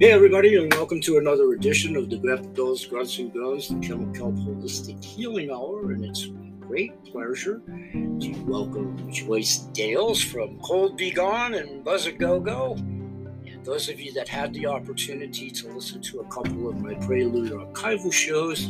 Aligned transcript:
Hey, 0.00 0.10
everybody, 0.10 0.56
and 0.56 0.74
welcome 0.74 1.00
to 1.02 1.18
another 1.18 1.52
edition 1.52 1.94
of 1.94 2.10
the 2.10 2.16
Graphic 2.16 2.52
Bills, 2.52 2.84
Grunts 2.84 3.16
and 3.20 3.32
Guns, 3.32 3.68
the 3.68 3.78
Chemical 3.78 4.32
Holistic 4.32 5.02
Healing 5.04 5.52
Hour. 5.52 5.92
And 5.92 6.04
it's 6.04 6.26
great 6.60 7.04
pleasure 7.04 7.62
to 7.92 8.44
welcome 8.44 9.08
Joyce 9.12 9.58
Dales 9.72 10.20
from 10.20 10.58
Cold 10.58 10.96
Be 10.96 11.12
Gone 11.12 11.54
and 11.54 11.84
Buzz 11.84 12.06
a 12.06 12.12
Go 12.12 12.40
Go. 12.40 12.72
And 12.74 13.64
those 13.64 13.88
of 13.88 14.00
you 14.00 14.12
that 14.14 14.28
had 14.28 14.52
the 14.52 14.66
opportunity 14.66 15.48
to 15.48 15.68
listen 15.68 16.02
to 16.02 16.20
a 16.20 16.24
couple 16.24 16.68
of 16.68 16.80
my 16.80 16.94
Prelude 16.94 17.52
archival 17.52 18.12
shows, 18.12 18.68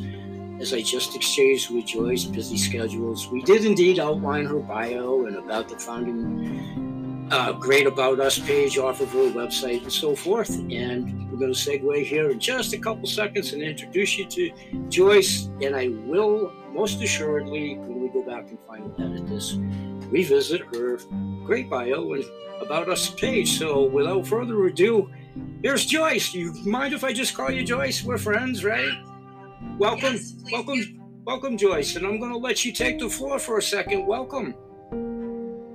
as 0.60 0.74
I 0.74 0.82
just 0.82 1.16
exchanged 1.16 1.70
with 1.70 1.86
Joyce, 1.86 2.24
busy 2.24 2.58
schedules, 2.58 3.28
we 3.28 3.40
did 3.40 3.64
indeed 3.64 3.98
outline 3.98 4.44
her 4.44 4.60
bio 4.60 5.24
and 5.24 5.36
about 5.36 5.70
the 5.70 5.78
founding 5.78 6.73
uh, 7.30 7.52
great 7.52 7.86
about 7.86 8.20
us 8.20 8.38
page 8.38 8.78
off 8.78 9.00
of 9.00 9.10
her 9.12 9.30
website 9.30 9.82
and 9.82 9.92
so 9.92 10.14
forth. 10.14 10.50
And 10.70 11.30
we're 11.30 11.38
going 11.38 11.52
to 11.52 11.58
segue 11.58 12.04
here 12.04 12.30
in 12.30 12.38
just 12.38 12.72
a 12.72 12.78
couple 12.78 13.06
seconds 13.06 13.52
and 13.52 13.62
introduce 13.62 14.18
you 14.18 14.26
to 14.26 14.50
Joyce. 14.88 15.46
And 15.62 15.74
I 15.74 15.88
will 15.88 16.52
most 16.72 17.02
assuredly, 17.02 17.76
when 17.76 18.00
we 18.00 18.08
go 18.08 18.22
back 18.22 18.48
and 18.48 18.58
find 18.66 18.84
and 18.84 19.14
edit 19.14 19.28
this, 19.28 19.54
revisit 20.10 20.62
her 20.74 20.98
great 21.44 21.70
bio 21.70 22.12
and 22.12 22.24
about 22.60 22.88
us 22.88 23.10
page. 23.10 23.58
So 23.58 23.84
without 23.84 24.26
further 24.26 24.66
ado, 24.66 25.10
here's 25.62 25.86
Joyce. 25.86 26.34
You 26.34 26.52
mind 26.64 26.94
if 26.94 27.04
I 27.04 27.12
just 27.12 27.34
call 27.34 27.50
you 27.50 27.64
Joyce? 27.64 28.04
We're 28.04 28.18
friends, 28.18 28.64
right? 28.64 28.92
Welcome, 29.78 30.14
Yes, 30.14 30.34
welcome, 30.52 31.00
welcome, 31.24 31.58
Joyce. 31.58 31.96
And 31.96 32.06
I'm 32.06 32.18
going 32.20 32.32
to 32.32 32.38
let 32.38 32.64
you 32.64 32.72
take 32.72 32.98
the 32.98 33.08
floor 33.08 33.38
for 33.38 33.58
a 33.58 33.62
second. 33.62 34.06
Welcome. 34.06 34.54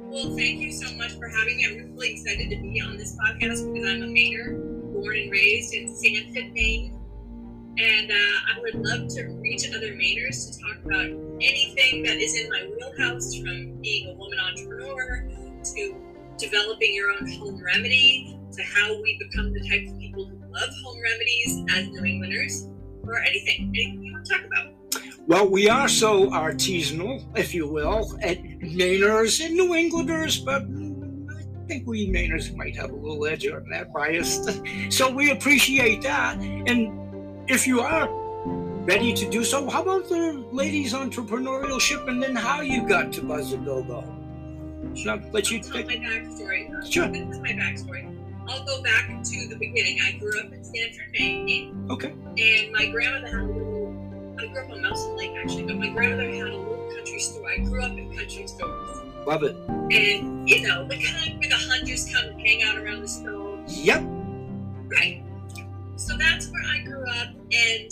Well, 0.09 0.35
thank 0.35 0.59
you 0.59 0.71
so 0.71 0.91
much 0.95 1.11
for 1.19 1.27
having 1.27 1.57
me. 1.57 1.67
I'm 1.69 1.93
really 1.93 2.13
excited 2.13 2.49
to 2.49 2.55
be 2.55 2.81
on 2.81 2.97
this 2.97 3.15
podcast 3.15 3.71
because 3.71 3.87
I'm 3.87 4.01
a 4.01 4.07
Mainer, 4.07 4.57
born 4.91 5.15
and 5.15 5.31
raised 5.31 5.71
in 5.75 5.87
Sanford, 5.87 6.51
Maine. 6.51 6.97
And 7.77 8.09
uh, 8.09 8.15
I 8.15 8.59
would 8.59 8.73
love 8.73 9.07
to 9.09 9.27
reach 9.39 9.67
other 9.69 9.93
Mainers 9.93 10.49
to 10.49 10.61
talk 10.63 10.83
about 10.83 11.05
anything 11.05 12.01
that 12.01 12.17
is 12.17 12.35
in 12.35 12.49
my 12.49 12.67
wheelhouse 12.75 13.35
from 13.35 13.79
being 13.81 14.09
a 14.09 14.13
woman 14.15 14.39
entrepreneur 14.39 15.29
to 15.63 15.95
developing 16.39 16.95
your 16.95 17.11
own 17.11 17.29
home 17.33 17.63
remedy 17.63 18.35
to 18.51 18.63
how 18.63 18.99
we 19.03 19.15
become 19.29 19.53
the 19.53 19.61
type 19.69 19.87
of 19.87 19.99
people 19.99 20.25
who 20.25 20.37
love 20.51 20.69
home 20.83 20.99
remedies 21.03 21.63
as 21.77 21.87
New 21.89 22.03
Englanders 22.03 22.67
or 23.03 23.21
anything, 23.21 23.71
anything 23.75 24.01
you 24.01 24.13
want 24.13 24.25
to 24.25 24.33
talk 24.33 24.43
about. 24.43 24.78
Well, 25.29 25.47
we 25.47 25.69
are 25.69 25.87
so 25.87 26.31
artisanal, 26.31 27.23
if 27.37 27.53
you 27.53 27.67
will, 27.67 28.17
at 28.23 28.41
Mainers 28.41 29.45
and 29.45 29.53
New 29.53 29.75
Englanders, 29.75 30.39
but 30.39 30.63
I 30.63 31.67
think 31.67 31.85
we 31.85 32.09
Mainers 32.09 32.55
might 32.55 32.75
have 32.75 32.89
a 32.89 32.95
little 32.95 33.27
edge 33.27 33.45
on 33.47 33.69
that 33.69 33.93
bias. 33.93 34.49
So 34.89 35.11
we 35.11 35.29
appreciate 35.29 36.01
that. 36.01 36.39
And 36.39 37.47
if 37.47 37.67
you 37.67 37.79
are 37.79 38.09
ready 38.85 39.13
to 39.13 39.29
do 39.29 39.43
so, 39.43 39.69
how 39.69 39.83
about 39.83 40.09
the 40.09 40.43
ladies' 40.51 40.93
entrepreneurial 40.93 41.79
ship 41.79 42.07
and 42.07 42.23
then 42.23 42.35
how 42.35 42.61
you 42.61 42.87
got 42.87 43.13
to 43.13 43.21
Buzz 43.21 43.53
a 43.53 43.57
Go 43.57 43.83
Go? 43.83 44.01
Now, 45.05 45.21
let 45.31 45.51
you 45.51 45.59
tell 45.59 45.73
take. 45.73 45.85
my 45.85 45.97
backstory. 46.07 46.91
Sure. 46.91 47.07
This 47.07 47.29
is 47.29 47.39
my 47.39 47.49
backstory. 47.51 48.15
I'll 48.47 48.65
go 48.65 48.81
back 48.81 49.21
to 49.25 49.47
the 49.47 49.57
beginning. 49.59 49.99
I 50.01 50.13
grew 50.13 50.39
up 50.39 50.51
in 50.51 50.63
Sanford, 50.63 51.11
Maine, 51.13 51.85
Okay. 51.91 52.13
and 52.13 52.71
my 52.73 52.87
grandmother 52.87 53.27
had 53.27 53.45
a 53.45 53.53
little. 53.53 53.68
I 53.68 53.68
grew 54.51 54.61
up 54.63 54.71
on 54.71 54.81
Mountain 54.81 55.15
Lake 55.17 55.31
actually, 55.41 55.63
but 55.63 55.77
my 55.77 55.89
grandmother 55.89 56.29
had 56.29 56.47
a 56.47 56.57
little 56.57 56.91
country 56.95 57.19
store. 57.19 57.49
I 57.49 57.57
grew 57.57 57.81
up 57.83 57.91
in 57.91 58.15
country 58.15 58.47
stores, 58.47 58.97
Love 59.25 59.43
it. 59.43 59.55
and 59.69 60.49
you 60.49 60.67
know 60.67 60.87
the 60.87 60.95
kind 61.03 61.39
where 61.39 61.49
the 61.49 61.55
hunters 61.55 62.11
come 62.13 62.25
and 62.29 62.39
hang 62.41 62.63
out 62.63 62.77
around 62.77 63.01
the 63.01 63.07
stove. 63.07 63.59
Yep. 63.67 64.01
Right. 64.73 65.23
So 65.97 66.17
that's 66.17 66.47
where 66.49 66.63
I 66.71 66.79
grew 66.79 67.03
up, 67.07 67.27
and 67.51 67.91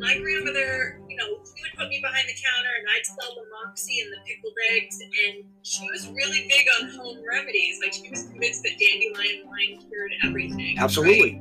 my 0.00 0.16
grandmother, 0.18 1.00
you 1.08 1.16
know, 1.16 1.26
she 1.44 1.62
would 1.62 1.72
put 1.78 1.88
me 1.88 2.00
behind 2.02 2.28
the 2.28 2.34
counter, 2.34 2.70
and 2.78 2.86
I'd 2.94 3.06
sell 3.06 3.34
the 3.34 3.44
moxie 3.64 4.00
and 4.00 4.12
the 4.12 4.18
pickled 4.26 4.54
eggs, 4.72 4.98
and 5.00 5.44
she 5.62 5.84
was 5.90 6.08
really 6.08 6.46
big 6.48 6.66
on 6.80 6.88
home 6.90 7.18
remedies. 7.28 7.78
Like 7.82 7.92
she 7.92 8.08
was 8.10 8.22
convinced 8.24 8.62
that 8.62 8.78
dandelion 8.78 9.46
wine 9.46 9.78
cured 9.88 10.12
everything. 10.24 10.78
Absolutely. 10.78 11.40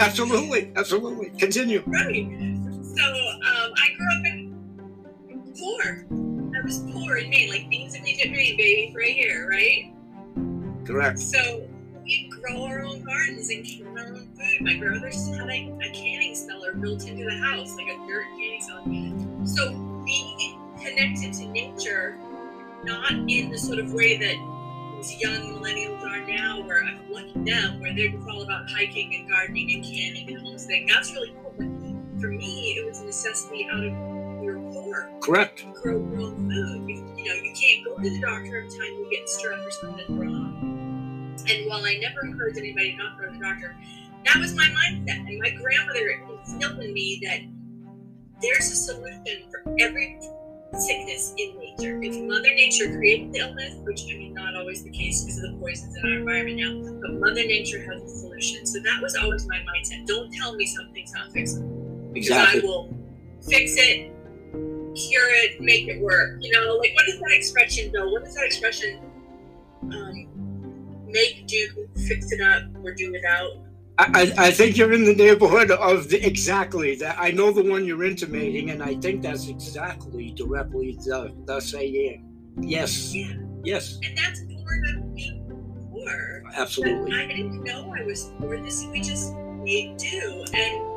Absolutely. 0.00 0.72
Absolutely. 0.76 1.30
Continue. 1.38 1.82
Right. 1.86 2.26
So 3.00 3.06
um, 3.06 3.72
I 3.76 3.88
grew 3.96 4.18
up 4.18 4.26
in 4.26 5.54
poor. 5.58 6.06
I 6.54 6.62
was 6.62 6.80
poor 6.92 7.16
in 7.16 7.30
Maine, 7.30 7.48
like 7.48 7.70
beans 7.70 7.94
and 7.94 8.06
Egypt 8.06 8.30
Maine, 8.30 8.58
baby, 8.58 8.94
right 8.94 9.14
here, 9.14 9.48
right? 9.48 9.94
Correct. 10.84 11.18
So 11.18 11.66
we 12.04 12.28
grow 12.28 12.62
our 12.64 12.84
own 12.84 13.02
gardens 13.02 13.48
and 13.48 13.64
keep 13.64 13.86
our 13.86 14.00
own 14.00 14.28
food. 14.34 14.60
My 14.60 14.74
grandmother's 14.74 15.28
had 15.28 15.48
a, 15.48 15.72
a 15.80 15.90
canning 15.94 16.34
cellar 16.34 16.74
built 16.74 17.08
into 17.08 17.24
the 17.24 17.38
house, 17.38 17.74
like 17.76 17.88
a 17.88 17.96
dirt 18.06 18.26
canning 18.36 18.60
cellar. 18.60 19.46
So 19.46 19.70
being 20.04 20.58
connected 20.82 21.32
to 21.34 21.46
nature, 21.46 22.18
not 22.84 23.12
in 23.12 23.50
the 23.50 23.56
sort 23.56 23.78
of 23.78 23.94
way 23.94 24.18
that 24.18 24.36
these 24.96 25.18
young 25.22 25.54
millennials 25.54 26.02
are 26.02 26.20
now, 26.26 26.62
where 26.66 26.84
I'm 26.84 27.10
lucky 27.10 27.32
them, 27.50 27.80
where 27.80 27.94
they're 27.94 28.10
just 28.10 28.28
all 28.28 28.42
about 28.42 28.70
hiking 28.70 29.14
and 29.14 29.30
gardening 29.30 29.72
and 29.72 29.84
canning 29.84 30.28
and 30.28 30.46
homesteading. 30.46 30.86
That's 30.86 31.10
really 31.12 31.32
cool. 31.42 31.49
For 32.20 32.28
me, 32.28 32.74
it 32.76 32.86
was 32.86 33.00
a 33.00 33.06
necessity 33.06 33.66
out 33.72 33.82
of 33.82 33.92
were 34.40 34.60
poor 34.72 35.10
Correct. 35.20 35.64
grow 35.74 35.98
your 35.98 36.20
own 36.20 36.50
food. 36.50 36.88
You, 36.88 37.14
you 37.16 37.24
know, 37.24 37.34
you 37.34 37.52
can't 37.54 37.84
go 37.84 37.96
to 37.96 38.10
the 38.10 38.20
doctor 38.20 38.58
every 38.58 38.68
time 38.68 38.92
you 38.92 39.08
get 39.10 39.26
strep 39.26 39.66
or 39.66 39.70
something 39.70 40.18
wrong. 40.18 41.36
And 41.48 41.68
while 41.68 41.84
I 41.84 41.96
never 42.00 42.26
encouraged 42.26 42.58
anybody 42.58 42.96
not 42.96 43.16
to 43.16 43.24
go 43.24 43.32
to 43.32 43.38
the 43.38 43.44
doctor, 43.44 43.76
that 44.26 44.36
was 44.36 44.54
my 44.54 44.64
mindset. 44.64 45.26
And 45.28 45.38
my 45.38 45.50
grandmother 45.50 46.22
instilled 46.44 46.80
in 46.80 46.92
me 46.92 47.20
that 47.24 47.40
there's 48.42 48.70
a 48.70 48.76
solution 48.76 49.44
for 49.50 49.64
every 49.80 50.20
sickness 50.78 51.34
in 51.36 51.58
nature. 51.58 52.00
If 52.02 52.20
Mother 52.28 52.54
Nature 52.54 52.96
created 52.96 53.32
the 53.32 53.38
illness, 53.40 53.74
which 53.84 54.04
I 54.04 54.16
mean 54.16 54.34
not 54.34 54.54
always 54.56 54.84
the 54.84 54.90
case 54.90 55.24
because 55.24 55.42
of 55.42 55.52
the 55.52 55.58
poisons 55.58 55.96
in 55.96 56.04
our 56.04 56.18
environment 56.18 56.58
now, 56.60 57.00
but 57.00 57.18
Mother 57.18 57.46
Nature 57.46 57.82
has 57.90 58.02
a 58.02 58.08
solution. 58.08 58.66
So 58.66 58.78
that 58.80 59.00
was 59.02 59.16
always 59.16 59.46
my 59.46 59.58
mindset. 59.58 60.06
Don't 60.06 60.32
tell 60.32 60.54
me 60.54 60.66
something's 60.66 61.12
not 61.12 61.30
fixable 61.30 61.79
because 62.12 62.30
I 62.30 62.60
will 62.62 62.94
fix 63.48 63.74
it, 63.76 64.12
cure 64.94 65.30
it, 65.44 65.60
make 65.60 65.88
it 65.88 66.00
work. 66.00 66.38
You 66.40 66.52
know, 66.52 66.76
like 66.76 66.94
what 66.94 67.08
is 67.08 67.20
that 67.20 67.32
expression, 67.32 67.90
Bill? 67.92 68.12
What 68.12 68.22
is 68.22 68.34
that 68.34 68.44
expression? 68.44 69.00
Um, 69.82 70.26
make 71.06 71.46
do, 71.46 71.88
fix 72.06 72.32
it 72.32 72.40
up, 72.40 72.64
or 72.84 72.94
do 72.94 73.12
without. 73.12 73.50
I, 73.98 74.32
I 74.38 74.46
I 74.46 74.50
think 74.50 74.76
you're 74.76 74.92
in 74.92 75.04
the 75.04 75.14
neighborhood 75.14 75.70
of 75.70 76.08
the, 76.08 76.24
exactly 76.26 76.94
that. 76.96 77.16
I 77.18 77.30
know 77.30 77.52
the 77.52 77.68
one 77.68 77.84
you're 77.84 78.04
intimating, 78.04 78.70
and 78.70 78.82
I 78.82 78.94
think 78.96 79.22
that's 79.22 79.48
exactly 79.48 80.30
directly 80.32 80.96
the, 81.04 81.34
the 81.44 81.60
saying. 81.60 82.26
Yes, 82.60 83.14
Yeah, 83.14 83.34
yes, 83.64 83.98
and 84.02 84.16
that's 84.16 84.40
part 84.40 84.80
of 84.96 85.14
being 85.14 85.44
poor. 85.90 86.42
But 86.44 86.54
absolutely. 86.54 87.12
I 87.12 87.26
didn't 87.26 87.62
know 87.62 87.94
I 87.96 88.04
was 88.04 88.30
poor. 88.38 88.60
This 88.60 88.84
we 88.86 89.00
just 89.00 89.34
made 89.34 89.96
do. 89.98 90.44
And 90.54 90.89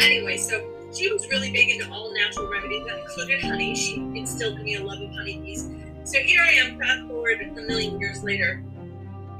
anyway, 0.00 0.36
so 0.36 0.68
she 0.94 1.12
was 1.12 1.26
really 1.28 1.50
big 1.50 1.70
into 1.70 1.90
all 1.90 2.12
natural 2.12 2.50
remedies. 2.50 2.86
That 2.86 2.98
included 3.00 3.42
honey. 3.42 3.74
She 3.74 3.96
instilled 3.96 4.58
in 4.58 4.64
me 4.64 4.76
a 4.76 4.84
love 4.84 5.00
of 5.00 5.10
honeybees. 5.10 5.68
So 6.04 6.18
here 6.18 6.42
I 6.42 6.52
am, 6.52 6.78
fast 6.78 7.06
forward 7.06 7.40
a 7.40 7.60
million 7.62 8.00
years 8.00 8.22
later, 8.24 8.64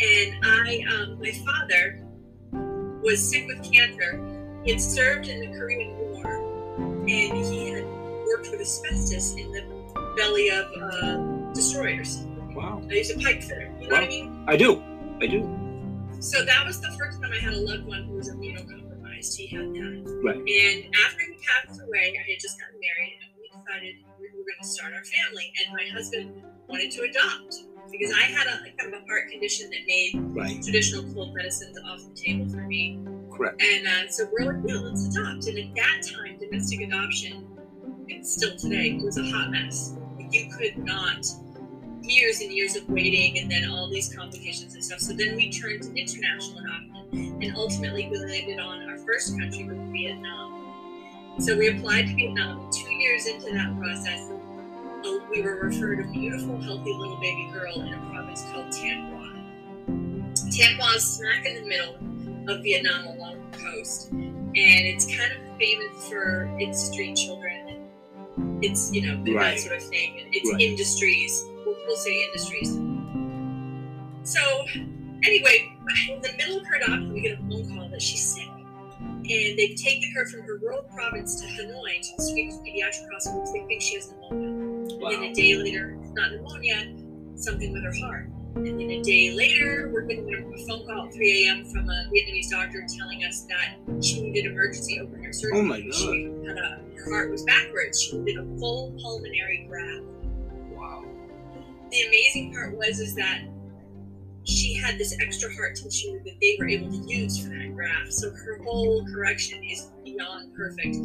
and 0.00 0.44
I, 0.44 0.84
um, 0.92 1.18
my 1.20 1.32
father 1.44 2.00
was 3.02 3.30
sick 3.30 3.46
with 3.48 3.72
cancer. 3.72 4.20
He 4.64 4.70
had 4.70 4.80
served 4.80 5.26
in 5.28 5.40
the 5.40 5.58
Korean 5.58 5.96
War, 5.98 6.24
and 6.78 7.06
he 7.06 7.70
had 7.70 7.84
worked 8.26 8.50
with 8.50 8.60
asbestos 8.60 9.34
in 9.34 9.50
the 9.50 9.64
belly 10.16 10.50
of 10.50 10.66
uh, 10.80 11.52
destroyers. 11.52 12.24
Wow, 12.54 12.82
He's 12.88 13.10
a 13.10 13.18
pipe 13.18 13.42
fitter. 13.42 13.72
You 13.80 13.88
know 13.88 13.96
what 13.96 14.04
I 14.04 14.08
mean? 14.08 14.44
I 14.46 14.56
do, 14.56 14.82
I 15.20 15.26
do. 15.26 15.42
So 16.20 16.44
that 16.44 16.64
was 16.64 16.80
the 16.80 16.90
first 16.98 17.20
time 17.20 17.32
I 17.32 17.40
had 17.40 17.54
a 17.54 17.60
loved 17.60 17.86
one 17.86 18.04
who 18.04 18.14
was 18.14 18.28
immunocompromised. 19.22 19.36
He 19.36 19.46
had 19.48 19.74
that. 19.74 20.20
Right. 20.24 20.36
And 20.36 20.94
after 21.06 21.22
he 21.22 21.36
passed 21.46 21.80
away, 21.80 22.14
I 22.18 22.30
had 22.30 22.40
just 22.40 22.58
gotten 22.60 22.78
married, 22.80 23.18
and 23.22 23.30
we 23.38 23.48
decided 23.48 23.94
we 24.20 24.26
were 24.36 24.44
going 24.44 24.60
to 24.60 24.66
start 24.66 24.92
our 24.94 25.04
family. 25.04 25.52
And 25.64 25.74
my 25.74 25.84
husband 25.94 26.42
wanted 26.68 26.90
to 26.92 27.02
adopt 27.02 27.54
because 27.90 28.12
I 28.14 28.22
had 28.22 28.46
a 28.46 28.62
kind 28.78 28.94
of 28.94 29.02
a 29.02 29.06
heart 29.06 29.30
condition 29.30 29.68
that 29.70 29.80
made 29.86 30.12
Right, 30.36 30.62
traditional 30.62 31.04
cold 31.14 31.34
medicines 31.34 31.78
off 31.86 32.00
the 32.08 32.14
table 32.14 32.48
for 32.48 32.62
me. 32.62 32.98
correct. 33.30 33.60
And 33.62 33.86
uh, 33.86 34.08
so 34.08 34.26
we're 34.32 34.46
like, 34.52 34.62
yeah, 34.66 34.76
let's 34.80 35.14
adopt. 35.14 35.46
And 35.46 35.58
at 35.58 35.74
that 35.74 36.02
time, 36.14 36.38
domestic 36.38 36.80
adoption, 36.82 37.46
and 38.08 38.26
still 38.26 38.56
today, 38.56 38.98
was 39.02 39.18
a 39.18 39.24
hot 39.24 39.50
mess. 39.50 39.94
Like, 40.16 40.32
You 40.32 40.50
could 40.56 40.78
not, 40.78 41.26
years 42.02 42.40
and 42.40 42.52
years 42.52 42.76
of 42.76 42.88
waiting, 42.88 43.38
and 43.38 43.50
then 43.50 43.68
all 43.70 43.88
these 43.88 44.14
complications 44.14 44.74
and 44.74 44.84
stuff. 44.84 45.00
So 45.00 45.12
then 45.12 45.36
we 45.36 45.50
turned 45.50 45.82
to 45.82 45.94
international 45.94 46.58
adoption, 46.58 47.38
and 47.42 47.56
ultimately 47.56 48.08
we 48.10 48.18
landed 48.18 48.58
on 48.58 48.88
our 48.88 48.98
first 48.98 49.38
country 49.38 49.64
was 49.64 49.78
Vietnam. 49.92 51.38
So 51.40 51.56
we 51.56 51.68
applied 51.68 52.08
to 52.08 52.14
Vietnam. 52.14 52.70
Two 52.72 52.90
years 52.92 53.26
into 53.26 53.52
that 53.52 53.76
process, 53.78 54.30
uh, 55.04 55.18
we 55.30 55.42
were 55.42 55.56
referred 55.56 56.00
a 56.00 56.10
beautiful, 56.12 56.60
healthy 56.60 56.92
little 56.92 57.16
baby 57.20 57.48
girl 57.52 57.80
in 57.80 57.92
a 57.92 58.10
province 58.10 58.42
called 58.52 58.66
Thanh 58.66 59.10
Hoa. 59.10 59.32
Thanh 60.50 60.76
Hoa 60.78 60.94
is 60.96 61.04
smack 61.16 61.46
in 61.46 61.62
the 61.62 61.68
middle 61.68 61.94
of 62.48 62.62
Vietnam 62.62 63.06
along 63.06 63.50
the 63.52 63.58
coast, 63.58 64.10
and 64.10 64.46
it's 64.54 65.06
kind 65.06 65.32
of 65.32 65.38
famous 65.58 66.08
for 66.08 66.50
its 66.60 66.90
street 66.90 67.16
children. 67.16 67.88
It's 68.60 68.92
you 68.92 69.02
know 69.02 69.16
Right. 69.34 69.56
that 69.56 69.60
sort 69.60 69.76
of 69.76 69.84
thing. 69.88 70.28
It's 70.32 70.50
Right. 70.52 70.60
industries. 70.60 71.44
We'll 71.64 71.96
say 71.96 72.24
industries. 72.24 72.78
So 74.24 74.40
anyway, 75.24 75.76
in 76.08 76.20
the 76.20 76.32
middle 76.36 76.58
of 76.58 76.66
her 76.66 76.76
adoption, 76.76 77.12
we 77.12 77.20
get 77.20 77.38
a 77.38 77.42
phone 77.42 77.76
call 77.76 77.88
that 77.88 78.02
she's 78.02 78.34
sick. 78.34 78.48
And 79.00 79.58
they've 79.58 79.76
taken 79.76 80.12
her 80.14 80.26
from 80.26 80.42
her 80.42 80.58
rural 80.58 80.82
province 80.94 81.40
to 81.40 81.46
Hanoi 81.46 82.00
to 82.00 82.16
the 82.16 82.22
Swedish 82.22 82.54
pediatric 82.54 83.10
hospital 83.12 83.40
because 83.40 83.52
they 83.52 83.64
think 83.66 83.82
she 83.82 83.94
has 83.94 84.12
pneumonia. 84.12 84.98
Wow. 84.98 85.10
And 85.10 85.22
then 85.22 85.30
a 85.30 85.34
day 85.34 85.54
later, 85.56 85.96
not 86.14 86.32
pneumonia, 86.32 86.96
something 87.36 87.72
with 87.72 87.84
her 87.84 87.94
heart. 88.04 88.28
And 88.56 88.78
then 88.78 88.90
a 88.90 89.02
day 89.02 89.32
later, 89.34 89.90
we're 89.92 90.02
getting 90.02 90.28
a 90.34 90.66
phone 90.66 90.86
call 90.86 91.06
at 91.06 91.14
3 91.14 91.46
a.m. 91.46 91.64
from 91.64 91.88
a 91.88 92.10
Vietnamese 92.12 92.50
doctor 92.50 92.84
telling 92.98 93.24
us 93.24 93.46
that 93.48 94.04
she 94.04 94.22
needed 94.22 94.52
emergency 94.52 95.00
open 95.00 95.22
heart 95.22 95.34
surgery. 95.34 95.58
Oh 95.58 95.62
my 95.62 95.80
because 95.80 95.98
She 95.98 96.24
had 96.46 96.58
a, 96.58 96.80
her 96.96 97.10
heart 97.10 97.30
was 97.30 97.44
backwards. 97.44 98.02
She 98.02 98.18
needed 98.18 98.44
a 98.44 98.58
full 98.58 98.94
pulmonary 99.00 99.66
graft. 99.68 100.02
The 101.92 102.06
amazing 102.08 102.54
part 102.54 102.74
was 102.76 103.00
is 103.00 103.14
that 103.16 103.42
she 104.44 104.74
had 104.74 104.98
this 104.98 105.14
extra 105.20 105.54
heart 105.54 105.76
tissue 105.76 106.18
that 106.24 106.34
they 106.40 106.56
were 106.58 106.66
able 106.66 106.90
to 106.90 106.96
use 107.06 107.38
for 107.38 107.50
that 107.50 107.74
graft. 107.74 108.12
So 108.12 108.30
her 108.30 108.62
whole 108.64 109.06
correction 109.06 109.62
is 109.62 109.90
beyond 110.02 110.54
perfect. 110.54 110.96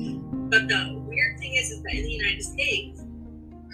But 0.49 0.67
the 0.67 1.03
weird 1.05 1.37
thing 1.39 1.55
is, 1.55 1.71
is 1.71 1.83
that 1.83 1.93
in 1.93 2.03
the 2.03 2.11
United 2.11 2.41
States, 2.41 3.03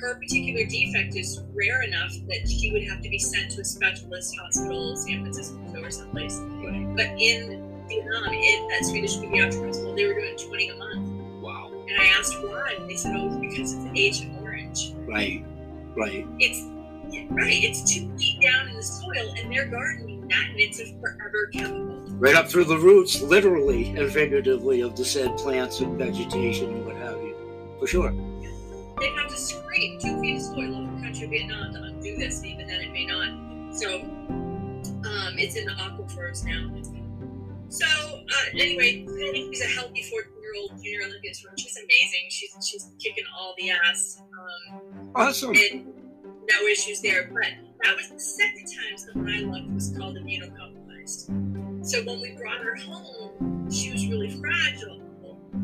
her 0.01 0.15
particular 0.15 0.65
defect 0.65 1.15
is 1.15 1.41
rare 1.53 1.83
enough 1.83 2.11
that 2.27 2.49
she 2.49 2.71
would 2.71 2.83
have 2.83 3.01
to 3.01 3.09
be 3.09 3.19
sent 3.19 3.51
to 3.51 3.61
a 3.61 3.63
specialist 3.63 4.35
hospital, 4.37 4.95
San 4.97 5.21
Francisco 5.21 5.57
or 5.81 5.91
someplace. 5.91 6.39
But 6.95 7.05
in 7.17 7.85
Vietnam, 7.87 8.33
in 8.33 8.67
that 8.69 8.83
Swedish 8.85 9.15
pediatric 9.17 9.65
hospital, 9.65 9.95
they 9.95 10.07
were 10.07 10.15
doing 10.15 10.35
20 10.35 10.69
a 10.69 10.75
month. 10.75 11.41
Wow. 11.41 11.71
And 11.87 12.01
I 12.01 12.05
asked 12.17 12.41
why, 12.41 12.75
and 12.79 12.89
they 12.89 12.95
said, 12.95 13.15
oh, 13.15 13.39
because 13.39 13.73
it's 13.73 13.85
Agent 13.95 14.41
Orange. 14.41 14.93
Right. 15.07 15.45
Right. 15.95 16.25
It's 16.39 16.72
right, 17.31 17.63
it's 17.63 17.93
too 17.93 18.11
deep 18.17 18.41
down 18.41 18.69
in 18.69 18.75
the 18.75 18.83
soil, 18.83 19.33
and 19.37 19.51
they're 19.51 19.65
gardening 19.67 20.27
that, 20.27 20.47
and 20.49 20.59
it's 20.59 20.79
a 20.79 20.85
forever 20.99 21.47
chemical. 21.53 21.97
Right 22.17 22.35
up 22.35 22.47
through 22.49 22.65
the 22.65 22.77
roots, 22.77 23.21
literally 23.21 23.89
and 23.97 24.11
figuratively, 24.11 24.81
of 24.81 24.95
the 24.95 25.05
said 25.05 25.35
plants 25.37 25.79
and 25.79 25.97
vegetation 25.97 26.69
and 26.69 26.85
what 26.85 26.95
have 26.97 27.17
you. 27.17 27.35
For 27.79 27.87
sure. 27.87 28.11
They 28.99 29.09
have 29.09 29.29
to 29.29 29.35
scrape 29.37 29.99
two 29.99 30.19
feet 30.21 30.37
of 30.37 30.41
soil 30.43 30.75
over 30.83 30.95
the 30.95 31.01
country 31.01 31.25
of 31.25 31.31
Vietnam 31.31 31.73
to 31.73 31.81
undo 31.83 32.15
this, 32.17 32.37
and 32.41 32.47
even 32.47 32.67
then 32.67 32.81
it 32.81 32.91
may 32.91 33.05
not. 33.05 33.75
So, 33.75 34.01
um, 34.01 35.33
it's 35.37 35.55
in 35.55 35.65
the 35.65 35.71
aquifers 35.73 36.45
now. 36.45 36.69
So, 37.69 37.85
uh, 37.87 38.21
anyway, 38.53 39.03
I 39.09 39.31
think 39.31 39.55
she's 39.55 39.63
a 39.65 39.67
healthy 39.79 40.03
14 40.03 40.31
year 40.41 40.51
old 40.61 40.71
junior 40.83 41.07
Olympian 41.07 41.33
swimmer. 41.33 41.55
She's 41.57 41.75
amazing. 41.75 42.29
She's 42.29 42.55
she's 42.65 42.87
kicking 43.01 43.23
all 43.35 43.55
the 43.57 43.71
ass. 43.71 44.21
Um, 44.21 45.11
Awesome. 45.15 45.55
and 45.55 45.91
no 46.49 46.67
issues 46.67 47.01
there. 47.01 47.29
But 47.31 47.45
that 47.83 47.95
was 47.95 48.09
the 48.09 48.19
second 48.19 48.65
time 48.65 48.97
someone 48.97 49.33
I 49.33 49.39
loved 49.39 49.73
was 49.73 49.93
called 49.97 50.17
immunocompromised. 50.17 51.85
So 51.85 52.03
when 52.03 52.21
we 52.21 52.31
brought 52.39 52.59
her 52.61 52.75
home, 52.75 53.69
she 53.71 53.91
was 53.91 54.07
really 54.07 54.29
fragile. 54.39 54.99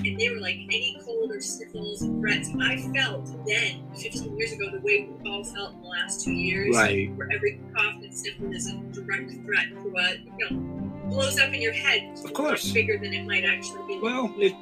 And 0.05 0.19
they 0.19 0.29
were 0.29 0.39
like, 0.39 0.55
any 0.55 0.97
cold 1.03 1.31
or 1.31 1.41
sniffles 1.41 2.03
and 2.03 2.21
threats. 2.21 2.49
I 2.61 2.77
felt 2.95 3.25
then, 3.45 3.83
15 3.97 4.37
years 4.37 4.53
ago, 4.53 4.69
the 4.71 4.79
way 4.81 5.09
we 5.21 5.29
all 5.29 5.43
felt 5.43 5.73
in 5.73 5.81
the 5.81 5.87
last 5.87 6.23
two 6.23 6.31
years, 6.31 6.75
Right. 6.75 7.11
where 7.15 7.27
every 7.33 7.59
cough 7.75 7.95
and 8.01 8.13
sniffle 8.13 8.53
is 8.53 8.69
a 8.71 8.75
direct 8.93 9.31
threat 9.45 9.69
to 9.69 9.89
what, 9.89 10.19
you 10.19 10.49
know, 10.51 10.57
blows 11.09 11.39
up 11.39 11.51
in 11.53 11.61
your 11.61 11.73
head. 11.73 12.17
Of 12.23 12.33
course. 12.33 12.71
Bigger 12.71 12.97
than 12.97 13.13
it 13.13 13.25
might 13.25 13.43
actually 13.43 13.81
be. 13.87 13.99
Well, 13.99 14.33
it 14.37 14.53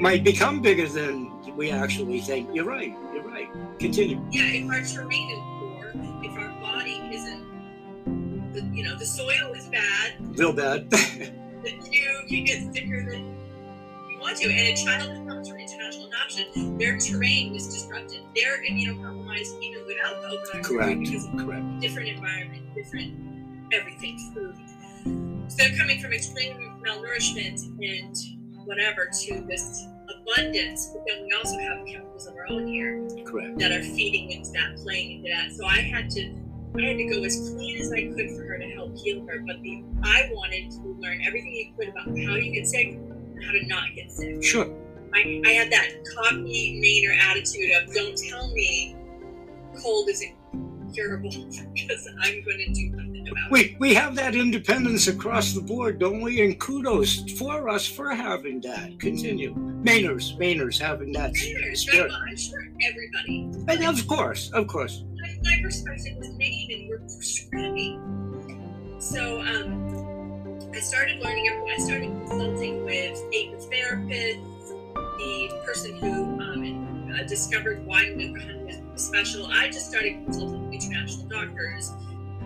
might 0.00 0.22
become 0.24 0.62
bigger 0.62 0.86
than 0.88 1.30
we 1.56 1.70
actually 1.72 2.20
think. 2.20 2.48
You're 2.54 2.64
right. 2.64 2.94
You're 3.12 3.24
right. 3.28 3.48
Continue. 3.80 4.24
yeah, 4.30 4.44
if 4.44 4.70
our 4.70 4.82
terrain 5.04 5.30
you 8.80 8.88
know, 8.88 8.96
the 8.96 9.04
soil 9.04 9.52
is 9.54 9.66
bad, 9.66 10.14
Real 10.38 10.54
bad. 10.54 10.88
you 11.90 12.24
can 12.28 12.44
get 12.44 12.72
sicker 12.72 13.04
than 13.10 13.36
you 14.08 14.18
want 14.18 14.38
to. 14.38 14.48
And 14.48 14.58
a 14.58 14.74
child 14.74 15.10
that 15.10 15.28
comes 15.28 15.50
from 15.50 15.58
international 15.58 16.06
adoption, 16.06 16.78
their 16.78 16.96
terrain 16.96 17.54
is 17.54 17.66
disrupted. 17.66 18.22
They're 18.34 18.64
immunocompromised 18.64 19.62
even 19.62 19.86
without 19.86 20.22
the 20.22 20.28
open 20.28 20.62
Correct. 20.62 21.00
because 21.00 21.26
Correct. 21.36 21.80
different 21.80 22.08
environment, 22.08 22.74
different 22.74 23.12
everything, 23.70 24.16
food. 24.34 24.56
So 25.50 25.56
they're 25.58 25.76
coming 25.76 26.00
from 26.00 26.14
extreme 26.14 26.80
malnourishment 26.82 27.62
and 27.84 28.16
whatever 28.64 29.10
to 29.24 29.44
this 29.46 29.86
abundance, 30.08 30.88
but 30.94 31.02
then 31.06 31.26
we 31.26 31.36
also 31.36 31.58
have 31.58 31.86
chemicals 31.86 32.26
of 32.26 32.34
our 32.34 32.46
own 32.48 32.66
here 32.66 33.06
Correct. 33.26 33.58
that 33.58 33.72
are 33.72 33.82
feeding 33.82 34.30
into 34.30 34.52
that, 34.52 34.78
playing 34.78 35.18
into 35.18 35.30
that. 35.34 35.52
So 35.52 35.66
I 35.66 35.80
had 35.80 36.08
to, 36.12 36.34
I 36.78 36.82
had 36.82 36.96
to 36.98 37.04
go 37.04 37.22
as 37.24 37.52
clean 37.54 37.80
as 37.80 37.92
I 37.92 38.02
could 38.14 38.30
for 38.36 38.44
her 38.44 38.58
to 38.58 38.70
help 38.70 38.96
heal 38.96 39.26
her. 39.26 39.42
But 39.46 39.60
the, 39.62 39.84
I 40.02 40.30
wanted 40.32 40.70
to 40.70 40.96
learn 41.00 41.20
everything 41.26 41.52
you 41.52 41.72
could 41.76 41.88
about 41.88 42.06
how 42.06 42.36
you 42.36 42.52
get 42.52 42.66
sick 42.66 42.88
and 42.88 43.44
how 43.44 43.52
to 43.52 43.66
not 43.66 43.94
get 43.94 44.12
sick. 44.12 44.42
Sure. 44.42 44.70
I, 45.12 45.42
I 45.44 45.50
had 45.50 45.72
that 45.72 45.90
cocky 46.14 46.80
Mainer 46.80 47.16
attitude 47.16 47.70
of 47.82 47.92
don't 47.92 48.16
tell 48.16 48.52
me 48.52 48.96
cold 49.82 50.08
isn't 50.08 50.36
curable 50.94 51.30
because 51.74 52.08
I'm 52.20 52.42
going 52.44 52.58
to 52.58 52.72
do 52.72 52.90
something 52.96 53.28
about 53.28 53.46
it. 53.46 53.50
We 53.50 53.76
we 53.80 53.94
have 53.94 54.14
that 54.16 54.34
independence 54.34 55.08
across 55.08 55.52
the 55.52 55.60
board, 55.60 55.98
don't 55.98 56.20
we? 56.20 56.44
And 56.44 56.58
kudos 56.58 57.32
for 57.32 57.68
us 57.68 57.86
for 57.86 58.14
having 58.14 58.60
that. 58.62 58.98
Continue. 59.00 59.54
Mainers, 59.54 60.36
Mainers 60.38 60.78
having 60.78 61.12
that 61.12 61.32
Mainers, 61.32 61.88
right? 61.88 62.08
Well, 62.08 62.18
I'm 62.28 62.36
sure 62.36 62.68
everybody. 62.88 63.50
And 63.68 63.84
of 63.84 64.06
course, 64.06 64.50
of 64.52 64.66
course. 64.66 65.04
Perspective 65.42 66.16
was 66.18 66.30
Maine 66.36 66.70
and 66.72 66.88
we're 66.88 66.98
prescribing. 66.98 68.96
So 68.98 69.40
um, 69.40 70.58
I 70.74 70.80
started 70.80 71.20
learning. 71.20 71.48
I 71.48 71.78
started 71.78 72.08
consulting 72.28 72.84
with 72.84 73.18
apitherapists, 73.32 74.68
the 75.18 75.62
person 75.64 75.96
who 75.96 76.40
um, 76.40 77.26
discovered 77.26 77.86
why 77.86 78.08
Nuka 78.10 78.82
was 78.92 79.02
special. 79.02 79.46
I 79.46 79.68
just 79.68 79.88
started 79.88 80.24
consulting 80.24 80.64
with 80.64 80.82
international 80.82 81.28
doctors. 81.28 81.92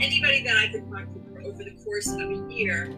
Anybody 0.00 0.44
that 0.44 0.56
I 0.56 0.68
could 0.68 0.88
talk 0.90 1.04
to 1.04 1.46
over 1.48 1.64
the 1.64 1.76
course 1.84 2.08
of 2.08 2.20
a 2.20 2.52
year, 2.52 2.94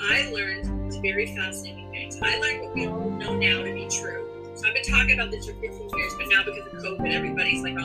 I 0.00 0.30
learned 0.30 1.00
very 1.02 1.26
fascinating 1.36 1.90
things. 1.90 2.18
I 2.22 2.38
learned 2.38 2.62
what 2.62 2.74
we 2.74 2.86
all 2.86 3.10
know 3.10 3.36
now 3.36 3.62
to 3.62 3.72
be 3.72 3.86
true. 3.88 4.52
So 4.54 4.66
I've 4.66 4.74
been 4.74 4.82
talking 4.84 5.18
about 5.18 5.30
this 5.30 5.46
for 5.46 5.52
15 5.52 5.70
years, 5.70 6.14
but 6.18 6.26
now 6.28 6.42
because 6.44 6.66
of 6.72 6.82
COVID, 6.82 7.12
everybody's 7.12 7.62
like. 7.62 7.76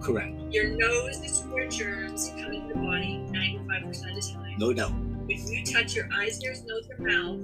Correct. 0.00 0.34
Your 0.50 0.68
nose 0.68 1.20
is 1.22 1.42
where 1.50 1.68
germs 1.68 2.30
come 2.40 2.52
into 2.52 2.68
the 2.68 2.80
body 2.80 3.22
95% 3.30 3.86
of 3.88 4.14
the 4.14 4.32
time. 4.32 4.54
No 4.58 4.72
doubt. 4.72 4.92
If 5.28 5.50
you 5.50 5.64
touch 5.64 5.94
your 5.94 6.08
eyes, 6.14 6.42
ears, 6.42 6.64
nose, 6.64 6.88
or 6.88 7.04
mouth, 7.04 7.40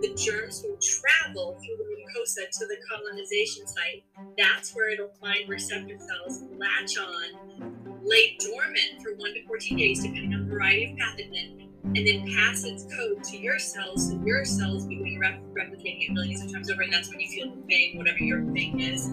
the 0.00 0.14
germs 0.14 0.64
will 0.64 0.78
travel 0.78 1.58
through 1.58 1.76
the 1.76 1.84
mucosa 1.84 2.48
to 2.50 2.66
the 2.66 2.76
colonization 2.88 3.66
site. 3.66 4.04
That's 4.36 4.74
where 4.74 4.90
it'll 4.90 5.12
find 5.20 5.48
receptor 5.48 5.96
cells, 5.98 6.42
latch 6.56 6.98
on, 6.98 7.98
lay 8.02 8.36
dormant 8.40 9.02
for 9.02 9.14
1 9.16 9.34
to 9.34 9.46
14 9.46 9.76
days, 9.76 10.02
depending 10.02 10.34
on 10.34 10.48
the 10.48 10.54
variety 10.54 10.92
of 10.92 10.98
pathogen, 10.98 11.68
and 11.84 12.06
then 12.06 12.34
pass 12.34 12.64
its 12.64 12.84
code 12.96 13.22
to 13.24 13.36
your 13.36 13.58
cells, 13.58 14.08
so 14.08 14.20
your 14.24 14.44
cells 14.44 14.86
begin 14.86 15.18
rep- 15.18 15.40
replicating 15.52 16.08
it 16.08 16.12
millions 16.12 16.42
of 16.42 16.52
times 16.52 16.70
over, 16.70 16.82
and 16.82 16.92
that's 16.92 17.08
when 17.10 17.20
you 17.20 17.28
feel 17.28 17.54
the 17.54 17.62
thing, 17.62 17.96
whatever 17.96 18.18
your 18.18 18.44
thing 18.52 18.80
is. 18.80 19.10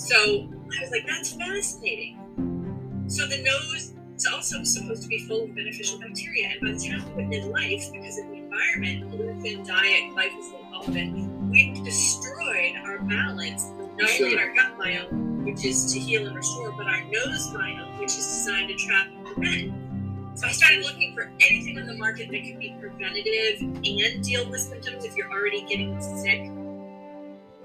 So 0.00 0.16
I 0.16 0.80
was 0.80 0.90
like, 0.90 1.06
that's 1.06 1.34
fascinating. 1.34 3.04
So 3.06 3.26
the 3.26 3.42
nose 3.42 3.92
is 4.16 4.26
also 4.32 4.64
supposed 4.64 5.02
to 5.02 5.08
be 5.08 5.18
full 5.26 5.44
of 5.44 5.54
beneficial 5.54 6.00
bacteria, 6.00 6.52
and 6.52 6.60
by 6.62 6.72
the 6.72 6.88
time 6.88 7.16
we 7.16 7.26
went 7.26 7.52
life, 7.52 7.92
because 7.92 8.18
of 8.18 8.26
the 8.28 8.36
environment, 8.36 9.10
gluten, 9.10 9.62
diet, 9.66 10.10
glyphosate, 10.14 10.72
all 10.72 10.88
of 10.88 10.96
it, 10.96 11.12
we've 11.50 11.84
destroyed 11.84 12.76
our 12.82 13.00
balance, 13.00 13.66
not 13.98 14.10
only 14.10 14.32
in 14.32 14.38
our 14.38 14.54
gut 14.54 14.78
biome, 14.78 15.44
which 15.44 15.66
is 15.66 15.92
to 15.92 15.98
heal 15.98 16.26
and 16.26 16.34
restore, 16.34 16.72
but 16.72 16.86
our 16.86 17.04
nose 17.04 17.48
biome, 17.48 17.98
which 17.98 18.16
is 18.16 18.26
designed 18.26 18.68
to 18.68 18.74
trap 18.76 19.06
and 19.06 19.26
prevent. 19.26 20.38
So 20.38 20.46
I 20.46 20.52
started 20.52 20.82
looking 20.82 21.14
for 21.14 21.30
anything 21.40 21.78
on 21.78 21.86
the 21.86 21.96
market 21.96 22.30
that 22.30 22.42
could 22.42 22.58
be 22.58 22.74
preventative 22.80 23.60
and 23.60 24.24
deal 24.24 24.48
with 24.48 24.62
symptoms 24.62 25.04
if 25.04 25.14
you're 25.14 25.30
already 25.30 25.60
getting 25.62 26.00
sick. 26.00 26.50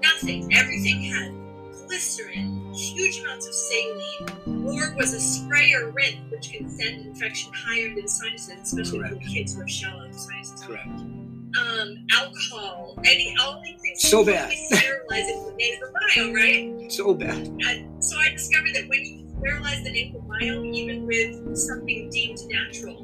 Nothing. 0.02 0.52
Everything 0.52 1.00
had 1.00 1.45
glycerin, 1.86 2.72
huge 2.74 3.20
amounts 3.20 3.46
of 3.46 3.54
saline, 3.54 4.66
or 4.66 4.94
was 4.96 5.12
a 5.14 5.20
spray 5.20 5.72
or 5.74 5.90
rinse, 5.90 6.16
which 6.30 6.52
can 6.52 6.68
send 6.68 7.06
infection 7.06 7.52
higher 7.54 7.94
than 7.94 8.08
sinuses, 8.08 8.60
especially 8.62 8.98
Correct. 9.00 9.14
with 9.14 9.26
kids 9.28 9.54
who 9.54 9.60
have 9.60 9.70
shallow 9.70 10.10
sinuses. 10.10 10.62
Correct. 10.64 10.86
Um, 10.88 12.06
alcohol, 12.12 12.98
any 13.04 13.34
all 13.42 13.62
these 13.64 13.80
things. 13.80 14.02
So 14.02 14.24
bad. 14.24 14.52
Sterilize 14.52 15.28
it 15.28 15.46
with 15.46 15.56
nasal 15.56 15.88
biome, 15.88 16.34
right? 16.34 16.92
So 16.92 17.14
bad. 17.14 17.46
And 17.46 18.04
so 18.04 18.18
I 18.18 18.30
discovered 18.30 18.74
that 18.74 18.88
when 18.88 19.00
you 19.04 19.26
sterilize 19.38 19.82
the 19.84 19.90
nasal 19.90 20.20
biome, 20.22 20.74
even 20.74 21.06
with 21.06 21.56
something 21.56 22.10
deemed 22.10 22.38
natural, 22.50 23.02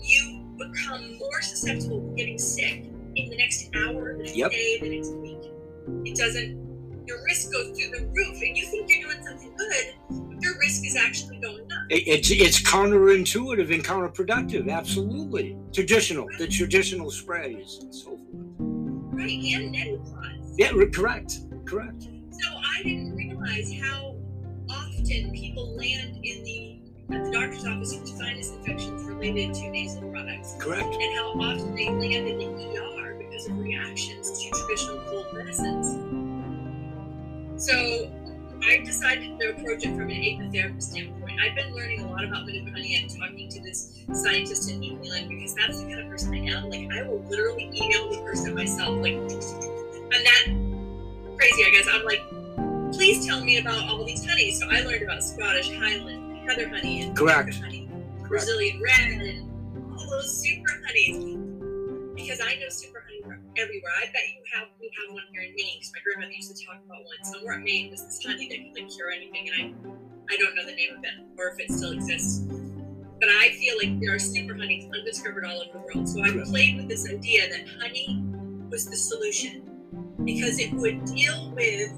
you 0.00 0.42
become 0.58 1.18
more 1.18 1.40
susceptible 1.42 2.00
to 2.00 2.14
getting 2.16 2.38
sick 2.38 2.84
in 3.14 3.28
the 3.30 3.36
next 3.36 3.70
hour, 3.76 4.14
the 4.16 4.24
next 4.24 4.36
Yep. 4.36 4.50
day, 4.50 4.78
the 4.80 4.88
next 4.96 5.10
week. 5.12 5.38
It 6.04 6.16
doesn't. 6.16 6.65
Your 7.06 7.22
risk 7.24 7.52
goes 7.52 7.78
through 7.78 7.90
the 7.98 8.06
roof, 8.06 8.42
and 8.42 8.56
you 8.56 8.66
think 8.66 8.90
you're 8.90 9.02
doing 9.12 9.24
something 9.26 9.52
good, 9.56 9.94
but 10.10 10.42
your 10.42 10.58
risk 10.58 10.84
is 10.84 10.96
actually 10.96 11.38
going 11.38 11.62
up. 11.62 11.86
It- 11.90 12.06
It's 12.06 12.30
it's 12.30 12.60
counterintuitive 12.62 13.72
and 13.72 13.84
counterproductive. 13.84 14.70
Absolutely, 14.70 15.56
traditional, 15.72 16.26
the 16.38 16.46
traditional 16.48 17.10
sprays 17.10 17.78
and 17.82 17.94
so 17.94 18.10
forth. 18.16 18.20
Right, 18.58 19.30
and 19.30 19.74
neti 19.74 19.98
pots. 20.12 20.54
Yeah, 20.58 20.72
correct, 20.92 21.38
correct. 21.64 22.02
So 22.02 22.48
I 22.78 22.82
didn't 22.82 23.14
realize 23.14 23.72
how 23.80 24.14
often 24.68 25.30
people 25.32 25.76
land 25.76 26.18
in 26.24 26.44
the 26.44 26.72
at 27.14 27.24
the 27.24 27.30
doctor's 27.30 27.64
office 27.64 27.94
with 27.94 28.08
sinus 28.08 28.50
infections 28.50 29.04
related 29.04 29.54
to 29.54 29.70
nasal 29.70 30.02
products, 30.10 30.56
Correct. 30.58 30.82
and 30.82 31.16
how 31.16 31.28
often 31.40 31.72
they 31.76 31.88
land 31.88 32.26
in 32.28 32.36
the 32.38 32.78
ER 32.78 33.14
because 33.16 33.46
of 33.48 33.56
reactions 33.58 34.28
to 34.42 34.50
traditional 34.50 34.98
cold 35.08 35.26
medicines. 35.32 36.25
So 37.56 38.10
I 38.62 38.78
decided 38.84 39.38
to 39.40 39.50
approach 39.50 39.84
it 39.84 39.96
from 39.96 40.10
an 40.10 40.10
apitherapist 40.10 40.82
standpoint. 40.82 41.40
I've 41.40 41.54
been 41.54 41.74
learning 41.74 42.00
a 42.00 42.10
lot 42.10 42.24
about 42.24 42.44
Manuka 42.44 42.70
honey 42.70 42.96
and 42.96 43.10
talking 43.18 43.48
to 43.48 43.60
this 43.62 43.98
scientist 44.12 44.70
in 44.70 44.80
New 44.80 45.02
Zealand 45.02 45.28
because 45.28 45.54
that's 45.54 45.80
the 45.80 45.86
kind 45.86 46.00
of 46.00 46.08
person 46.08 46.34
I 46.34 46.38
am. 46.52 46.68
Like 46.68 46.90
I 46.92 47.02
will 47.02 47.22
literally 47.30 47.70
email 47.74 48.10
the 48.10 48.18
person 48.22 48.54
myself. 48.54 48.98
Like 49.00 49.14
I'm 49.14 49.28
that 50.10 50.44
crazy, 51.38 51.64
I 51.64 51.70
guess. 51.70 51.86
I'm 51.90 52.04
like, 52.04 52.22
please 52.92 53.26
tell 53.26 53.42
me 53.42 53.58
about 53.58 53.88
all 53.88 54.04
these 54.04 54.24
honeys. 54.26 54.60
So 54.60 54.68
I 54.70 54.82
learned 54.82 55.02
about 55.02 55.22
Scottish 55.22 55.70
Highland, 55.70 56.48
Heather 56.48 56.68
honey, 56.68 57.02
and 57.02 57.16
Correct. 57.16 57.54
Honey, 57.54 57.88
Correct. 58.18 58.28
Brazilian 58.28 58.82
red, 58.82 59.12
and 59.12 59.96
all 59.98 60.10
those 60.10 60.42
super 60.42 60.82
honeys. 60.86 61.36
Because 62.14 62.40
I 62.40 62.54
know 62.56 62.68
super 62.68 63.02
honey 63.06 63.15
everywhere. 63.56 63.92
I 63.98 64.06
bet 64.06 64.22
you 64.30 64.42
have 64.54 64.68
we 64.80 64.90
have 64.94 65.14
one 65.14 65.24
here 65.32 65.42
in 65.42 65.54
Maine. 65.54 65.78
Because 65.78 65.92
my 65.94 66.00
grandmother 66.04 66.32
used 66.32 66.54
to 66.54 66.58
talk 66.64 66.78
about 66.84 67.04
one 67.04 67.22
somewhere 67.24 67.58
in 67.58 67.64
Maine. 67.64 67.90
Was 67.90 68.04
this 68.04 68.22
honey 68.24 68.48
that 68.48 68.58
could 68.58 68.74
like 68.82 68.90
cure 68.92 69.10
anything? 69.10 69.48
And 69.48 69.56
I, 69.58 70.34
I 70.34 70.36
don't 70.36 70.54
know 70.54 70.66
the 70.66 70.74
name 70.74 70.96
of 70.96 71.04
it 71.04 71.16
or 71.38 71.50
if 71.50 71.60
it 71.60 71.70
still 71.70 71.92
exists. 71.92 72.46
But 73.18 73.30
I 73.30 73.50
feel 73.58 73.76
like 73.78 73.98
there 74.00 74.14
are 74.14 74.18
super 74.18 74.54
honeys 74.54 74.84
undiscovered 74.92 75.44
all 75.44 75.62
over 75.62 75.72
the 75.72 75.84
world. 75.84 76.08
So 76.08 76.22
I 76.22 76.30
played 76.44 76.76
with 76.76 76.88
this 76.88 77.08
idea 77.08 77.48
that 77.48 77.64
honey 77.80 78.22
was 78.70 78.86
the 78.86 78.96
solution 78.96 79.62
because 80.24 80.58
it 80.58 80.72
would 80.74 81.04
deal 81.06 81.50
with 81.54 81.92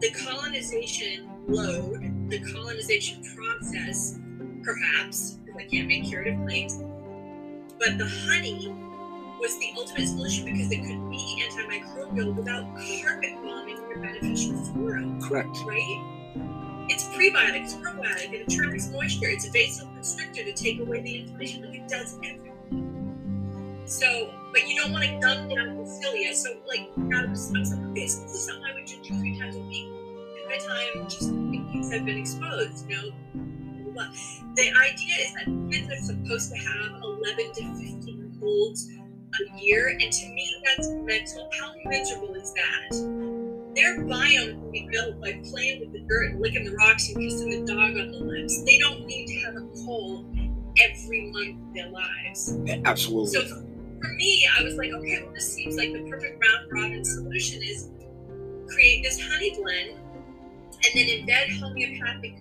the 0.00 0.10
colonization 0.10 1.30
load, 1.46 2.28
the 2.28 2.40
colonization 2.52 3.22
process, 3.34 4.18
perhaps, 4.62 5.38
because 5.44 5.60
I 5.60 5.64
can't 5.64 5.88
make 5.88 6.04
curative 6.04 6.38
claims. 6.46 6.78
But 7.78 7.96
the 7.98 8.06
honey 8.06 8.74
was 9.40 9.58
the 9.58 9.72
ultimate 9.76 10.06
solution 10.06 10.44
because 10.44 10.70
it 10.70 10.84
could 10.84 11.10
be 11.10 11.42
antimicrobial 11.48 12.34
without 12.36 12.64
carpet 13.02 13.34
bombing 13.42 13.76
your 13.88 13.98
beneficial 13.98 14.54
flora, 14.66 15.02
Correct. 15.22 15.56
right? 15.66 16.86
It's 16.88 17.04
prebiotic, 17.04 17.64
it's 17.64 17.74
probiotic, 17.74 18.32
it 18.32 18.50
traps 18.50 18.90
moisture. 18.90 19.28
It's 19.28 19.46
a 19.46 19.50
vasoconstrictor 19.50 20.44
to 20.44 20.52
take 20.52 20.80
away 20.80 21.00
the 21.00 21.20
inflammation. 21.20 21.64
Like 21.64 21.76
it 21.76 21.88
does 21.88 22.16
everything. 22.16 22.50
So, 23.86 24.34
but 24.52 24.68
you 24.68 24.80
don't 24.80 24.92
want 24.92 25.04
to 25.04 25.18
dumb 25.20 25.48
down 25.48 25.76
the 25.78 25.86
cilia. 25.86 26.34
So, 26.34 26.56
like, 26.68 26.90
I 26.96 27.26
was, 27.26 27.52
I 27.54 27.58
was 27.58 27.72
like, 27.72 27.84
okay, 27.90 28.06
so 28.06 28.22
this 28.22 28.34
is 28.34 28.46
something 28.46 28.64
I 28.64 28.74
would 28.74 28.86
do 28.86 28.96
two, 29.02 29.18
three 29.18 29.38
times 29.38 29.56
a 29.56 29.60
week. 29.60 29.88
At 30.42 30.48
my 30.48 30.58
time, 30.58 31.08
just 31.08 31.28
in 31.28 31.68
case 31.72 31.92
I've 31.92 32.04
been 32.04 32.18
exposed, 32.18 32.88
you 32.88 32.96
know. 32.96 33.10
blah, 33.34 33.84
blah, 33.84 33.92
blah. 33.92 34.08
The 34.54 34.70
idea 34.82 35.14
is 35.20 35.34
that 35.34 35.70
kids 35.70 35.90
are 35.90 36.04
supposed 36.04 36.52
to 36.52 36.58
have 36.58 37.02
11 37.02 37.52
to 37.54 37.62
15 37.74 38.36
colds 38.40 38.90
a 39.38 39.60
year, 39.62 39.88
and 39.88 40.12
to 40.12 40.28
me, 40.28 40.62
that's 40.64 40.88
mental. 40.88 41.48
How 41.58 41.72
miserable 41.84 42.34
is 42.34 42.52
that? 42.54 42.90
Their 43.76 44.00
biome 44.00 44.58
can 44.60 44.70
be 44.70 44.88
built 44.90 45.20
by 45.20 45.40
playing 45.50 45.80
with 45.80 45.92
the 45.92 46.00
dirt, 46.00 46.32
and 46.32 46.40
licking 46.40 46.64
the 46.64 46.76
rocks, 46.76 47.08
and 47.08 47.18
kissing 47.18 47.50
the 47.50 47.72
dog 47.72 47.90
on 47.90 48.10
the 48.10 48.18
lips. 48.18 48.62
They 48.64 48.78
don't 48.78 49.06
need 49.06 49.26
to 49.26 49.34
have 49.46 49.56
a 49.56 49.66
cold 49.84 50.26
every 50.82 51.30
month 51.30 51.68
of 51.68 51.74
their 51.74 51.90
lives. 51.90 52.56
Absolutely. 52.84 53.32
So 53.32 53.42
for 54.00 54.08
me, 54.14 54.48
I 54.58 54.62
was 54.62 54.74
like, 54.74 54.90
okay, 54.90 55.22
well, 55.22 55.32
this 55.32 55.52
seems 55.52 55.76
like 55.76 55.92
the 55.92 56.08
perfect 56.08 56.42
round 56.42 56.72
robin 56.72 57.04
solution 57.04 57.62
is 57.62 57.90
create 58.68 59.02
this 59.02 59.20
honey 59.20 59.56
blend 59.60 59.90
and 59.90 60.94
then 60.94 61.06
embed 61.06 61.58
homeopathic 61.58 62.34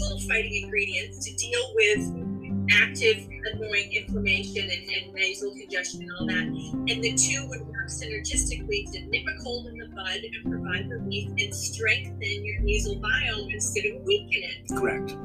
cold 0.00 0.22
fighting 0.24 0.64
ingredients 0.64 1.24
to 1.24 1.34
deal 1.36 1.72
with 1.74 2.35
active 2.70 3.28
annoying 3.52 3.92
inflammation 3.92 4.62
and, 4.62 4.90
and 4.90 5.14
nasal 5.14 5.52
congestion 5.52 6.02
and 6.02 6.10
all 6.18 6.26
that. 6.26 6.44
And 6.44 7.02
the 7.02 7.14
two 7.14 7.46
would 7.48 7.66
work 7.66 7.88
synergistically 7.88 8.90
to 8.92 9.06
nip 9.06 9.24
a 9.26 9.42
cold 9.42 9.66
in 9.66 9.78
the 9.78 9.86
bud 9.88 10.20
and 10.22 10.50
provide 10.50 10.88
relief 10.90 11.30
and 11.38 11.54
strengthen 11.54 12.44
your 12.44 12.60
nasal 12.60 12.96
biome 12.96 13.52
instead 13.52 13.86
of 13.86 14.02
weaken 14.02 14.42
it. 14.42 14.68
Correct. 14.76 15.16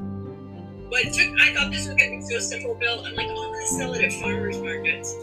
But 0.90 1.06
it 1.06 1.14
took, 1.14 1.40
I 1.40 1.54
thought 1.54 1.70
this 1.70 1.86
was 1.86 1.96
going 1.96 2.20
to 2.20 2.26
be 2.26 2.34
so 2.34 2.38
simple, 2.38 2.74
Bill. 2.74 3.02
I'm 3.04 3.14
like, 3.14 3.26
oh, 3.30 3.46
I'm 3.46 3.52
going 3.52 3.66
to 3.66 3.74
sell 3.74 3.94
it 3.94 4.04
at 4.04 4.12
farmers 4.12 4.58
markets. 4.58 5.14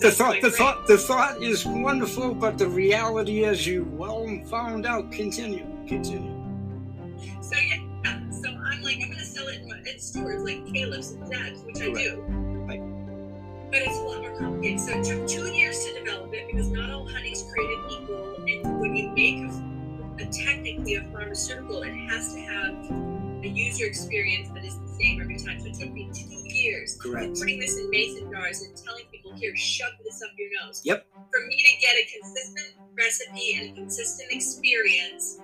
The 0.00 0.10
thought, 0.10 0.40
the 0.40 0.50
thought, 0.50 0.86
the 0.86 0.96
thought 0.96 1.42
is 1.42 1.66
wonderful, 1.66 2.32
but 2.32 2.56
the 2.56 2.68
reality, 2.68 3.44
as 3.44 3.66
you 3.66 3.84
well 3.84 4.26
found 4.46 4.86
out, 4.86 5.12
continue, 5.12 5.66
continue. 5.86 6.32
So 7.42 7.56
yeah, 7.56 8.20
so 8.30 8.48
I'm 8.48 8.82
like, 8.82 8.96
I'm 9.02 9.08
going 9.08 9.18
to 9.18 9.21
sell 9.42 9.48
it 9.52 9.86
in 9.86 9.98
stores 9.98 10.42
like 10.44 10.66
Caleb's 10.72 11.12
and 11.12 11.26
Zab's, 11.26 11.64
which 11.64 11.80
I 11.80 11.92
do. 11.92 12.20
Right. 12.68 12.80
But 13.70 13.82
it's 13.82 13.98
a 13.98 14.02
lot 14.02 14.20
more 14.20 14.36
complicated. 14.38 14.80
So 14.80 14.92
it 14.92 15.04
took 15.04 15.26
two 15.26 15.52
years 15.52 15.84
to 15.84 15.98
develop 15.98 16.32
it 16.34 16.46
because 16.50 16.68
not 16.68 16.90
all 16.90 17.08
honey's 17.08 17.44
created 17.52 17.78
equal. 17.90 18.36
And 18.36 18.80
when 18.80 18.94
you 18.94 19.10
make 19.10 19.50
a, 20.20 20.22
a 20.22 20.26
technically 20.26 20.96
a 20.96 21.04
pharmaceutical, 21.12 21.82
it 21.82 21.94
has 22.10 22.34
to 22.34 22.40
have 22.40 22.74
a 23.42 23.48
user 23.48 23.86
experience 23.86 24.48
that 24.54 24.64
is 24.64 24.78
the 24.78 24.88
same 24.88 25.20
every 25.20 25.38
time. 25.38 25.58
So 25.60 25.66
it 25.66 25.74
took 25.74 25.92
me 25.92 26.10
two 26.12 26.28
years 26.54 26.96
Correct. 27.00 27.38
putting 27.38 27.58
this 27.58 27.76
in 27.78 27.90
mason 27.90 28.30
jars 28.30 28.62
and 28.62 28.76
telling 28.76 29.04
people, 29.10 29.32
here, 29.34 29.56
shove 29.56 29.92
this 30.04 30.22
up 30.22 30.30
your 30.38 30.48
nose. 30.62 30.82
Yep. 30.84 31.06
For 31.30 31.46
me 31.46 31.56
to 31.56 31.80
get 31.80 31.96
a 31.96 32.20
consistent 32.20 32.76
recipe 32.96 33.58
and 33.58 33.70
a 33.70 33.80
consistent 33.80 34.30
experience, 34.30 35.40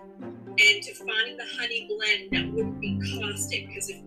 and 0.61 0.83
to 0.83 0.95
find 0.95 1.39
the 1.39 1.45
honey 1.57 1.89
blend 1.89 2.31
that 2.33 2.53
wouldn't 2.53 2.81
be 2.81 2.99
caustic, 3.21 3.69
because 3.69 3.89
if 3.89 3.99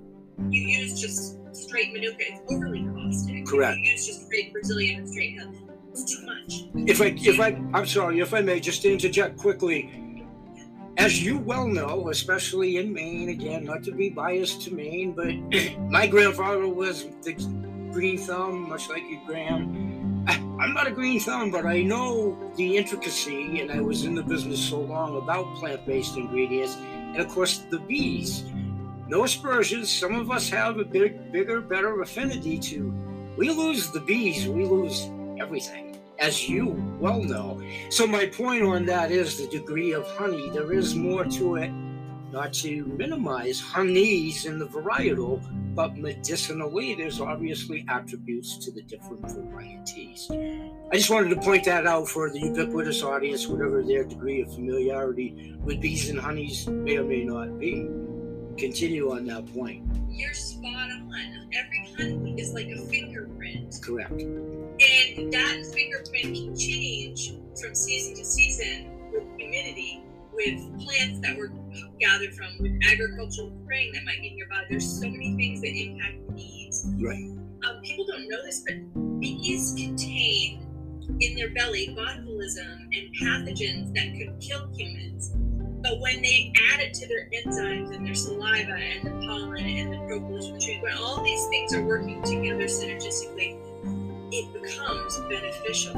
you 0.50 0.62
use 0.62 1.00
just 1.00 1.38
straight 1.54 1.94
manuka, 1.94 2.18
it's 2.20 2.42
overly 2.52 2.86
caustic. 2.94 3.46
Correct. 3.46 3.78
If 3.78 3.86
you 3.86 3.92
use 3.92 4.06
just 4.06 4.26
straight 4.26 4.54
Brazilian 4.54 5.04
or 5.04 5.08
straight 5.08 5.40
hemp, 5.40 5.56
it's 5.92 6.04
too 6.04 6.26
much. 6.26 6.88
If 6.88 7.02
I, 7.02 7.14
if 7.18 7.40
I, 7.40 7.62
I'm 7.74 7.86
sorry, 7.86 8.20
if 8.20 8.34
I 8.34 8.42
may 8.42 8.60
just 8.60 8.86
interject 8.86 9.38
quickly. 9.38 9.90
As 10.98 11.24
you 11.24 11.38
well 11.38 11.68
know, 11.68 12.10
especially 12.10 12.76
in 12.78 12.92
Maine, 12.94 13.30
again, 13.30 13.64
not 13.64 13.82
to 13.84 13.94
be 13.94 14.10
biased 14.10 14.62
to 14.64 14.74
Maine, 14.74 15.14
but 15.14 15.34
my 15.90 16.06
grandfather 16.06 16.68
was 16.68 17.08
the 17.24 17.34
green 17.92 18.18
thumb, 18.18 18.68
much 18.68 18.90
like 18.90 19.02
your 19.10 19.22
Graham. 19.26 19.91
I'm 20.28 20.74
not 20.74 20.88
a 20.88 20.92
green 20.92 21.20
thumb, 21.20 21.50
but 21.52 21.66
I 21.66 21.82
know 21.82 22.38
the 22.56 22.78
intricacy, 22.78 23.60
and 23.60 23.72
I 23.72 23.82
was 23.82 24.06
in 24.06 24.14
the 24.14 24.24
business 24.24 24.60
so 24.60 24.80
long 24.80 25.18
about 25.18 25.56
plant-based 25.56 26.18
ingredients, 26.18 26.78
and 26.78 27.18
of 27.18 27.30
course 27.30 27.60
the 27.70 27.80
bees. 27.80 28.44
No 29.08 29.24
aspersions. 29.26 29.92
Some 29.92 30.16
of 30.16 30.32
us 30.32 30.50
have 30.50 30.78
a 30.78 30.86
big, 30.86 31.32
bigger, 31.32 31.60
better 31.60 32.02
affinity 32.02 32.58
to. 32.60 32.94
We 33.38 33.50
lose 33.50 33.92
the 33.92 34.00
bees, 34.02 34.48
we 34.48 34.64
lose 34.66 35.10
everything, 35.40 36.00
as 36.20 36.48
you 36.48 36.76
well 37.00 37.24
know. 37.24 37.62
So 37.90 38.06
my 38.06 38.28
point 38.28 38.64
on 38.64 38.86
that 38.86 39.12
is 39.12 39.38
the 39.38 39.48
degree 39.48 39.94
of 39.94 40.08
honey. 40.12 40.50
There 40.52 40.72
is 40.72 40.96
more 40.96 41.26
to 41.26 41.56
it, 41.56 41.72
not 42.32 42.54
to 42.54 42.86
minimize 42.86 43.60
honeys 43.60 44.46
in 44.46 44.58
the 44.60 44.68
varietal, 44.68 45.42
but 45.76 45.98
medicinally, 45.98 46.96
there's 46.96 47.20
obviously 47.20 47.86
attributes 47.88 48.58
to 48.58 48.72
the 48.72 48.82
different 48.84 49.22
varieties. 49.30 50.30
I 50.32 50.96
just 50.96 51.10
wanted 51.10 51.30
to 51.30 51.42
point 51.42 51.66
that 51.66 51.86
out 51.86 52.08
for 52.08 52.30
the 52.30 52.40
ubiquitous 52.40 53.04
audience, 53.04 53.48
whatever 53.48 53.84
their 53.84 54.04
degree 54.04 54.42
of 54.42 54.54
familiarity 54.54 55.56
with 55.64 55.82
bees 55.82 56.10
and 56.10 56.20
honeys 56.20 56.68
may 56.68 56.98
or 56.98 57.04
may 57.04 57.24
not 57.24 57.60
be. 57.60 57.90
Continue 58.58 59.12
on 59.12 59.26
that 59.28 59.52
point. 59.54 59.86
You're 60.10 60.34
spot 60.34 60.66
on. 60.74 61.50
Every 61.54 61.94
honey 61.98 62.36
is 62.40 62.54
like 62.54 62.68
a 62.68 62.78
fingerprint. 62.78 63.80
Correct. 63.82 64.12
And 64.12 65.34
that 65.34 65.66
fingerprint 65.74 66.36
can 66.36 66.58
change 66.58 67.34
from 67.60 67.76
season 67.76 68.16
to 68.16 68.26
season 68.26 69.12
with 69.12 69.24
humidity, 69.38 70.04
with 70.46 70.86
plants 70.86 71.20
that 71.22 71.38
were 71.38 71.52
gathered 72.00 72.34
from, 72.34 72.48
with 72.60 72.80
agricultural 72.92 73.52
spraying 73.64 73.92
that 73.94 74.04
might 74.06 74.22
be 74.22 74.34
nearby. 74.36 74.64
There's 74.70 75.00
so 75.00 75.08
many 75.08 75.36
things 75.36 75.62
that 75.62 75.70
impact 75.70 76.36
bees. 76.36 76.86
Right. 77.00 77.38
Um, 77.68 77.82
people 77.84 78.06
don't 78.06 78.28
know 78.28 78.44
this, 78.44 78.64
but 78.68 79.20
bees 79.20 79.74
contain 79.78 80.68
in 81.20 81.36
their 81.36 81.50
belly 81.52 81.96
botulism 81.98 82.88
and 82.92 83.16
pathogens 83.22 83.94
that 83.94 84.18
could 84.18 84.40
kill 84.40 84.68
humans. 84.76 85.32
But 85.84 86.00
when 86.00 86.22
they 86.22 86.54
add 86.72 86.80
it 86.80 86.94
to 86.96 87.08
their 87.08 87.28
enzymes 87.30 87.94
and 87.96 88.06
their 88.06 88.16
saliva 88.16 88.74
and 88.74 89.06
the 89.06 89.28
pollen 89.28 89.66
and 89.66 89.94
the 89.94 89.98
propolis 90.08 90.48
trees, 90.64 90.82
when 90.82 90.94
all 90.94 91.24
these 91.24 91.46
things 91.48 91.74
are 91.74 91.84
working 91.84 92.22
together 92.24 92.66
synergistically, 92.66 93.58
it 94.32 94.54
becomes 94.54 95.18
beneficial. 95.22 95.94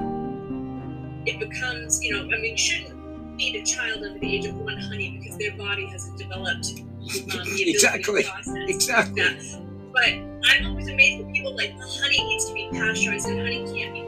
It 1.26 1.40
becomes, 1.40 2.04
you 2.04 2.14
know, 2.14 2.24
I 2.24 2.42
mean, 2.42 2.58
shouldn't 2.58 3.03
feed 3.44 3.62
a 3.62 3.66
child 3.66 4.04
under 4.04 4.20
the 4.20 4.36
age 4.36 4.46
of 4.46 4.56
one 4.56 4.78
honey 4.78 5.18
because 5.20 5.38
their 5.38 5.56
body 5.58 5.86
hasn't 5.88 6.18
developed 6.18 6.68
um, 6.80 7.44
the 7.56 7.70
Exactly. 7.70 8.26
Exactly. 8.68 9.22
that. 9.22 9.62
But 9.92 10.10
I'm 10.50 10.66
always 10.68 10.88
amazed 10.88 11.26
at 11.28 11.34
people 11.34 11.56
like, 11.56 11.74
well, 11.78 11.90
honey 11.90 12.24
needs 12.24 12.46
to 12.48 12.54
be 12.54 12.70
pasteurized 12.72 13.28
and 13.28 13.40
honey 13.40 13.64
can't 13.66 13.94
be 13.94 14.04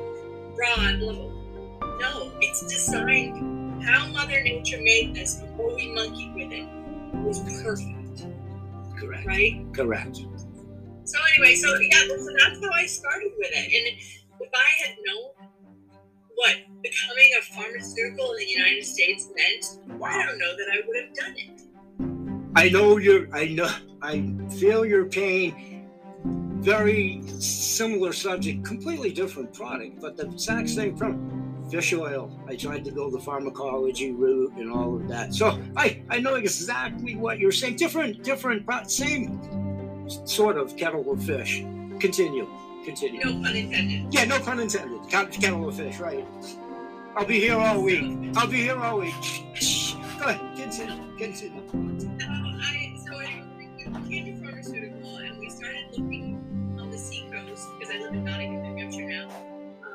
raw 0.57 0.87
and 0.87 0.99
blah, 0.99 1.13
blah, 1.13 1.27
blah. 1.27 1.97
No, 1.99 2.31
it's 2.39 2.61
designed 2.67 3.83
how 3.83 4.07
Mother 4.07 4.41
Nature 4.41 4.79
made 4.81 5.13
this 5.15 5.35
before 5.35 5.75
we 5.75 5.91
monkeyed 5.93 6.33
with 6.33 6.51
it 6.51 6.65
was 7.23 7.39
perfect, 7.61 8.25
Correct. 8.97 9.27
right? 9.27 9.65
Correct. 9.73 10.17
So 11.03 11.19
anyway, 11.35 11.55
so 11.55 11.77
yeah, 11.77 12.01
so 12.07 12.29
that's 12.39 12.65
how 12.65 12.71
I 12.73 12.85
started 12.87 13.31
with 13.37 13.51
it. 13.51 13.57
And 13.57 13.97
if 14.41 14.49
I 14.53 14.85
had 14.87 14.94
known 14.94 14.94
what 14.94 14.94
becoming 14.94 14.94
pharmaceutical 17.85 18.31
in 18.31 18.37
the 18.37 18.45
United 18.45 18.85
States 18.85 19.29
meant, 19.35 20.03
I 20.03 20.25
don't 20.25 20.39
know 20.39 20.55
that 20.57 20.67
I 20.71 20.87
would 20.87 20.97
have 20.97 21.13
done 21.13 21.35
it. 21.37 21.61
I 22.55 22.69
know 22.69 22.97
your. 22.97 23.27
I 23.35 23.47
know. 23.47 23.69
I 24.01 24.33
feel 24.57 24.85
your 24.85 25.05
pain. 25.05 25.87
Very 26.61 27.21
similar 27.39 28.13
subject, 28.13 28.65
completely 28.65 29.11
different 29.11 29.53
product, 29.53 30.01
but 30.01 30.17
the 30.17 30.25
exact 30.25 30.69
same 30.69 30.97
product. 30.97 31.21
Fish 31.69 31.93
oil. 31.93 32.31
I 32.47 32.55
tried 32.55 32.85
to 32.85 32.91
go 32.91 33.09
the 33.09 33.19
pharmacology 33.19 34.11
route 34.11 34.53
and 34.53 34.71
all 34.71 34.95
of 34.95 35.07
that. 35.07 35.33
So 35.33 35.59
I 35.75 36.01
I 36.09 36.19
know 36.19 36.35
exactly 36.35 37.15
what 37.15 37.39
you're 37.39 37.51
saying. 37.51 37.75
Different 37.75 38.23
different 38.23 38.65
pro- 38.65 38.83
same 38.83 39.41
sort 40.25 40.57
of 40.57 40.77
kettle 40.77 41.11
of 41.11 41.23
fish. 41.23 41.61
Continue. 41.99 42.47
Continue. 42.85 43.25
No 43.25 43.31
pun 43.41 43.55
intended. 43.55 44.13
Yeah, 44.13 44.25
no 44.25 44.39
pun 44.39 44.59
intended. 44.59 45.01
Kettle 45.09 45.67
of 45.67 45.75
fish, 45.75 45.99
right? 45.99 46.25
I'll 47.15 47.25
be 47.25 47.39
here 47.39 47.57
all 47.57 47.81
week. 47.81 48.33
I'll 48.35 48.47
be 48.47 48.61
here 48.63 48.77
all 48.77 48.99
week. 48.99 49.13
Go 50.19 50.25
ahead. 50.25 50.57
Continue. 50.57 51.17
Continue. 51.17 51.61
So 51.69 52.27
I 52.27 52.95
so 53.05 53.17
I 53.17 54.01
came 54.09 54.25
to 54.25 54.43
pharmaceutical 54.45 55.15
and 55.17 55.39
we 55.39 55.49
started 55.49 55.85
looking 55.91 56.75
on 56.79 56.89
the 56.91 56.97
seacoast 56.97 57.67
because 57.79 57.93
I 57.95 57.99
live 57.99 58.13
in 58.13 58.23
Nottingham, 58.25 58.63
New 58.63 58.81
Hampshire 58.81 59.09
now. 59.09 59.29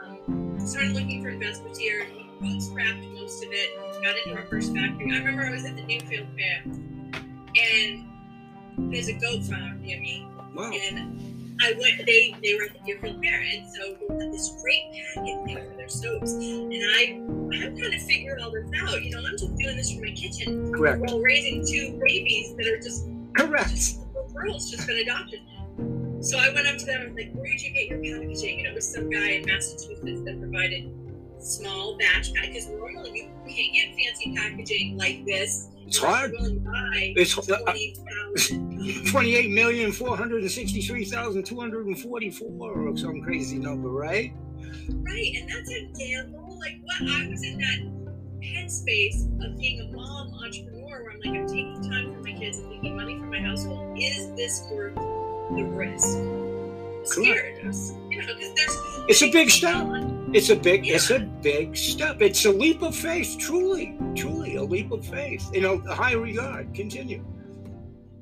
Um, 0.06 0.66
started 0.66 0.92
looking 0.92 1.22
for 1.22 1.28
investments 1.30 1.78
here. 1.78 2.06
We 2.40 2.58
scrapped 2.60 3.00
most 3.14 3.44
of 3.44 3.50
it. 3.52 4.02
Got 4.02 4.16
into 4.24 4.40
our 4.40 4.46
first 4.46 4.74
factory. 4.74 5.12
I 5.12 5.18
remember 5.18 5.42
I 5.44 5.50
was 5.50 5.64
at 5.66 5.76
the 5.76 5.82
Newfield 5.82 6.26
Fair 6.38 6.62
and 7.56 8.06
there's 8.92 9.08
a 9.08 9.12
goat 9.14 9.42
farm 9.44 9.82
near 9.82 10.00
me 10.00 10.26
Wow. 10.54 10.70
and 10.72 11.20
I 11.62 11.72
went. 11.78 12.06
They 12.06 12.34
they 12.42 12.54
were 12.54 12.64
at 12.64 12.72
the 12.72 12.80
Deerfield 12.86 13.22
Fair, 13.22 13.40
and 13.40 13.66
so 13.70 13.96
they 14.08 14.24
had 14.24 14.32
this 14.32 14.60
great 14.62 14.92
packet 15.14 15.44
thing 15.44 15.56
for 15.56 15.76
their 15.76 15.88
soaps. 15.88 16.32
And 16.32 16.72
I 16.72 17.20
I'm 17.52 17.76
kind 17.76 17.94
of 17.94 18.02
figuring 18.02 18.42
all 18.42 18.50
this 18.50 18.68
out. 18.82 19.02
You 19.02 19.10
know, 19.10 19.18
I'm 19.18 19.36
just 19.36 19.56
doing 19.56 19.76
this 19.76 19.92
from 19.92 20.02
my 20.02 20.12
kitchen 20.12 20.72
Correct. 20.72 21.00
while 21.00 21.20
raising 21.20 21.66
two 21.66 21.98
babies 22.04 22.54
that 22.56 22.66
are 22.66 22.78
just 22.78 23.06
Correct. 23.36 23.70
just 23.70 24.00
girls 24.32 24.70
just 24.70 24.86
been 24.86 24.98
adopted. 24.98 25.40
So 26.22 26.38
I 26.38 26.52
went 26.52 26.66
up 26.66 26.76
to 26.78 26.86
them 26.86 27.02
and 27.02 27.14
was 27.14 27.24
like, 27.24 27.34
"Where 27.34 27.50
did 27.50 27.62
you 27.62 27.72
get 27.72 27.88
your 27.88 27.98
packaging?" 27.98 28.58
And 28.60 28.68
it 28.68 28.74
was 28.74 28.86
some 28.92 29.10
guy 29.10 29.30
in 29.32 29.46
Massachusetts 29.46 30.22
that 30.24 30.38
provided 30.40 30.92
small 31.38 31.96
batch 31.96 32.32
pack 32.34 32.48
because 32.48 32.68
normally 32.68 33.30
you 33.46 33.54
can't 33.54 33.72
get 33.74 33.96
fancy 33.96 34.34
packaging 34.36 34.96
like 34.98 35.24
this. 35.24 35.68
It's 35.90 35.98
hard. 35.98 36.30
You're 36.30 36.40
willing 36.42 36.62
to 36.62 36.70
buy 36.70 37.12
It's 37.16 37.36
uh, 37.36 37.42
thousand. 37.42 39.06
twenty-eight 39.08 39.50
million 39.50 39.90
four 39.90 40.16
hundred 40.16 40.42
and 40.42 40.50
sixty-three 40.50 41.04
thousand 41.04 41.44
two 41.44 41.58
hundred 41.58 41.86
and 41.86 41.98
forty-four, 41.98 42.72
or 42.88 42.96
some 42.96 43.20
crazy 43.22 43.58
number, 43.58 43.88
right? 43.88 44.32
Right, 44.88 45.32
and 45.34 45.50
that's 45.50 45.68
a 45.68 45.90
gamble. 45.98 46.60
Like 46.60 46.78
what 46.84 47.10
I 47.10 47.26
was 47.28 47.42
in 47.42 47.58
that 47.58 47.80
headspace 48.40 49.24
of 49.44 49.58
being 49.58 49.80
a 49.80 49.96
mom 49.96 50.32
entrepreneur 50.34 51.02
where 51.02 51.10
I'm 51.10 51.20
like, 51.24 51.40
I'm 51.40 51.48
taking 51.48 51.82
time 51.82 52.14
for 52.14 52.20
my 52.20 52.38
kids 52.38 52.58
and 52.58 52.68
making 52.68 52.96
money 52.96 53.18
for 53.18 53.24
my 53.26 53.40
household. 53.40 53.98
Is 53.98 54.32
this 54.36 54.62
worth 54.70 54.94
the 54.94 55.64
risk? 55.74 56.06
Scared 57.02 57.66
us, 57.66 57.94
you 58.10 58.22
know, 58.22 58.32
because 58.32 58.54
there's 58.54 58.78
It's 59.08 59.22
a 59.22 59.32
big 59.32 59.50
step. 59.50 59.84
It's 60.32 60.48
a 60.48 60.54
big. 60.54 60.86
It's 60.86 61.10
a 61.10 61.18
big 61.18 61.76
step. 61.76 62.22
It's 62.22 62.44
a 62.44 62.52
leap 62.52 62.82
of 62.82 62.94
faith. 62.94 63.36
Truly, 63.38 63.98
truly, 64.14 64.56
a 64.56 64.62
leap 64.62 64.92
of 64.92 65.04
faith. 65.04 65.50
in 65.54 65.64
a 65.64 65.76
high 65.92 66.12
regard. 66.12 66.72
Continue. 66.72 67.24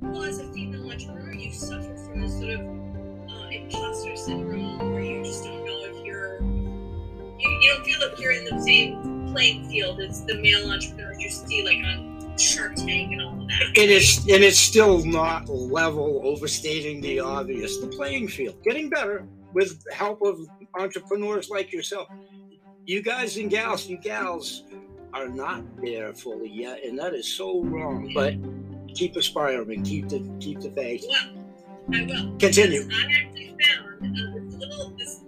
Well, 0.00 0.22
as 0.22 0.38
a 0.38 0.50
female 0.52 0.90
entrepreneur, 0.90 1.34
you 1.34 1.52
suffer 1.52 1.94
from 1.96 2.22
this 2.22 2.32
sort 2.38 2.54
of 2.54 2.60
uh, 2.60 3.48
imposter 3.50 4.16
syndrome 4.16 4.78
where 4.90 5.02
you 5.02 5.22
just 5.22 5.44
don't 5.44 5.62
know 5.66 5.84
if 5.84 6.02
you're, 6.06 6.40
you, 6.40 7.58
you 7.60 7.74
don't 7.74 7.84
feel 7.84 8.00
like 8.00 8.18
you're 8.18 8.32
in 8.32 8.44
the 8.44 8.58
same 8.62 9.28
playing 9.32 9.68
field 9.68 10.00
as 10.00 10.24
the 10.24 10.40
male 10.40 10.70
entrepreneurs 10.70 11.20
you 11.20 11.28
see 11.28 11.62
like 11.62 11.76
on 11.84 12.38
Shark 12.38 12.74
Tank 12.76 13.12
and 13.12 13.20
all 13.20 13.42
of 13.42 13.48
that. 13.48 13.62
And 13.76 13.90
it's 13.90 14.18
and 14.20 14.42
it's 14.42 14.58
still 14.58 15.04
not 15.04 15.48
level, 15.48 16.22
overstating 16.24 17.02
the 17.02 17.20
obvious. 17.20 17.78
The 17.78 17.88
playing 17.88 18.28
field 18.28 18.62
getting 18.62 18.88
better 18.88 19.26
with 19.52 19.82
the 19.84 19.94
help 19.94 20.22
of 20.22 20.38
entrepreneurs 20.78 21.50
like 21.50 21.72
yourself. 21.72 22.08
You 22.86 23.02
guys 23.02 23.36
and 23.36 23.50
gals, 23.50 23.86
you 23.86 23.98
gals 23.98 24.64
are 25.12 25.28
not 25.28 25.62
there 25.82 26.12
fully 26.14 26.48
yet, 26.50 26.84
and 26.84 26.98
that 26.98 27.14
is 27.14 27.26
so 27.28 27.62
wrong. 27.62 28.10
But 28.14 28.34
keep 28.94 29.16
aspiring, 29.16 29.82
keep 29.82 30.08
the 30.08 30.20
keep 30.40 30.60
the 30.60 30.70
faith. 30.70 31.04
Well, 31.08 31.20
I 31.94 32.04
will. 32.04 32.36
Continue. 32.38 32.88
I 32.90 33.06
actually 33.22 33.56
found 33.60 34.16
uh, 34.16 34.40
this 34.44 34.54
little. 34.56 34.90
This, 34.98 35.20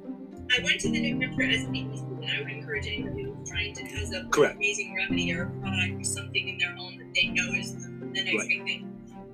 I 0.58 0.62
went 0.64 0.80
to 0.80 0.90
the 0.90 1.00
New 1.12 1.20
Hampshire 1.20 1.42
SBDC, 1.66 2.22
and 2.22 2.30
I 2.30 2.42
would 2.42 2.50
encourage 2.50 2.86
anybody 2.86 3.22
who's 3.24 3.48
trying 3.48 3.74
to 3.74 3.84
has 3.84 4.12
a 4.12 4.24
Correct. 4.30 4.56
amazing 4.56 4.94
remedy 4.96 5.32
or 5.32 5.44
a 5.44 5.50
product 5.60 6.00
or 6.00 6.04
something 6.04 6.48
in 6.48 6.58
their 6.58 6.74
home 6.74 6.98
that 6.98 7.14
they 7.14 7.28
know 7.28 7.52
is 7.54 7.74
the, 7.74 7.88
the 7.88 8.24
next 8.24 8.34
Right. 8.34 8.48
big 8.48 8.64
thing. 8.64 8.86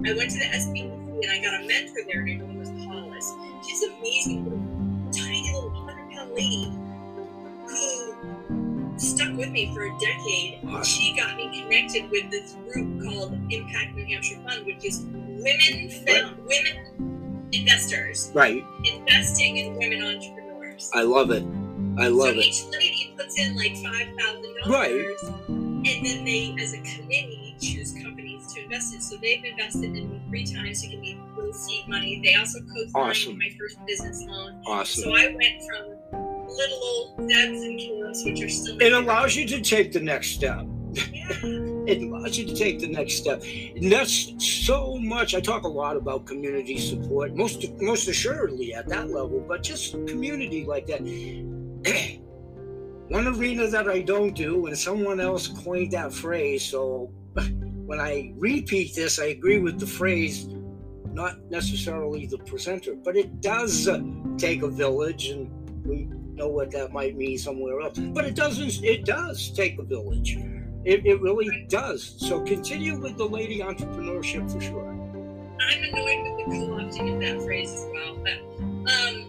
I 0.05 0.13
went 0.13 0.31
to 0.33 0.39
the 0.39 0.45
SBDC 0.45 1.23
and 1.23 1.31
I 1.31 1.43
got 1.43 1.63
a 1.63 1.67
mentor 1.67 2.03
there. 2.07 2.19
Her 2.21 2.23
name 2.25 2.59
was 2.59 2.69
Hollis. 2.85 3.33
She's 3.67 3.83
amazing, 3.85 4.45
lady 6.37 6.73
who 7.67 8.99
stuck 8.99 9.37
with 9.37 9.51
me 9.51 9.73
for 9.75 9.83
a 9.85 9.99
decade. 9.99 10.61
She 10.85 11.15
got 11.17 11.37
me 11.37 11.63
connected 11.63 12.11
with 12.11 12.31
this 12.31 12.53
group 12.73 13.03
called 13.05 13.33
Impact 13.51 13.95
New 13.95 14.05
Hampshire 14.07 14.39
Fund, 14.47 14.67
which 14.67 14.85
is 14.85 15.05
women 15.13 15.91
found, 16.07 16.39
women 16.47 17.49
investors 17.53 18.31
Right. 18.35 18.65
investing 18.85 19.57
in 19.59 19.75
women 19.77 20.03
entrepreneurs. 20.03 20.91
I 20.95 21.03
love 21.03 21.31
it. 21.31 21.45
I 21.99 22.09
love 22.09 22.29
so 22.35 22.39
it. 22.41 22.45
each 22.45 22.65
lady 22.73 23.15
puts 23.17 23.39
in 23.39 23.57
like 23.57 23.75
five 23.77 24.09
thousand 24.19 24.55
Right. 24.69 24.91
dollars, 24.91 25.23
and 25.49 25.85
then 26.07 26.25
they, 26.25 26.55
as 26.61 26.75
a 26.75 26.79
committee, 26.79 27.55
choose 27.61 27.93
companies 28.03 28.53
to 28.53 28.63
invest 28.65 28.95
in. 28.95 29.01
So 29.01 29.17
they've 29.17 29.43
invested 29.45 29.97
in 29.97 30.11
me 30.11 30.21
three 30.29 30.45
times 30.45 30.83
to 30.83 30.89
give 30.89 31.01
me 31.01 31.19
little 31.37 31.53
seed 31.55 31.89
money. 31.89 32.21
They 32.23 32.35
also 32.35 32.61
co-signed 32.61 32.91
Awesome. 32.95 33.39
my 33.39 33.51
first 33.59 33.79
business 33.87 34.23
loan. 34.27 34.61
Awesome. 34.67 35.05
So 35.05 35.15
I 35.15 35.29
went 35.29 35.63
from 35.67 36.26
little 36.49 36.81
old 36.83 37.29
Debs 37.29 37.63
and 37.63 37.79
Kilos, 37.79 38.25
which 38.25 38.43
are 38.43 38.49
still 38.49 38.81
It 38.81 38.93
allows 38.93 39.37
you 39.37 39.47
to 39.49 39.61
take 39.61 39.93
the 39.93 40.01
next 40.01 40.29
step. 40.31 40.67
yeah, 40.93 41.29
it 41.87 42.03
allows 42.03 42.39
you 42.39 42.47
to 42.47 42.55
take 42.55 42.79
the 42.81 42.89
next 42.89 43.15
step. 43.15 43.43
And 43.43 43.91
that's 43.93 44.33
so 44.67 44.97
much 44.99 45.35
i 45.35 45.41
talk 45.41 45.63
a 45.65 45.69
lot 45.69 45.97
about 45.97 46.27
community 46.27 46.79
support 46.79 47.35
most 47.35 47.65
most 47.81 48.09
assuredly 48.09 48.75
at 48.75 48.89
that 48.89 49.11
level 49.11 49.45
but 49.47 49.63
just 49.63 49.93
community 50.07 50.65
like 50.65 50.87
that. 50.87 51.01
One 53.09 53.27
arena 53.29 53.69
that 53.69 53.89
i 53.89 54.01
don't 54.01 54.35
do 54.35 54.67
and 54.67 54.77
someone 54.77 55.21
else 55.21 55.47
coined 55.49 55.93
that 55.93 56.13
phrase 56.13 56.65
so 56.65 57.13
when 57.87 58.01
i 58.01 58.33
repeat 58.37 58.95
this 58.95 59.19
i 59.21 59.27
agree 59.27 59.59
with 59.59 59.79
the 59.79 59.87
phrase 59.87 60.49
not 61.13 61.39
necessarily 61.51 62.27
the 62.27 62.39
presenter 62.39 62.95
but 62.95 63.17
it 63.17 63.41
does 63.41 63.87
uh, 63.87 64.03
take 64.39 64.63
a 64.63 64.69
village 64.69 65.29
and 65.29 65.51
we 65.87 66.09
know 66.37 66.49
what 66.49 66.71
that 66.71 66.93
might 66.93 67.17
mean 67.17 67.37
somewhere 67.39 67.81
else 67.81 67.99
but 67.99 68.25
it 68.25 68.35
doesn't 68.35 68.85
it 68.85 69.05
does 69.05 69.51
take 69.51 69.79
a 69.79 69.83
village 69.83 70.37
it, 70.87 71.05
it 71.05 71.21
really 71.21 71.67
does. 71.69 72.15
So 72.17 72.41
continue 72.43 72.97
with 73.01 73.17
the 73.17 73.25
lady 73.25 73.59
entrepreneurship 73.59 74.49
for 74.53 74.61
sure. 74.61 74.89
I'm 74.89 75.83
annoyed 75.83 76.23
with 76.23 76.37
the 76.39 76.45
co-opting 76.45 77.15
of 77.15 77.21
that 77.23 77.45
phrase 77.45 77.73
as 77.73 77.87
well. 77.93 78.15
But 78.23 78.39
um, 78.93 79.27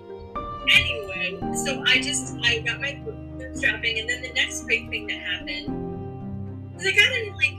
anyway, 0.70 1.40
so 1.66 1.84
I 1.88 2.00
just 2.00 2.36
I 2.44 2.60
got 2.60 2.80
my 2.80 3.02
bootstrapping, 3.04 4.00
and 4.00 4.08
then 4.08 4.22
the 4.22 4.34
next 4.36 4.68
big 4.68 4.88
thing 4.92 5.08
that 5.08 5.20
happened 5.20 6.76
is 6.80 6.86
I 6.86 6.92
got 6.92 7.12
in 7.18 7.34
like 7.34 7.56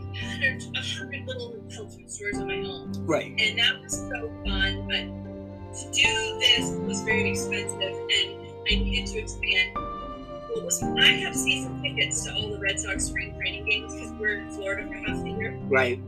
a 0.76 0.80
hundred 0.80 1.26
little 1.26 1.56
health 1.74 1.96
food 1.96 2.08
stores 2.08 2.38
on 2.38 2.46
my 2.46 2.58
own, 2.58 2.92
Right. 3.04 3.34
and 3.36 3.58
that 3.58 3.82
was 3.82 3.94
so 3.98 4.30
fun. 4.44 4.86
But 4.86 5.74
to 5.76 5.90
do 5.90 6.38
this 6.38 6.70
was 6.86 7.02
very 7.02 7.30
expensive, 7.30 7.80
and 7.82 8.47
I 8.70 8.74
needed 8.74 9.06
to 9.12 9.18
expand. 9.18 9.74
what 9.74 10.64
was 10.64 10.82
I 10.82 11.06
have 11.06 11.34
season 11.34 11.80
tickets 11.82 12.24
to 12.24 12.34
all 12.34 12.50
the 12.50 12.58
Red 12.58 12.78
Sox 12.78 13.04
spring 13.06 13.34
training 13.38 13.64
games 13.68 13.94
because 13.94 14.10
we're 14.12 14.40
in 14.40 14.50
Florida 14.50 14.86
for 14.86 14.94
half 14.94 15.22
the 15.22 15.30
year. 15.30 15.58
Right. 15.68 15.98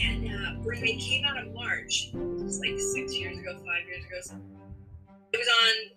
And 0.00 0.26
uh, 0.26 0.62
when 0.62 0.80
they 0.80 0.96
came 0.96 1.24
out 1.24 1.38
in 1.38 1.52
March, 1.52 2.10
it 2.14 2.44
was 2.44 2.60
like 2.60 2.78
six 2.78 3.16
years 3.16 3.36
ago, 3.38 3.54
five 3.58 3.86
years 3.88 4.04
ago, 4.04 4.16
something, 4.22 4.56
it 5.32 5.36
was 5.38 5.48
on 5.62 5.96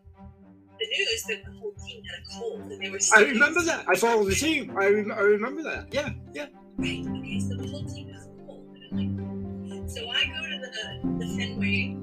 the 0.80 0.86
news 0.88 1.24
that 1.30 1.46
the 1.46 1.60
whole 1.60 1.74
team 1.86 2.04
had 2.04 2.20
a 2.20 2.40
cold 2.40 2.72
and 2.72 2.82
they 2.82 2.90
were. 2.90 3.00
I 3.16 3.22
remember 3.22 3.62
that. 3.62 3.86
I 3.88 3.96
followed 3.96 4.26
the 4.26 4.36
team. 4.36 4.76
I, 4.78 4.90
rem- 4.90 5.12
I 5.12 5.20
remember 5.20 5.64
that. 5.64 5.94
Yeah, 5.94 6.10
yeah. 6.34 6.48
Right. 6.78 7.06
Okay. 7.08 7.40
So 7.40 7.56
the 7.56 7.68
whole 7.68 7.86
team 7.86 8.10
has 8.12 8.26
a 8.26 8.46
cold, 8.46 8.76
and 8.92 9.00
I'm 9.00 9.70
like, 9.70 9.90
so 9.90 10.10
I 10.10 10.26
go 10.26 10.50
to 10.50 10.60
the 10.60 11.26
the 11.26 11.38
Fenway 11.38 12.03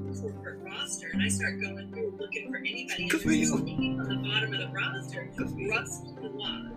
roster 0.91 1.09
and 1.13 1.23
I 1.23 1.29
start 1.29 1.61
going 1.61 1.89
through 1.93 2.15
looking 2.19 2.51
for 2.51 2.57
anybody. 2.57 3.07
Good 3.09 3.21
for 3.21 3.31
you. 3.31 3.53
on 3.55 3.65
the 4.09 4.29
bottom 4.29 4.53
of 4.53 4.61
the 4.61 4.69
roster, 4.69 5.31
Good 5.37 5.51
for 5.51 5.59
you. 5.59 5.71
Russell 5.71 6.17
Nua. 6.21 6.73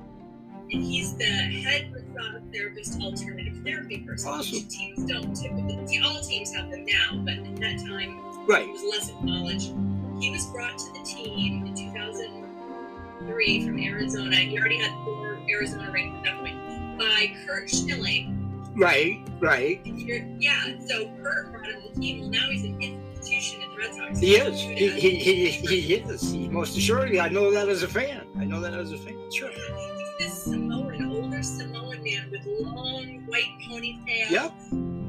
And 0.72 0.84
he's 0.84 1.16
the 1.18 1.26
head 1.26 1.92
massage 1.92 2.42
therapist, 2.54 3.02
alternative 3.02 3.60
therapy 3.66 4.00
person. 4.00 4.30
Awesome. 4.30 4.68
Teams 4.68 5.06
don't 5.12 5.34
typically. 5.36 6.00
All 6.04 6.22
teams 6.22 6.54
have 6.54 6.70
them 6.70 6.86
now, 6.86 7.22
but 7.26 7.34
at 7.34 7.56
that 7.58 7.80
time 7.80 8.20
it 8.20 8.52
Right. 8.52 8.68
was 8.72 8.84
less 8.84 9.10
acknowledged. 9.10 9.74
He 10.22 10.30
was 10.30 10.46
brought 10.48 10.78
to 10.78 10.94
the 10.94 11.04
team 11.04 11.66
in 11.66 11.76
2003 11.76 13.66
from 13.66 13.80
Arizona. 13.80 14.36
He 14.36 14.58
already 14.60 14.78
had 14.78 14.92
four 15.04 15.40
Arizona 15.50 15.92
rings 15.92 16.16
at 16.18 16.24
that 16.26 16.40
point 16.40 17.00
by 17.00 17.34
Curt 17.48 17.70
Schilling. 17.70 18.40
Right. 18.76 19.20
Right. 19.40 19.82
Yeah, 19.86 20.80
so 20.86 21.08
Curt 21.22 21.52
brought 21.52 21.66
him 21.68 21.82
to 21.82 21.90
the 21.94 22.00
team. 22.00 22.22
Well, 22.22 22.30
now 22.30 22.50
he's 22.50 22.64
an 22.64 22.80
institution 23.24 23.62
in 23.62 23.70
the 23.72 23.78
Red 23.78 23.94
Sox. 23.96 24.20
He 24.20 24.36
is. 24.36 24.60
He, 24.60 24.90
he, 25.00 25.16
he, 25.16 25.82
he 25.82 25.94
is. 25.96 26.32
He, 26.32 26.48
most 26.50 26.78
assuredly. 26.78 27.20
I 27.20 27.30
know 27.30 27.52
that 27.52 27.70
as 27.70 27.84
a 27.84 27.88
fan. 27.88 28.26
I 28.38 28.46
know 28.46 28.60
that 28.62 28.74
as 28.74 28.92
a 28.92 28.98
fan. 28.98 29.16
Sure. 29.32 29.50
He's 29.50 30.10
this 30.20 30.44
Samoan, 30.44 31.06
older 31.16 31.44
Samoan 31.44 32.04
man 32.04 32.30
with 32.32 32.46
long 32.46 33.24
white 33.28 33.44
ponytail. 33.68 34.30
Yep. 34.30 34.54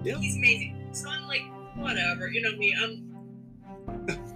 Yep. 0.04 0.18
He's 0.18 0.36
amazing. 0.36 0.88
So 0.92 1.08
I'm 1.08 1.26
like, 1.26 1.42
whatever, 1.76 2.28
you 2.28 2.42
know 2.42 2.56
me. 2.56 2.74
I'm 2.82 3.10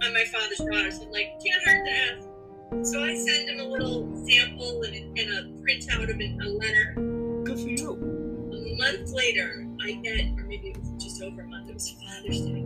I'm 0.01 0.13
my 0.13 0.25
father's 0.31 0.57
daughter, 0.59 0.91
so 0.91 1.03
I'm 1.03 1.11
like, 1.11 1.39
can't 1.43 1.63
hurt 1.63 1.85
to 1.85 1.91
ask. 1.91 2.27
So 2.91 3.03
I 3.03 3.15
send 3.15 3.49
him 3.49 3.59
a 3.59 3.63
little 3.69 4.07
sample 4.27 4.83
and, 4.83 4.93
a- 4.93 5.21
and 5.21 5.33
a 5.33 5.61
printout 5.63 6.03
of 6.03 6.19
it, 6.19 6.45
a 6.45 6.49
letter. 6.49 6.93
Good 7.43 7.59
for 7.59 7.67
you. 7.67 7.93
A 8.53 8.77
month 8.77 9.11
later, 9.11 9.67
I 9.83 9.93
get, 9.93 10.25
or 10.37 10.43
maybe 10.43 10.69
it 10.69 10.77
was 10.77 11.03
just 11.03 11.21
over 11.21 11.41
a 11.41 11.47
month, 11.47 11.69
it 11.69 11.73
was 11.73 11.89
Father's 11.91 12.41
Day. 12.41 12.65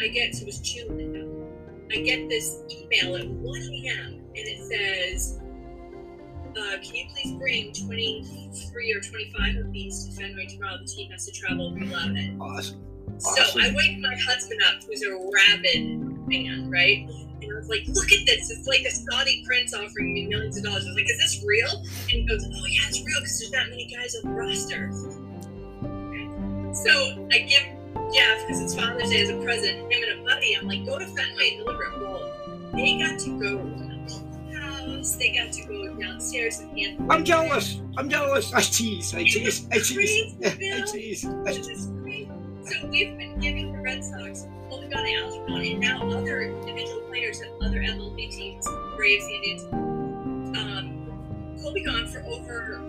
I 0.00 0.08
get, 0.08 0.34
so 0.34 0.42
it 0.42 0.46
was 0.46 0.58
June 0.58 1.12
now. 1.12 1.48
I 1.90 2.02
get 2.02 2.28
this 2.28 2.60
email 2.70 3.16
at 3.16 3.26
1 3.26 3.60
a.m. 3.60 4.14
and 4.14 4.36
it 4.36 4.60
says, 4.68 5.40
uh, 6.56 6.76
can 6.82 6.94
you 6.94 7.06
please 7.14 7.32
bring 7.38 7.72
23 7.72 8.92
or 8.92 9.00
25 9.00 9.56
of 9.56 9.72
these 9.72 10.04
to 10.06 10.12
Fenway 10.12 10.46
tomorrow? 10.46 10.78
The 10.78 10.86
team 10.86 11.10
has 11.10 11.26
to 11.26 11.32
travel. 11.32 11.70
Love 11.70 12.16
it. 12.16 12.34
Awesome. 12.40 12.80
So 13.18 13.30
Awesome. 13.30 13.60
I 13.62 13.74
wake 13.74 13.98
my 14.00 14.14
husband 14.16 14.60
up, 14.66 14.82
who's 14.84 15.02
a 15.02 15.10
rabid 15.12 16.26
fan, 16.30 16.70
right? 16.70 17.08
And 17.40 17.52
I 17.52 17.56
was 17.56 17.68
like, 17.68 17.82
look 17.88 18.12
at 18.12 18.26
this. 18.26 18.50
It's 18.50 18.66
like 18.66 18.82
a 18.82 18.90
Saudi 18.90 19.42
prince 19.46 19.72
offering 19.74 20.12
me 20.12 20.26
millions 20.26 20.56
of 20.58 20.64
dollars. 20.64 20.84
I 20.84 20.88
was 20.88 20.96
like, 20.96 21.10
is 21.10 21.18
this 21.18 21.44
real? 21.46 21.70
And 21.70 22.10
he 22.10 22.26
goes, 22.26 22.44
oh, 22.44 22.66
yeah, 22.66 22.88
it's 22.88 22.98
real 22.98 23.20
because 23.20 23.38
there's 23.38 23.50
that 23.52 23.70
many 23.70 23.86
guys 23.86 24.14
on 24.16 24.30
the 24.30 24.36
roster. 24.36 24.90
So 26.74 27.28
I 27.32 27.38
give 27.40 27.62
Jeff, 28.14 28.46
because 28.46 28.62
it's 28.62 28.74
Father's 28.74 29.10
Day 29.10 29.22
as 29.22 29.30
a 29.30 29.36
present, 29.42 29.78
him 29.92 30.02
and 30.08 30.20
a 30.20 30.24
buddy, 30.24 30.56
I'm 30.56 30.66
like, 30.66 30.84
go 30.86 30.98
to 30.98 31.06
Fenway 31.06 31.56
deliver 31.58 31.84
it. 31.84 32.00
Well, 32.00 32.32
they 32.72 32.98
got 32.98 33.18
to 33.20 33.38
go 33.38 33.58
to 33.58 33.84
the 34.50 34.58
house. 34.58 35.16
They 35.16 35.34
got 35.34 35.52
to 35.52 35.64
go 35.64 35.94
downstairs 35.94 36.60
and 36.60 36.78
hand 36.78 37.06
I'm 37.10 37.24
jealous. 37.24 37.80
I'm 37.96 38.08
jealous. 38.08 38.52
I 38.52 38.60
tease. 38.60 39.14
I 39.14 39.24
tease. 39.24 39.66
I 39.70 39.78
tease. 39.78 40.34
I 40.44 40.80
tease. 40.86 41.24
I 41.24 41.92
great. 42.02 42.28
So 42.64 42.86
we've 42.88 43.16
been 43.16 43.38
giving 43.40 43.72
the 43.72 43.78
Red 43.80 44.04
Sox, 44.04 44.46
well, 44.68 44.80
we've 44.80 44.90
got 44.90 45.06
Algernon, 45.06 45.62
and 45.62 45.80
now 45.80 46.06
other 46.10 46.42
individual 46.42 47.00
players 47.08 47.40
at 47.40 47.48
other 47.62 47.80
MLB 47.80 48.30
teams, 48.30 48.66
Braves, 48.96 49.24
Indians. 49.26 49.64
Um, 50.56 51.56
Cold 51.62 51.74
Be 51.74 51.82
Gone 51.82 52.06
for 52.06 52.22
over 52.24 52.80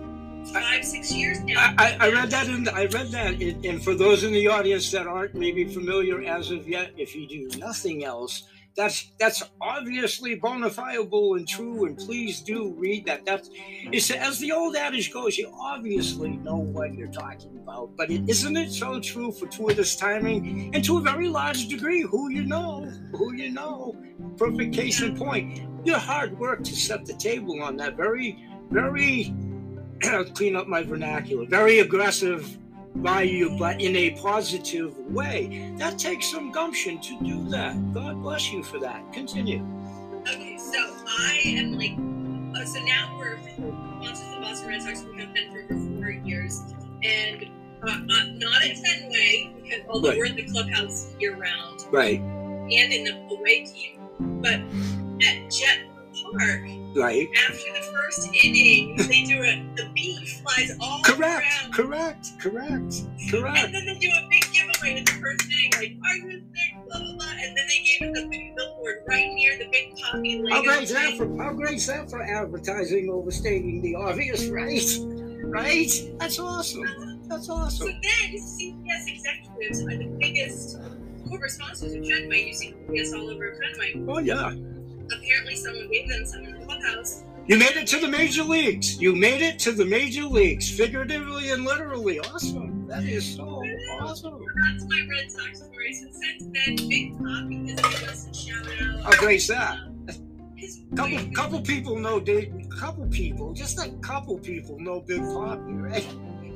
five, 0.46 0.84
six 0.84 1.12
years 1.12 1.40
now. 1.40 1.74
I, 1.78 1.96
I, 2.00 2.10
read 2.10 2.30
that 2.30 2.48
in 2.48 2.68
I 2.68 2.86
read 2.86 3.08
that 3.08 3.40
in, 3.40 3.64
and 3.64 3.82
for 3.82 3.94
those 3.94 4.24
in 4.24 4.32
the 4.32 4.48
audience 4.48 4.90
that 4.92 5.06
aren't 5.06 5.34
maybe 5.34 5.64
familiar 5.64 6.22
as 6.22 6.50
of 6.50 6.68
yet, 6.68 6.92
if 6.96 7.14
you 7.14 7.26
do 7.26 7.58
nothing 7.58 8.04
else, 8.04 8.44
that's 8.76 9.12
that's 9.18 9.42
obviously 9.60 10.36
bona 10.36 10.70
fiable 10.70 11.34
and 11.34 11.46
true. 11.46 11.86
And 11.86 11.98
please 11.98 12.40
do 12.40 12.72
read 12.76 13.04
that. 13.06 13.24
That's 13.24 13.50
it's 13.52 14.10
as 14.10 14.38
the 14.38 14.52
old 14.52 14.76
adage 14.76 15.12
goes. 15.12 15.36
You 15.36 15.52
obviously 15.58 16.30
know 16.30 16.56
what 16.56 16.94
you're 16.94 17.08
talking 17.08 17.58
about, 17.58 17.96
but 17.96 18.10
it, 18.10 18.28
isn't 18.28 18.56
it 18.56 18.72
so 18.72 19.00
true 19.00 19.32
for 19.32 19.40
fortuitous 19.40 19.96
timing 19.96 20.74
and 20.74 20.84
to 20.84 20.98
a 20.98 21.00
very 21.00 21.28
large 21.28 21.68
degree? 21.68 22.02
Who 22.02 22.30
you 22.30 22.44
know, 22.44 22.90
who 23.12 23.34
you 23.34 23.50
know. 23.50 23.96
Perfect 24.36 24.74
case 24.74 25.00
in 25.02 25.16
point. 25.16 25.62
Your 25.84 25.98
hard 25.98 26.38
work 26.38 26.62
to 26.64 26.76
set 26.76 27.06
the 27.06 27.14
table 27.14 27.62
on 27.62 27.76
that 27.78 27.96
very, 27.96 28.46
very 28.70 29.34
clean 30.34 30.56
up 30.56 30.66
my 30.66 30.82
vernacular. 30.82 31.44
Very 31.46 31.80
aggressive 31.80 32.58
value, 32.96 33.56
but 33.58 33.80
in 33.80 33.94
a 33.96 34.10
positive 34.12 34.96
way. 34.98 35.72
That 35.76 35.98
takes 35.98 36.30
some 36.30 36.50
gumption 36.52 37.00
to 37.00 37.20
do 37.22 37.48
that. 37.50 37.92
God 37.94 38.22
bless 38.22 38.52
you 38.52 38.62
for 38.62 38.78
that. 38.80 39.12
Continue. 39.12 39.64
Okay, 40.22 40.58
so 40.58 40.94
I 41.06 41.40
am 41.44 41.72
like, 41.78 41.92
oh, 42.60 42.64
so 42.64 42.80
now 42.84 43.16
we're 43.18 43.38
sponsors 43.40 44.26
of 44.28 44.34
the 44.34 44.40
Boston 44.40 44.68
Red 44.68 44.82
Sox. 44.82 45.02
We 45.14 45.20
have 45.20 45.32
been 45.32 45.50
for 45.52 45.74
over 45.74 46.00
four 46.00 46.10
years, 46.10 46.60
and 47.02 47.44
uh, 47.82 47.90
uh, 47.90 47.98
not 48.34 48.62
at 48.64 48.76
Fenway 48.78 49.52
because 49.62 49.80
although 49.88 50.10
Right. 50.10 50.18
we're 50.18 50.24
in 50.26 50.36
the 50.36 50.44
clubhouse 50.50 51.14
year 51.18 51.36
round 51.36 51.80
Right, 51.90 52.20
and 52.20 52.72
in 52.92 53.04
the 53.04 53.34
away 53.34 53.64
team, 53.64 54.00
but 54.42 54.60
at 55.26 55.50
Jet 55.50 55.80
Park 56.38 56.60
right. 56.96 57.28
after 57.48 57.72
the 57.72 57.92
first 57.92 58.28
inning, 58.44 58.96
they 58.96 59.24
do 59.24 59.42
a 59.42 59.66
the 59.76 59.90
bee 59.94 60.24
flies 60.42 60.76
all 60.80 61.00
Correct, 61.02 61.46
around, 61.46 61.72
correct, 61.72 62.26
correct, 62.38 62.94
and 63.00 63.30
correct. 63.30 63.72
then 63.72 63.86
they 63.86 63.98
do 63.98 64.08
a 64.08 64.28
big 64.28 64.44
giveaway 64.52 64.98
in 64.98 65.04
the 65.04 65.12
first 65.12 65.44
inning, 65.44 66.00
like 66.00 66.22
sick, 66.22 66.74
blah 66.88 66.98
blah 66.98 67.14
blah, 67.14 67.30
and 67.30 67.56
then 67.56 67.66
they 67.68 67.84
gave 67.84 68.10
us 68.12 68.18
a 68.24 68.28
big 68.28 68.56
billboard 68.56 68.96
right 69.08 69.32
near 69.32 69.58
the 69.58 69.68
big 69.70 69.94
Papi 69.96 70.42
Lego. 70.42 70.54
How 70.54 70.62
great's 70.62 70.92
that 70.92 71.16
for 71.16 71.36
how 71.36 71.52
great's 71.52 71.86
that 71.86 72.10
for 72.10 72.22
advertising 72.22 73.10
overstating 73.10 73.82
the 73.82 73.94
obvious, 73.94 74.46
right? 74.46 74.82
Right? 75.42 75.90
That's 76.18 76.38
awesome. 76.38 76.82
Uh-huh. 76.82 77.16
That's 77.28 77.48
awesome. 77.48 77.86
So 77.86 77.92
then 77.92 78.34
CBS 78.34 79.08
executives 79.08 79.82
are 79.82 79.96
the 79.96 80.16
biggest 80.18 80.78
corporate 81.28 81.52
sponsors 81.52 81.94
of 81.94 82.06
Fenway. 82.06 82.46
You 82.46 82.54
see 82.54 82.74
CBS 82.88 83.14
all 83.14 83.30
over 83.30 83.58
Fenway. 83.60 84.04
Oh 84.08 84.18
yeah. 84.18 84.52
Apparently, 85.12 85.56
someone 85.56 85.88
gave 85.90 86.08
them 86.08 86.24
some 86.26 86.44
in 86.44 86.58
the 86.58 86.64
clubhouse. 86.66 87.24
You 87.46 87.58
made 87.58 87.72
it 87.76 87.86
to 87.88 87.98
the 88.00 88.06
major 88.08 88.44
leagues. 88.44 89.00
You 89.00 89.14
made 89.16 89.42
it 89.42 89.58
to 89.60 89.72
the 89.72 89.84
major 89.84 90.24
leagues, 90.24 90.70
figuratively 90.70 91.50
and 91.50 91.64
literally. 91.64 92.20
Awesome. 92.20 92.86
That 92.86 93.04
is 93.04 93.34
so 93.36 93.62
awesome. 94.00 94.44
That's 94.64 94.84
my 94.84 95.06
Red 95.10 95.30
Sox 95.30 95.58
story. 95.62 95.92
So 95.94 96.06
since 96.10 96.44
then, 96.52 96.76
Big 96.88 97.18
Papi 97.18 97.70
has 97.70 97.80
given 97.80 98.08
us 98.08 98.28
a 98.28 98.34
shout 98.34 98.66
out. 98.82 99.00
How 99.14 99.20
great's 99.20 99.46
that? 99.48 99.78
Couple, 100.94 101.18
couple 101.34 101.60
people 101.62 101.96
know 101.96 102.20
Dave. 102.20 102.52
Couple 102.78 103.06
people, 103.08 103.52
just 103.52 103.78
a 103.78 103.90
couple 104.00 104.38
people 104.38 104.78
know 104.78 105.00
Big 105.00 105.20
Papi, 105.20 105.82
right? 105.82 106.06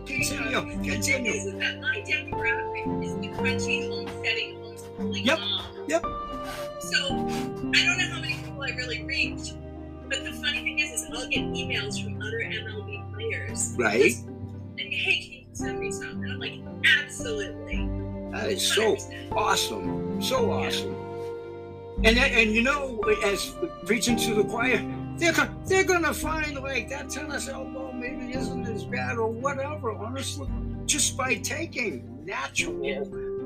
Continue, 0.07 0.57
uh, 0.59 0.61
thing 0.67 0.85
continue. 0.85 1.33
is 1.33 1.53
that 1.55 1.81
my 1.81 2.05
demographic 2.07 3.05
is 3.05 3.15
the 3.17 3.29
crunchy 3.39 3.89
homesteading 3.89 4.57
homeschooling 4.59 5.25
Yep, 5.25 5.39
mom. 5.39 5.65
yep. 5.89 6.03
So 6.03 6.99
I 7.07 7.85
don't 7.87 7.99
know 7.99 8.09
how 8.13 8.21
many 8.21 8.35
I 8.65 8.75
really 8.77 9.05
reached, 9.05 9.57
but 10.09 10.25
the 10.25 10.33
funny 10.33 10.59
thing 10.63 10.79
is, 10.79 11.03
is 11.03 11.11
I'll 11.13 11.29
get 11.29 11.41
emails 11.41 12.03
from 12.03 12.21
other 12.21 12.39
MLB 12.39 13.13
players. 13.15 13.75
Right? 13.79 14.15
And 14.79 14.93
hey, 14.93 15.21
can 15.21 15.33
you 15.33 15.47
send 15.53 15.79
me 15.81 15.91
some? 15.93 16.23
And 16.23 16.33
I'm 16.33 16.39
like, 16.41 16.61
absolutely. 17.03 17.89
That 18.33 18.51
is 18.51 18.67
so 18.75 18.97
100%. 18.97 19.33
awesome, 19.33 20.23
so 20.23 20.51
awesome. 20.53 20.95
And 22.05 22.17
that- 22.17 22.33
and 22.33 22.53
you 22.53 22.63
know, 22.63 23.01
as 23.25 23.55
preaching 23.87 24.17
to 24.17 24.35
the 24.35 24.45
choir, 24.45 24.83
they're 25.17 25.33
go- 25.33 25.49
they're 25.67 25.85
gonna 25.85 26.13
find 26.13 26.57
like 26.57 26.89
that 26.89 27.09
tennis 27.09 27.49
elbow 27.49 27.93
maybe 27.93 28.33
isn't 28.35 28.67
as 28.67 28.85
bad 28.85 29.17
or 29.17 29.29
whatever. 29.31 29.93
Honestly, 29.93 30.49
just 30.87 31.17
by 31.17 31.37
taking 31.37 32.03
natural 32.25 32.75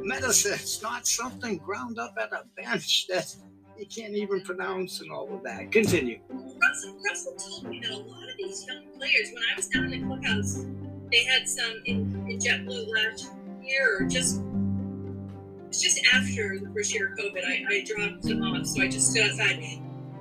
medicine, 0.03 0.55
it's 0.55 0.81
not 0.83 1.07
something 1.07 1.59
ground 1.59 1.99
up 1.99 2.15
at 2.21 2.33
a 2.33 2.45
bench 2.57 3.07
that 3.09 3.37
you 3.79 3.87
can't 3.87 4.15
even 4.15 4.41
pronounce 4.43 5.01
and 5.01 5.11
all 5.11 5.33
of 5.35 5.43
that. 5.45 5.71
Continue. 5.73 6.19
Russell, 6.31 6.97
Russell 7.09 7.35
told 7.35 7.69
me 7.69 7.81
that 7.83 7.91
a 7.93 7.97
lot 7.97 8.29
of 8.29 8.37
these 8.37 8.67
young 8.67 8.83
players, 8.97 9.31
when 9.33 9.43
I 9.53 9.57
was 9.57 9.69
down 9.69 9.93
in 9.93 10.01
the 10.01 10.07
clubhouse, 10.07 10.65
they 11.13 11.25
had 11.25 11.49
some 11.49 11.83
in, 11.87 12.27
in 12.29 12.39
JetBlue 12.39 12.87
last 12.93 13.31
year, 13.63 13.99
or 14.01 14.07
just 14.07 14.41
it 14.41 15.69
was 15.69 15.83
just 15.83 16.01
after 16.15 16.59
the 16.59 16.71
first 16.75 16.93
year 16.95 17.13
of 17.13 17.19
COVID. 17.19 17.45
I, 17.45 17.65
I 17.71 17.85
dropped 17.85 18.23
them 18.23 18.43
off, 18.43 18.67
so 18.67 18.83
I 18.83 18.89
just 18.89 19.11
stood 19.13 19.31
outside. 19.31 19.63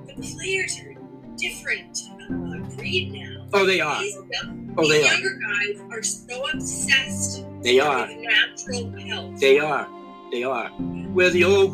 The 0.06 0.14
players 0.36 0.78
are 0.80 0.94
different. 1.36 1.98
uh, 2.30 2.76
breed 2.76 3.12
now. 3.12 3.46
Oh, 3.52 3.64
they 3.66 3.80
are. 3.80 4.00
These, 4.00 4.16
Oh, 4.76 4.82
these 4.82 4.90
they 5.02 5.08
are. 5.08 5.12
younger 5.14 5.40
guys 5.40 5.80
are 5.90 6.02
so 6.04 6.48
obsessed 6.50 7.44
They 7.62 7.80
are. 7.80 8.06
with 8.06 8.16
natural 8.18 8.92
health. 9.00 9.40
They 9.40 9.58
are. 9.58 9.88
They 10.30 10.44
are. 10.44 10.68
Where 10.68 11.30
the 11.30 11.42
old 11.44 11.72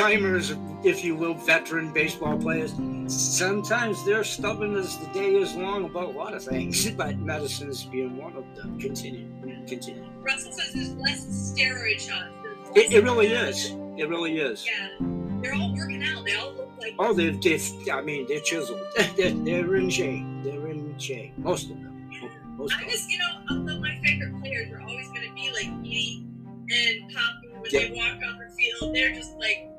timers, 0.00 0.54
if 0.82 1.04
you 1.04 1.14
will, 1.14 1.34
veteran 1.34 1.92
baseball 1.92 2.38
players, 2.38 2.72
sometimes 3.06 4.02
they're 4.06 4.24
stubborn 4.24 4.74
as 4.74 4.96
the 4.96 5.06
day 5.08 5.34
is 5.34 5.54
long 5.54 5.84
about 5.84 6.14
a 6.14 6.18
lot 6.18 6.32
of 6.32 6.42
things, 6.42 6.90
but 6.96 7.18
medicine 7.18 7.68
is 7.68 7.84
being 7.84 8.16
one 8.16 8.34
of 8.34 8.44
them. 8.56 8.80
Continue. 8.80 9.28
Continue. 9.66 10.06
Russell 10.20 10.52
says 10.52 10.72
there's 10.72 10.94
less 10.94 11.52
steroid 11.52 12.00
shots. 12.00 12.32
It, 12.74 12.92
it 12.92 13.04
really 13.04 13.26
is. 13.26 13.74
It 13.98 14.08
really 14.08 14.38
is. 14.38 14.64
Yeah, 14.64 14.88
they're 15.42 15.54
all 15.54 15.74
working 15.76 16.02
out. 16.02 16.24
They 16.24 16.34
all 16.36 16.52
look 16.54 16.70
like. 16.80 16.94
Oh, 16.98 17.12
they've, 17.12 17.40
they've 17.42 17.88
I 17.92 18.00
mean, 18.00 18.26
they're 18.26 18.40
chiseled. 18.40 18.80
they're, 19.16 19.32
they're 19.32 19.76
in 19.76 19.90
shape. 19.90 20.24
They're 20.42 20.66
in 20.68 20.98
shape. 20.98 21.36
Most 21.36 21.64
of 21.64 21.76
them. 21.76 22.08
Most 22.56 22.74
I 22.78 22.88
just, 22.88 23.10
you 23.10 23.18
know, 23.18 23.40
although 23.50 23.80
my 23.80 24.00
favorite 24.02 24.40
players 24.40 24.70
are 24.72 24.80
always 24.80 25.08
going 25.08 25.28
to 25.28 25.34
be 25.34 25.50
like 25.52 25.66
Edie 25.80 26.26
and 26.46 27.10
Papi 27.10 27.60
when 27.60 27.70
they 27.70 27.92
walk 27.94 28.18
on 28.26 28.38
the 28.38 28.54
field, 28.54 28.94
they're 28.94 29.12
just 29.14 29.36
like, 29.36 29.69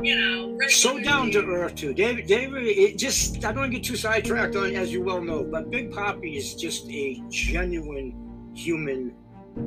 you 0.00 0.18
know, 0.18 0.58
so 0.68 0.98
down 0.98 1.30
to 1.32 1.44
earth 1.44 1.74
too. 1.74 1.94
David, 1.94 2.26
David, 2.26 2.64
it 2.66 2.98
just 2.98 3.44
I 3.44 3.52
don't 3.52 3.70
get 3.70 3.84
too 3.84 3.96
sidetracked 3.96 4.56
on, 4.56 4.66
it, 4.66 4.74
as 4.74 4.92
you 4.92 5.02
well 5.02 5.22
know, 5.22 5.42
but 5.44 5.70
Big 5.70 5.90
Papi 5.90 6.36
is 6.36 6.54
just 6.54 6.88
a 6.90 7.22
genuine 7.30 8.52
human 8.54 9.14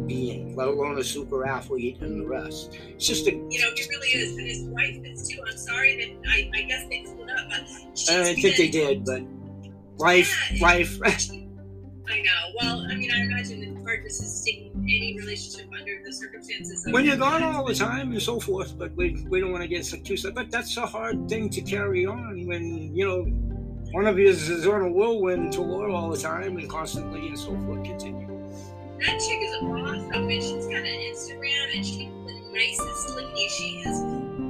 being, 0.06 0.56
let 0.56 0.68
alone 0.68 1.00
a 1.00 1.04
super 1.04 1.48
athlete 1.48 1.98
and 2.02 2.22
the 2.22 2.28
rest. 2.28 2.78
It's 2.90 3.08
just 3.08 3.28
a. 3.28 3.32
You 3.32 3.60
know, 3.60 3.72
he 3.76 3.90
really 3.90 4.08
is, 4.10 4.38
and 4.38 4.48
his 4.48 4.64
wife 4.66 4.98
is 5.04 5.28
too. 5.28 5.42
I'm 5.48 5.58
sorry 5.58 5.98
that 5.98 6.30
I, 6.30 6.52
I 6.54 6.62
guess 6.64 6.88
they 6.90 7.06
split 7.06 7.30
up, 7.30 7.48
I 7.52 8.34
think 8.36 8.58
they 8.58 8.70
did, 8.70 9.06
but 9.06 9.24
life, 9.98 10.52
Yeah, 10.52 10.68
life. 10.68 11.00
I 12.10 12.22
know. 12.22 12.54
Well, 12.60 12.88
I 12.90 12.96
mean, 12.96 13.12
I 13.12 13.22
imagine 13.22 13.64
it's 13.64 13.86
hard 13.86 14.04
to 14.04 14.10
sustain 14.10 14.72
any 14.84 15.16
relationship 15.20 15.70
under 15.78 16.02
the 16.04 16.12
circumstances. 16.12 16.88
When 16.90 17.06
you're 17.06 17.18
gone 17.18 17.44
all 17.44 17.66
the 17.66 17.76
time 17.76 18.12
and 18.12 18.22
so 18.22 18.40
forth, 18.40 18.78
but 18.78 18.96
we, 18.96 19.26
we 19.30 19.40
don't 19.40 19.52
want 19.52 19.62
to 19.62 19.68
get 19.68 19.84
too 20.04 20.18
sad. 20.18 20.34
But 20.34 20.50
that's 20.50 20.76
a 20.78 20.88
hard 20.88 21.30
thing 21.30 21.50
to 21.50 21.62
carry 21.62 22.06
on 22.06 22.48
when 22.48 22.96
you 22.96 23.08
know 23.08 23.24
one 23.92 24.08
of 24.08 24.18
you 24.18 24.28
is, 24.28 24.68
on 24.68 24.82
a 24.82 24.92
whirlwind 24.92 25.54
tour 25.54 25.90
all 25.90 26.10
the 26.10 26.18
time 26.18 26.58
and 26.58 26.70
constantly 26.70 27.28
and 27.28 27.38
so 27.38 27.56
forth. 27.62 27.84
Continue. 27.84 28.28
That 29.00 29.20
chick 29.20 29.40
is 29.42 29.56
a 29.62 29.66
boss. 29.66 30.04
I 30.14 30.20
mean, 30.20 30.42
she's 30.42 30.66
got 30.66 30.78
an 30.78 30.86
Instagram 30.86 31.76
and 31.76 31.86
she's 31.86 32.10
the 32.10 32.52
nicest 32.54 33.16
lady. 33.16 33.48
She 33.50 33.82
has 33.86 34.04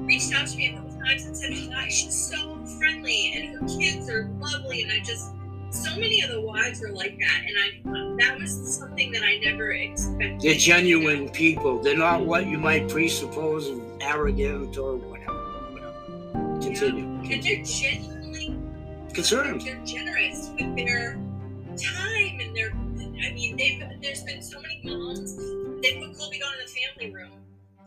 reached 0.05 0.33
out 0.33 0.47
to 0.47 0.57
me 0.57 0.67
a 0.67 0.77
couple 0.77 0.99
times 1.01 1.25
and 1.25 1.37
said 1.37 1.51
oh 1.53 1.71
hi. 1.73 1.87
She's 1.89 2.15
so 2.15 2.57
friendly 2.79 3.33
and 3.35 3.59
her 3.59 3.77
kids 3.79 4.09
are 4.09 4.29
lovely. 4.39 4.83
And 4.83 4.91
I 4.91 4.99
just, 4.99 5.33
so 5.71 5.91
many 5.91 6.21
of 6.21 6.31
the 6.31 6.41
wives 6.41 6.81
are 6.83 6.91
like 6.91 7.17
that. 7.19 7.41
And 7.45 7.95
I, 7.95 7.99
um, 7.99 8.17
that 8.17 8.39
was 8.39 8.77
something 8.77 9.11
that 9.11 9.23
I 9.23 9.37
never 9.39 9.71
expected. 9.71 10.41
They're 10.41 10.55
genuine 10.55 11.29
people. 11.29 11.79
They're 11.79 11.97
not 11.97 12.25
what 12.25 12.47
you 12.47 12.57
might 12.57 12.89
presuppose 12.89 13.69
arrogant 14.01 14.77
or 14.77 14.95
whatever. 14.97 15.33
whatever. 15.71 16.61
Continue. 16.61 17.05
And 17.31 17.43
they're 17.43 17.63
genuinely 17.63 18.19
Concerned. 19.13 19.61
They're 19.61 19.83
generous 19.85 20.49
with 20.55 20.75
their 20.75 21.13
time 21.75 22.39
and 22.39 22.55
their. 22.55 22.71
I 22.71 23.33
mean, 23.33 23.57
they've 23.57 23.83
there's 24.01 24.23
been 24.23 24.41
so 24.41 24.61
many 24.61 24.81
moms. 24.83 25.35
They 25.81 25.99
put 25.99 26.17
Cold 26.17 26.31
Be 26.31 26.39
Gone 26.39 26.53
in 26.53 26.65
the 26.65 26.71
family 26.71 27.13
room 27.13 27.31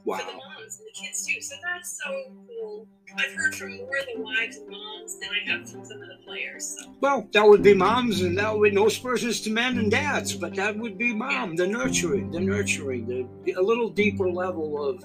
for 0.05 0.19
the 0.19 0.33
moms 0.33 0.82
kids 1.03 1.27
too. 1.27 1.41
So 1.41 1.57
that's 1.63 2.01
so 2.05 2.11
cool. 2.47 2.87
I've 3.17 3.35
heard 3.35 3.55
from 3.55 3.77
more 3.77 3.97
of 3.97 4.07
the 4.15 4.21
wives 4.23 4.57
and 4.57 4.71
moms 4.71 5.19
than 5.19 5.29
I 5.31 5.51
have 5.51 5.69
from 5.69 5.85
some 5.85 6.01
of 6.01 6.09
the 6.09 6.19
players. 6.25 6.77
So 6.79 6.91
Well, 7.01 7.29
that 7.33 7.47
would 7.47 7.63
be 7.63 7.75
moms, 7.75 8.23
and 8.23 8.39
that 8.39 8.57
would 8.57 8.73
no 8.73 8.89
spurs 8.89 9.41
to 9.43 9.51
men 9.51 9.79
and 9.79 9.91
dads, 9.91 10.35
but 10.35 10.55
that 10.55 10.77
would 10.79 10.97
be 10.97 11.15
mom, 11.15 11.57
the 11.57 11.67
nurturing, 11.67 12.31
the 12.31 12.41
nurturing, 12.41 13.07
the 13.45 13.53
a 13.53 13.61
little 13.61 13.91
deeper 13.91 14.31
level 14.31 14.83
of 14.83 15.05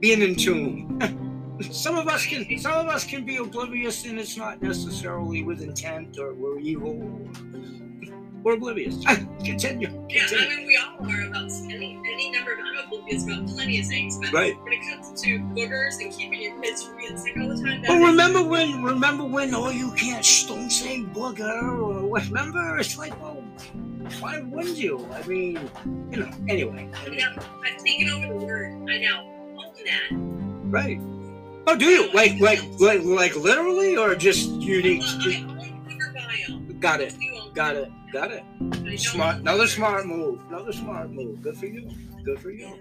being 0.00 0.22
in 0.22 0.34
tune. 0.34 1.58
some 1.70 1.96
of 1.96 2.08
us 2.08 2.26
can, 2.26 2.58
some 2.58 2.72
of 2.72 2.88
us 2.88 3.04
can 3.04 3.24
be 3.24 3.36
oblivious, 3.36 4.04
and 4.04 4.18
it's 4.18 4.36
not 4.36 4.62
necessarily 4.62 5.42
with 5.42 5.62
intent 5.62 6.18
or 6.18 6.34
we're 6.34 6.58
evil. 6.58 6.94
We're 8.42 8.54
oblivious. 8.54 9.04
Continue. 9.44 10.06
yeah, 10.08 10.26
I 10.30 10.48
mean 10.48 10.66
we 10.66 10.76
all 10.78 11.06
are 11.10 11.28
about 11.28 11.50
any 11.64 11.98
any 12.12 12.30
number 12.30 12.52
of. 12.52 12.58
I'm 12.60 12.86
oblivious 12.86 13.24
about 13.24 13.46
plenty 13.48 13.80
of 13.80 13.86
things, 13.86 14.18
but 14.18 14.32
Right. 14.32 14.54
when 14.62 14.72
it 14.72 14.80
comes 14.90 15.20
to 15.22 15.38
boogers 15.54 16.00
and 16.00 16.12
keeping 16.12 16.40
your 16.42 16.60
kids 16.62 16.82
from 16.84 16.98
getting 17.00 17.16
sick 17.18 17.36
all 17.40 17.48
the 17.48 17.56
time, 17.62 17.82
Well, 17.88 17.98
is- 18.02 18.06
remember 18.10 18.42
when? 18.42 18.82
Remember 18.82 19.24
when? 19.24 19.54
Oh, 19.54 19.70
you 19.70 19.90
can't. 19.92 20.26
Don't 20.48 20.70
say 20.70 21.00
booger 21.02 21.62
or 21.78 22.06
what? 22.06 22.24
Remember? 22.26 22.78
It's 22.78 22.96
like, 22.96 23.18
well, 23.20 23.42
why 24.20 24.40
wouldn't 24.40 24.76
you? 24.78 25.06
I 25.12 25.26
mean, 25.26 25.58
you 26.10 26.18
know. 26.20 26.30
Anyway, 26.48 26.88
I 27.06 27.08
mean, 27.10 27.20
I'm- 27.20 27.38
I've 27.64 27.76
taken 27.84 28.10
over 28.10 28.26
the 28.38 28.44
word. 28.44 28.72
I 28.90 28.98
now 28.98 29.20
own 29.22 29.74
that. 29.84 30.70
right? 30.70 30.98
Oh, 31.66 31.76
do 31.76 31.84
you 31.84 32.10
like 32.12 32.40
like 32.40 32.60
like 32.80 33.02
like 33.04 33.36
literally 33.36 33.96
or 33.96 34.14
just 34.14 34.48
unique? 34.50 35.02
Well, 35.02 35.20
I 35.20 35.44
own 35.68 35.84
booger 35.86 36.14
bio. 36.14 36.58
Got 36.80 37.00
it. 37.02 37.14
I 37.14 37.18
do 37.18 37.34
own 37.36 37.52
Got 37.52 37.76
it. 37.76 37.92
Got 38.12 38.32
it. 38.32 38.98
Smart. 38.98 39.36
Another 39.36 39.66
smart 39.66 40.06
move. 40.06 40.40
Another 40.48 40.72
smart 40.72 41.10
move. 41.10 41.42
Good 41.42 41.56
for 41.56 41.66
you. 41.66 41.88
Good 42.24 42.40
for 42.40 42.50
you. 42.50 42.72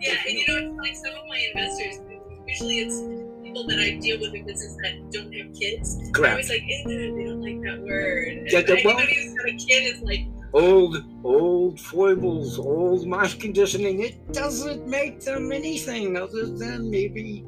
Yeah, 0.00 0.14
and 0.28 0.38
you 0.38 0.44
know, 0.48 0.56
it's 0.58 0.76
like 0.78 0.96
some 0.96 1.14
of 1.22 1.28
my 1.28 1.38
investors, 1.54 2.00
usually 2.46 2.78
it's 2.80 3.00
people 3.42 3.66
that 3.68 3.78
I 3.78 3.96
deal 3.98 4.20
with 4.20 4.34
in 4.34 4.44
business 4.44 4.76
that 4.82 5.10
don't 5.10 5.32
have 5.32 5.54
kids. 5.54 5.96
They're 5.98 6.12
Correct. 6.12 6.32
always 6.32 6.48
like, 6.50 6.62
eh, 6.62 6.82
they 6.86 7.24
don't 7.24 7.40
like 7.40 7.60
that 7.62 7.80
word. 7.82 8.42
Yeah, 8.50 8.60
the- 8.62 8.82
well- 8.84 8.98
who's 8.98 9.34
got 9.34 9.46
a 9.48 9.52
kid 9.56 9.94
is 9.96 10.02
like, 10.02 10.20
Old 10.52 11.04
old 11.24 11.78
foibles, 11.80 12.58
old 12.58 13.06
mind 13.06 13.38
conditioning. 13.40 14.00
It 14.00 14.32
doesn't 14.32 14.86
make 14.86 15.20
them 15.20 15.52
anything 15.52 16.16
other 16.16 16.46
than 16.46 16.88
maybe, 16.90 17.44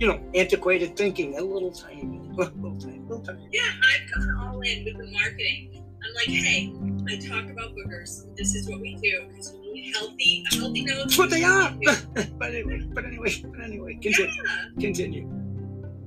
you 0.00 0.08
know, 0.08 0.20
antiquated 0.34 0.96
thinking. 0.96 1.38
A 1.38 1.42
little 1.42 1.70
tiny, 1.70 2.18
bit. 2.36 2.48
a 2.48 2.50
little 2.56 2.78
tiny, 2.80 2.98
little 3.00 3.20
tiny. 3.24 3.48
yeah, 3.52 3.62
I've 3.62 4.10
gone 4.26 4.36
all 4.40 4.60
in 4.62 4.84
with 4.84 4.96
the 4.98 5.06
marketing. 5.12 5.73
I'm 6.06 6.14
like, 6.14 6.26
hey, 6.28 6.72
I 7.08 7.16
talk 7.18 7.50
about 7.50 7.74
boogers. 7.74 8.34
This 8.36 8.54
is 8.54 8.68
what 8.68 8.80
we 8.80 8.94
do 8.96 9.26
because 9.30 9.54
we 9.62 9.72
need 9.72 9.94
healthy, 9.94 10.44
a 10.52 10.56
healthy 10.56 10.84
nose. 10.84 10.98
That's 11.04 11.18
what 11.18 11.30
they 11.30 11.44
are. 11.44 11.72
But 12.38 12.54
anyway, 12.54 12.80
but 12.92 13.04
anyway, 13.04 13.42
but 13.50 13.60
anyway, 13.60 13.94
continue, 13.94 14.30
continue, 14.78 15.28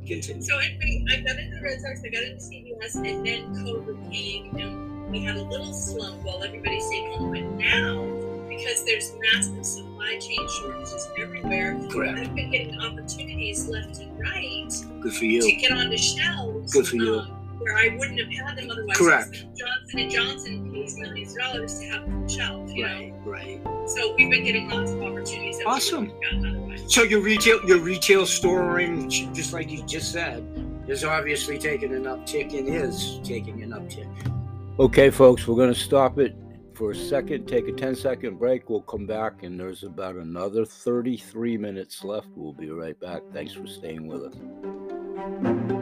continue. 0.05 0.41
So 0.41 0.57
anyway, 0.57 1.05
I 1.11 1.21
got 1.21 1.37
into 1.39 1.55
the 1.55 1.61
Red 1.63 1.81
Sox, 1.81 2.01
I 2.05 2.09
got 2.09 2.23
into 2.23 2.41
CBS, 2.43 2.95
and 2.95 3.25
then 3.25 3.53
COVID 3.65 4.11
came, 4.11 4.55
and 4.57 5.09
we 5.11 5.23
had 5.23 5.35
a 5.37 5.43
little 5.43 5.73
slump 5.73 6.23
while 6.23 6.43
everybody 6.43 6.79
stayed 6.79 7.13
home. 7.15 7.31
But 7.31 7.43
now, 7.57 8.03
because 8.49 8.85
there's 8.85 9.13
massive 9.33 9.65
supply 9.65 10.17
chain 10.19 10.47
shortages 10.61 11.09
everywhere, 11.17 11.79
Correct. 11.89 12.19
I've 12.19 12.35
been 12.35 12.51
getting 12.51 12.79
opportunities 12.79 13.67
left 13.67 13.99
and 13.99 14.17
right 14.19 14.69
Good 15.01 15.13
for 15.13 15.25
you. 15.25 15.41
to 15.41 15.51
you. 15.51 15.75
on 15.75 15.89
the 15.89 15.97
shelves. 15.97 16.71
Good 16.73 16.87
for 16.87 16.95
you. 16.97 17.19
um, 17.19 17.36
where 17.59 17.75
I 17.75 17.95
wouldn't 17.97 18.19
have 18.19 18.31
had 18.47 18.57
them 18.57 18.69
otherwise. 18.69 18.97
Correct. 18.97 19.45
Johnson 19.55 19.99
and 19.99 20.11
Johnson 20.11 20.71
pays 20.73 20.97
millions 20.97 21.31
of 21.31 21.37
dollars 21.39 21.79
to 21.79 21.85
have 21.87 22.01
them 22.05 22.23
on 22.23 22.27
shelf, 22.27 22.71
you 22.71 22.85
Right, 22.85 23.13
right. 23.25 23.61
So 23.87 24.15
we've 24.15 24.29
been 24.29 24.43
getting 24.43 24.69
lots 24.69 24.91
of 24.91 25.01
opportunities. 25.01 25.57
That 25.59 25.67
Awesome. 25.67 26.07
wouldn't 26.07 26.23
have 26.23 26.33
gotten 26.43 26.55
otherwise. 26.57 26.93
So 26.93 27.03
your 27.03 27.21
retail, 27.21 27.63
your 27.65 27.79
retail 27.79 28.25
storing, 28.25 29.09
just 29.09 29.53
like 29.53 29.69
you 29.71 29.83
just 29.85 30.11
said, 30.11 30.43
is 30.87 31.03
obviously 31.03 31.57
taking 31.57 31.93
an 31.93 32.03
uptick 32.03 32.57
and 32.57 32.67
is 32.67 33.19
taking 33.23 33.63
an 33.63 33.71
uptick. 33.71 34.07
Okay, 34.79 35.09
folks, 35.09 35.47
we're 35.47 35.55
going 35.55 35.73
to 35.73 35.79
stop 35.79 36.19
it 36.19 36.35
for 36.75 36.91
a 36.91 36.95
second, 36.95 37.47
take 37.47 37.67
a 37.67 37.71
10 37.71 37.95
second 37.95 38.37
break. 38.37 38.69
We'll 38.69 38.83
come 38.83 39.07
back, 39.07 39.41
and 39.41 39.59
there's 39.59 39.83
about 39.83 40.15
another 40.15 40.63
33 40.63 41.57
minutes 41.57 42.03
left. 42.03 42.27
We'll 42.35 42.53
be 42.53 42.69
right 42.69 42.97
back. 42.99 43.23
Thanks 43.33 43.53
for 43.53 43.65
staying 43.65 44.05
with 44.05 44.21
us. 44.23 45.73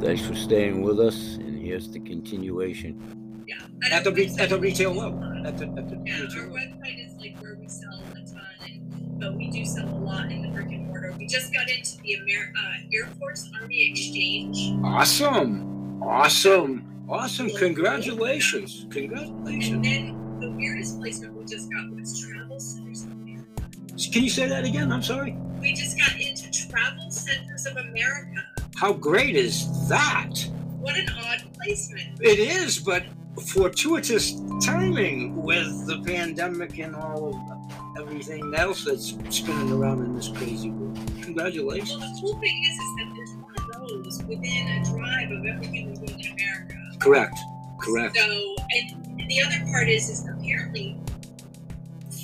Thanks 0.00 0.22
for 0.26 0.34
staying 0.34 0.80
with 0.82 0.98
us, 0.98 1.34
and 1.36 1.60
here's 1.60 1.90
the 1.90 2.00
continuation. 2.00 3.44
Yeah. 3.46 3.56
At 3.92 4.02
the, 4.04 4.12
re- 4.12 4.34
at 4.38 4.48
the 4.48 4.58
retail 4.58 4.92
level. 4.94 5.22
At 5.46 5.58
the, 5.58 5.66
at 5.66 5.88
the 5.90 6.00
Yeah, 6.06 6.22
retail 6.22 6.40
our 6.44 6.46
level. 6.48 6.56
website 6.78 7.06
is 7.06 7.14
like 7.20 7.36
where 7.42 7.56
we 7.60 7.68
sell 7.68 8.00
a 8.12 8.14
ton, 8.26 8.40
and, 8.64 9.20
but 9.20 9.34
we 9.36 9.50
do 9.50 9.64
sell 9.66 9.86
a 9.86 9.90
lot 10.00 10.32
in 10.32 10.40
the 10.42 10.48
brick 10.48 10.68
and 10.68 10.86
mortar. 10.86 11.14
We 11.18 11.26
just 11.26 11.52
got 11.52 11.68
into 11.68 11.98
the 12.02 12.14
Amer- 12.14 12.52
uh, 12.58 12.94
Air 12.94 13.06
Force 13.18 13.50
Army 13.60 13.90
Exchange. 13.90 14.72
Awesome. 14.84 16.02
Awesome. 16.02 16.86
Awesome. 17.08 17.50
Congratulations. 17.50 18.82
And 18.84 18.92
Congratulations. 18.92 19.82
then 19.86 20.38
the 20.40 20.50
weirdest 20.52 20.98
placement 20.98 21.34
we 21.34 21.44
just 21.44 21.70
got 21.70 21.90
was 21.94 22.18
Travel 22.18 22.58
Centers 22.58 22.70
of 22.70 22.82
America. 22.84 22.89
Can 24.08 24.22
you 24.24 24.30
say 24.30 24.48
that 24.48 24.64
again? 24.64 24.90
I'm 24.90 25.02
sorry. 25.02 25.36
We 25.60 25.74
just 25.74 25.98
got 25.98 26.18
into 26.18 26.50
Travel 26.68 27.10
Centers 27.10 27.66
of 27.66 27.76
America. 27.76 28.46
How 28.76 28.92
great 28.94 29.36
is 29.36 29.88
that? 29.88 30.32
What 30.78 30.96
an 30.96 31.08
odd 31.10 31.42
placement. 31.54 32.20
It 32.20 32.38
is, 32.38 32.78
but 32.78 33.04
fortuitous 33.52 34.40
timing 34.64 35.36
with 35.42 35.86
the 35.86 36.02
pandemic 36.06 36.78
and 36.78 36.96
all 36.96 37.28
of 37.28 38.00
everything 38.02 38.54
else 38.54 38.84
that's 38.84 39.14
spinning 39.28 39.72
around 39.72 40.02
in 40.04 40.16
this 40.16 40.28
crazy 40.28 40.70
world. 40.70 40.98
Congratulations. 41.22 42.00
Well, 42.00 42.14
the 42.14 42.20
cool 42.22 42.40
thing 42.40 42.64
is, 42.64 42.74
is 42.74 42.96
that 42.96 43.12
there's 43.14 43.32
one 43.34 43.54
of 43.58 43.88
those 43.88 44.22
within 44.24 44.68
a 44.68 44.84
drive 44.84 45.30
of 45.30 45.44
every 45.44 45.66
human 45.66 46.04
being 46.04 46.20
in 46.20 46.32
America. 46.32 46.74
Correct. 46.98 47.38
Correct. 47.78 48.16
So, 48.16 48.22
and, 48.22 49.20
and 49.20 49.30
the 49.30 49.42
other 49.42 49.70
part 49.70 49.88
is, 49.88 50.08
is 50.08 50.26
apparently 50.28 50.98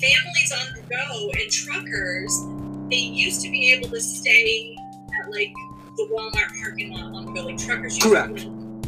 families 0.00 0.52
on 0.52 0.74
the 0.74 0.82
go 0.90 1.30
and 1.30 1.50
truckers, 1.50 2.32
they 2.90 2.96
used 2.96 3.42
to 3.42 3.50
be 3.50 3.72
able 3.72 3.88
to 3.90 4.00
stay 4.00 4.76
at 5.20 5.30
like 5.30 5.52
the 5.96 6.09
Walmart 6.12 6.62
parking 6.62 6.92
lot 6.92 7.14
on 7.14 7.26
the 7.26 7.32
go, 7.32 7.46
like 7.46 7.59
truckers. 7.59 7.96
used 7.96 8.02
to 8.02 8.09
Correct. 8.11 8.46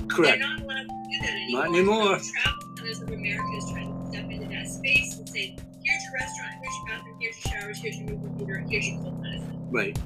Correct. 0.09 0.39
They're 0.41 0.49
not 0.49 0.61
allowed 0.63 0.89
to 0.89 1.09
do 1.11 1.19
that 1.21 1.31
anymore. 1.31 1.65
Not 1.65 1.69
anymore. 1.75 2.19
Travel 2.19 2.77
Centers 2.77 3.03
of 3.03 3.09
America 3.11 3.57
is 3.57 3.71
trying 3.71 4.05
to 4.05 4.09
step 4.11 4.31
into 4.31 4.49
that 4.49 4.69
space 4.69 5.19
and 5.19 5.29
say, 5.29 5.57
here's 5.85 6.05
your 6.05 6.13
restaurant, 6.15 6.53
here's 6.63 6.75
your 6.77 6.87
bathroom, 6.89 7.17
here's 7.21 7.45
your 7.45 7.55
showers, 7.61 7.79
here's 7.79 7.99
your 7.99 8.09
movie 8.11 8.39
theater, 8.39 8.65
here's 8.69 8.89
your 8.89 9.03
cold 9.03 9.21
medicine. 9.23 9.69
Right. 9.71 9.99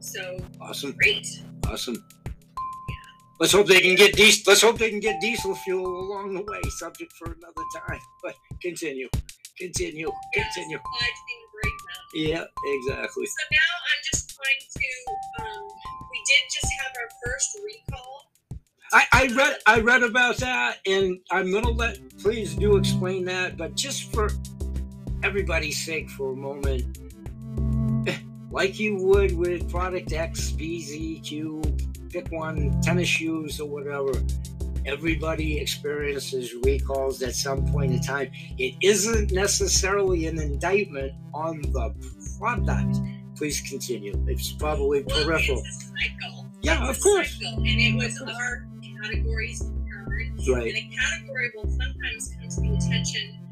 So 0.00 0.38
Awesome. 0.60 0.92
great. 0.92 1.26
Awesome. 1.68 1.96
Let's 3.40 3.52
hope 3.52 3.66
they 3.66 3.80
can 3.80 3.96
get 3.96 4.14
diesel. 4.16 4.44
Let's 4.46 4.62
hope 4.62 4.78
they 4.78 4.90
can 4.90 5.00
get 5.00 5.20
diesel 5.20 5.54
fuel 5.56 5.86
along 5.86 6.34
the 6.34 6.42
way. 6.42 6.60
Subject 6.70 7.12
for 7.18 7.26
another 7.32 7.64
time. 7.88 8.00
But 8.22 8.34
continue. 8.62 9.08
Continue. 9.58 10.10
Yeah, 10.34 10.44
Continue. 10.44 10.76
supply 10.76 11.06
chain 11.06 11.42
breakdown. 11.52 12.04
Yeah. 12.14 12.44
Exactly. 12.74 13.26
So 13.26 13.42
now 13.50 13.58
I'm 13.58 14.02
just 14.12 14.30
trying 14.36 14.62
to. 14.74 15.42
Um, 15.44 15.68
we 16.10 16.18
did 16.26 16.50
just 16.52 16.72
have 16.80 16.92
our 17.00 17.08
first 17.24 17.58
recall. 17.64 18.26
I, 18.92 19.04
I 19.12 19.34
read 19.34 19.56
I 19.66 19.80
read 19.80 20.02
about 20.02 20.36
that, 20.38 20.78
and 20.86 21.18
I'm 21.30 21.52
gonna 21.52 21.70
let 21.70 21.98
please 22.18 22.54
do 22.54 22.76
explain 22.76 23.24
that, 23.24 23.56
but 23.56 23.74
just 23.74 24.12
for 24.12 24.30
everybody's 25.22 25.84
sake, 25.84 26.08
for 26.10 26.32
a 26.32 26.36
moment, 26.36 26.98
like 28.50 28.78
you 28.78 28.96
would 28.96 29.36
with 29.36 29.68
product 29.68 30.12
X, 30.12 30.52
B, 30.52 30.80
Z, 30.80 31.20
Q, 31.24 31.62
pick 32.10 32.30
one, 32.30 32.80
tennis 32.80 33.08
shoes 33.08 33.60
or 33.60 33.68
whatever. 33.68 34.12
Everybody 34.86 35.58
experiences 35.58 36.54
recalls 36.64 37.20
at 37.22 37.34
some 37.34 37.66
point 37.72 37.92
in 37.92 38.00
time. 38.00 38.30
It 38.56 38.74
isn't 38.82 39.32
necessarily 39.32 40.26
an 40.26 40.38
indictment 40.38 41.12
on 41.34 41.60
the 41.60 41.94
product. 42.38 42.98
Please 43.36 43.60
continue. 43.68 44.14
It's 44.28 44.52
probably 44.52 45.02
Well, 45.02 45.24
peripheral. 45.24 45.58
it's 45.64 45.84
a 45.84 45.88
cycle. 45.88 46.46
Yeah, 46.62 46.88
of 46.88 47.00
course. 47.00 47.38
cycle, 47.40 47.58
and 47.58 47.66
it 47.80 47.94
was 47.96 48.20
our 48.22 48.66
categories. 49.02 49.62
Right. 50.48 50.68
And 50.68 50.76
a 50.76 50.96
category 50.96 51.50
will 51.56 51.68
sometimes 51.68 52.34
come 52.38 52.48
to 52.48 52.60
the 52.60 52.76
attention 52.76 53.45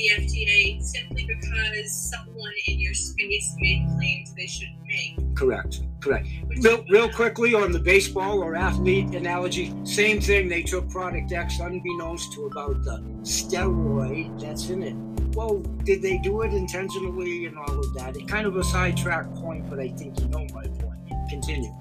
the 0.00 0.24
FDA 0.24 0.82
simply 0.82 1.26
because 1.26 1.92
someone 1.92 2.52
in 2.66 2.80
your 2.80 2.94
space 2.94 3.54
made 3.58 3.86
claims 3.96 4.34
they 4.34 4.46
shouldn't 4.46 4.78
make. 4.86 5.36
Correct. 5.36 5.82
Correct. 6.00 6.26
which 6.46 6.58
Real, 6.62 6.84
real 6.88 7.10
quickly 7.10 7.54
on 7.54 7.72
the 7.72 7.78
baseball 7.78 8.42
or 8.42 8.54
athlete 8.54 9.14
analogy, 9.14 9.74
same 9.84 10.20
thing. 10.20 10.48
They 10.48 10.62
took 10.62 10.88
product 10.88 11.32
X 11.32 11.60
unbeknownst 11.60 12.32
to 12.34 12.46
about 12.46 12.82
the 12.82 13.02
steroid 13.22 14.40
that's 14.40 14.70
in 14.70 14.82
it. 14.82 14.94
Well, 15.36 15.58
did 15.84 16.02
they 16.02 16.18
do 16.18 16.42
it 16.42 16.52
intentionally 16.54 17.46
and 17.46 17.58
all 17.58 17.78
of 17.78 17.94
that? 17.94 18.16
It 18.16 18.26
kind 18.26 18.46
of 18.46 18.56
a 18.56 18.64
sidetrack 18.64 19.32
point, 19.34 19.68
but 19.68 19.78
I 19.78 19.88
think 19.88 20.18
you 20.20 20.28
know 20.28 20.46
my 20.54 20.66
point. 20.66 20.98
Continue. 21.28 21.72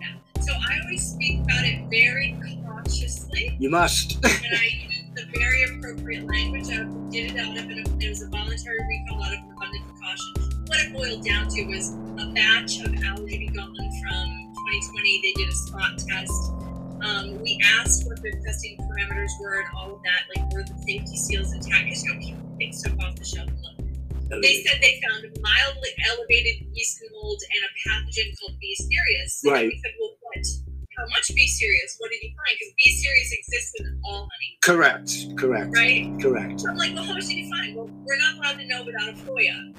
Yeah. 0.00 0.42
So 0.42 0.52
I 0.52 0.80
always 0.82 1.06
speak 1.06 1.40
about 1.42 1.64
it 1.64 1.88
very 1.90 2.36
cautiously, 2.66 3.56
You 3.60 3.70
must. 3.70 4.24
and 5.18 5.30
I 5.30 5.30
use 5.30 5.32
the 5.32 5.38
very 5.38 5.64
appropriate 5.64 6.26
language. 6.26 6.68
I 6.68 6.84
did 7.10 7.32
it 7.32 7.38
out 7.38 7.58
of 7.58 7.64
an, 7.70 8.00
it 8.00 8.08
was 8.08 8.22
a 8.22 8.28
voluntary 8.28 8.78
recall 8.78 9.22
out 9.22 9.34
of 9.34 9.38
an 9.40 9.52
abundance 9.52 9.84
of 9.90 10.00
caution. 10.00 10.66
What 10.66 10.78
it 10.80 10.92
boiled 10.92 11.24
down 11.24 11.48
to 11.48 11.64
was 11.66 11.90
a 11.92 12.32
batch 12.34 12.80
of 12.80 12.94
allergy 13.04 13.46
gone 13.48 13.74
from 13.74 14.54
2020. 14.54 15.20
They 15.22 15.32
did 15.42 15.48
a 15.48 15.52
spot 15.52 15.98
test. 15.98 16.52
Um, 17.00 17.40
we 17.42 17.60
asked 17.78 18.06
what 18.06 18.22
the 18.22 18.32
testing 18.44 18.76
parameters 18.78 19.30
were 19.40 19.60
and 19.60 19.68
all 19.76 19.94
of 19.94 20.02
that, 20.02 20.22
like 20.34 20.52
were 20.52 20.62
the 20.62 20.74
safety 20.86 21.16
seals 21.16 21.52
intact? 21.52 21.84
Because 21.84 22.04
you 22.04 22.14
know 22.14 22.20
people 22.20 22.56
take 22.58 22.74
stuff 22.74 22.98
off 23.00 23.14
the 23.16 23.24
shelf 23.24 23.48
and 23.48 23.62
look. 23.62 24.42
They 24.42 24.62
said 24.62 24.82
they 24.82 25.00
found 25.08 25.24
mildly 25.40 25.90
elevated 26.10 26.66
yeast 26.74 27.00
and 27.00 27.10
mold 27.12 27.40
and 27.54 27.64
a 27.64 27.70
pathogen 27.88 28.38
called 28.38 28.58
B. 28.60 28.74
cereus. 28.76 29.40
So 29.40 29.52
Right. 29.52 29.68
We 29.68 29.80
said, 29.82 29.92
well, 29.98 30.16
what? 30.20 30.67
How 30.98 31.06
much 31.10 31.32
B 31.32 31.46
cereus? 31.46 31.94
What 31.98 32.10
did 32.10 32.22
you 32.22 32.30
find? 32.30 32.58
Because 32.58 32.74
B 32.84 32.90
cereus 32.90 33.32
exists 33.32 33.72
in 33.78 34.00
all 34.04 34.22
honey, 34.22 34.58
Correct. 34.62 35.12
Correct. 35.36 35.70
right? 35.74 36.12
Correct. 36.20 36.60
So 36.60 36.70
I'm 36.70 36.76
like, 36.76 36.92
well, 36.94 37.04
how 37.04 37.14
much 37.14 37.28
did 37.28 37.36
you 37.36 37.48
find? 37.48 37.76
Well, 37.76 37.88
we're 38.04 38.18
not 38.18 38.36
allowed 38.36 38.58
to 38.58 38.66
know 38.66 38.84
without 38.84 39.08
a 39.08 39.12
FOIA. 39.12 39.74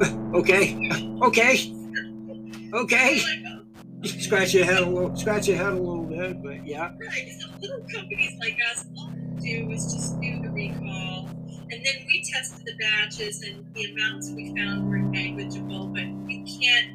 Okay. 0.34 0.76
Okay. 1.22 1.74
Okay. 2.72 3.20
Like, 3.22 3.38
oh, 3.48 3.58
Scratch 4.04 4.54
your 4.54 4.64
head 4.64 4.82
a 4.82 4.86
little. 4.86 5.16
Scratch 5.16 5.48
your 5.48 5.56
head 5.56 5.72
a 5.72 5.74
little 5.74 6.04
bit, 6.04 6.40
but 6.42 6.64
yeah. 6.66 6.92
right. 7.00 7.28
So 7.40 7.48
little 7.60 7.84
companies 7.92 8.36
like 8.38 8.56
us, 8.70 8.84
all 8.96 9.10
they 9.10 9.40
do 9.40 9.70
is 9.72 9.92
just 9.92 10.20
do 10.20 10.40
the 10.42 10.50
recall. 10.50 11.28
And 11.70 11.84
then 11.84 11.94
we 12.06 12.22
tested 12.32 12.64
the 12.64 12.76
batches 12.78 13.42
and 13.42 13.66
the 13.74 13.90
amounts 13.92 14.30
we 14.30 14.54
found 14.54 14.88
were 14.88 14.98
negligible, 14.98 15.88
but 15.88 16.04
you 16.30 16.44
can't 16.60 16.92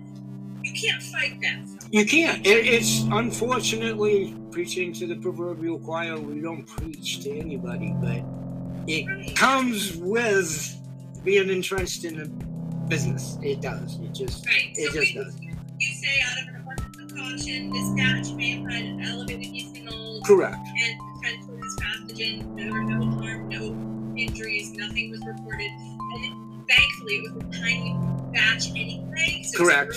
you 0.64 0.74
can't 0.74 1.04
fight 1.04 1.40
that. 1.42 1.68
You 1.94 2.08
can't. 2.08 2.44
It, 2.44 2.66
it's 2.66 3.04
unfortunately 3.12 4.36
preaching 4.50 4.94
to 4.94 5.06
the 5.06 5.16
proverbial 5.16 5.78
choir. 5.78 6.20
We 6.20 6.42
don't 6.42 6.66
preach 6.66 7.20
to 7.20 7.30
anybody, 7.38 7.94
but 8.02 8.24
it 8.88 9.36
comes 9.36 9.96
with 9.98 10.76
being 11.24 11.52
entrenched 11.52 12.04
in 12.04 12.20
a 12.20 12.26
business. 12.90 13.38
It 13.44 13.62
does. 13.62 14.00
It 14.00 14.12
just. 14.12 14.44
Right. 14.48 14.74
It 14.74 14.92
so 14.92 15.02
just 15.02 15.14
does. 15.14 15.40
you 15.40 15.94
say 15.94 16.20
out 16.26 16.42
of 16.42 16.48
an 16.48 16.62
abundance 16.62 16.98
of 16.98 17.16
caution, 17.16 17.70
this 17.70 17.90
batch 17.92 18.34
may 18.34 18.58
have 18.58 18.72
had 18.72 19.08
elevated 19.08 19.46
yeast 19.46 19.80
mold 19.84 20.26
Correct. 20.26 20.56
and 20.56 21.00
potentially 21.22 21.62
this 21.62 21.76
pathogen. 21.76 22.58
There 22.58 22.72
were 22.72 22.84
no 22.86 23.06
harm, 23.22 23.50
no 23.50 24.16
injuries, 24.20 24.72
nothing 24.72 25.12
was 25.12 25.24
reported. 25.28 25.70
And 25.70 26.68
thankfully, 26.68 27.18
it 27.18 27.34
was 27.36 27.44
a 27.44 27.62
tiny 27.62 27.96
batch 28.34 28.72
anyway. 28.72 29.44
So 29.44 29.60
Correct. 29.60 29.96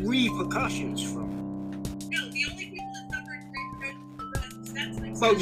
repercussions 0.00 1.02
from 1.02 1.30
it. 1.30 2.10
no, 2.10 2.30
the 2.30 2.46
only 2.50 2.70
people 2.70 2.86
that 2.94 3.10
suffered 3.10 3.42
repercussions. 3.52 4.72
That's 4.72 4.98
like 5.00 5.20
Well, 5.20 5.34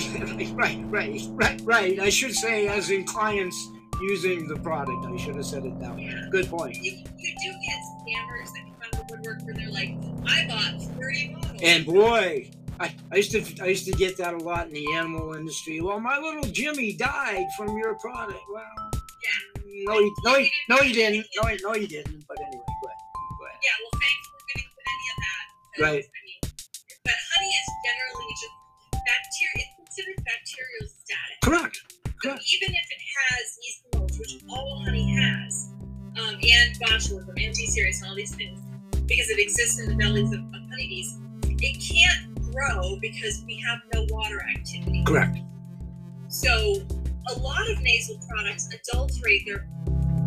right, 0.54 0.81
right, 0.87 1.20
right, 1.31 1.61
right. 1.64 2.00
I 2.00 2.09
should 2.11 2.35
say, 2.35 2.66
as 2.68 2.90
in 2.90 3.04
clients 3.04 3.68
using 4.00 4.48
the 4.48 4.57
product, 4.57 5.07
I 5.07 5.16
should 5.16 5.37
have 5.37 5.46
said 5.46 5.64
it 5.64 5.78
that 5.81 5.94
way. 5.94 6.11
Yeah. 6.12 6.28
Good 6.31 6.48
point. 6.48 6.76
You, 6.76 6.92
you 7.16 7.35
do 7.42 7.52
get 7.66 7.78
scammers 8.02 8.52
that 8.52 8.62
come 8.64 8.74
out 8.83 9.00
of 9.00 9.09
the 9.09 9.14
woodwork 9.14 9.42
where 9.44 9.54
they're 9.54 9.70
like, 9.70 9.94
I 10.26 10.46
bought 10.48 10.83
30 10.98 11.35
bottles. 11.35 11.61
And 11.62 11.87
boy, 11.87 12.50
I, 12.81 12.95
I 13.12 13.17
used 13.17 13.33
to 13.33 13.43
I 13.62 13.67
used 13.67 13.87
to 13.87 13.93
get 13.93 14.17
that 14.19 14.35
a 14.35 14.38
lot 14.38 14.69
in 14.69 14.73
the 14.75 14.93
animal 14.95 15.35
industry. 15.35 15.81
Well, 15.81 15.99
my 16.01 16.19
little 16.19 16.45
Jimmy 16.45 16.95
died 16.95 17.47
from 17.57 17.77
your 17.77 17.95
product. 17.97 18.38
Well, 18.53 18.62
yeah. 18.95 19.62
no, 19.87 19.99
you, 19.99 20.14
no, 20.25 20.37
you, 20.37 20.51
no, 20.69 20.81
you 20.81 20.95
didn't. 20.95 21.27
No, 21.43 21.49
you- 21.51 21.59
no, 21.62 21.75
you 21.75 21.88
didn't. 21.88 22.25
But 22.29 22.38
anyway, 22.41 22.62
go 22.83 22.87
ahead. 22.87 23.03
Go 23.38 23.47
ahead. 23.47 23.59
Yeah, 23.62 23.77
well, 23.83 23.95
thankfully 23.99 24.41
we 24.47 24.53
didn't 24.55 24.73
put 24.75 24.87
any 24.95 25.07
of 25.11 25.19
that. 25.25 25.45
Right. 25.83 26.05
I 26.07 26.21
mean, 26.27 26.41
but 27.05 27.19
honey 27.35 27.51
is 27.51 27.69
generally 27.87 28.31
just 28.38 28.57
bacteria. 28.95 29.64
It's 29.67 29.75
considered 29.83 30.19
bacterial 30.25 30.87
static. 31.03 31.38
Correct. 31.43 31.77
So 32.23 32.31
Correct. 32.31 32.43
even 32.55 32.75
if 32.75 32.87
it 32.95 33.03
has 33.19 33.45
yeast 33.62 33.81
molds, 33.95 34.19
which 34.19 34.35
all 34.51 34.83
honey 34.85 35.14
has, 35.19 35.71
um, 36.19 36.35
and 36.35 36.71
botulism 36.79 37.29
and 37.29 37.55
B 37.55 37.67
cereus 37.67 38.03
and 38.03 38.11
all 38.11 38.17
these 38.17 38.35
things, 38.35 38.59
because 39.07 39.31
it 39.31 39.38
exists 39.38 39.79
in 39.81 39.88
the 39.88 39.97
bellies 39.97 40.33
of, 40.33 40.41
of 40.41 40.62
honeybees, 40.71 41.14
it 41.61 41.81
can't 41.81 42.53
grow 42.53 42.99
because 43.01 43.42
we 43.47 43.62
have 43.66 43.81
no 43.94 44.07
water 44.11 44.45
activity. 44.57 45.05
Correct. 45.05 45.39
So 46.28 46.82
a 47.28 47.39
lot 47.41 47.70
of 47.70 47.80
nasal 47.80 48.18
products 48.28 48.68
adulterate 48.72 49.47
their 49.47 49.66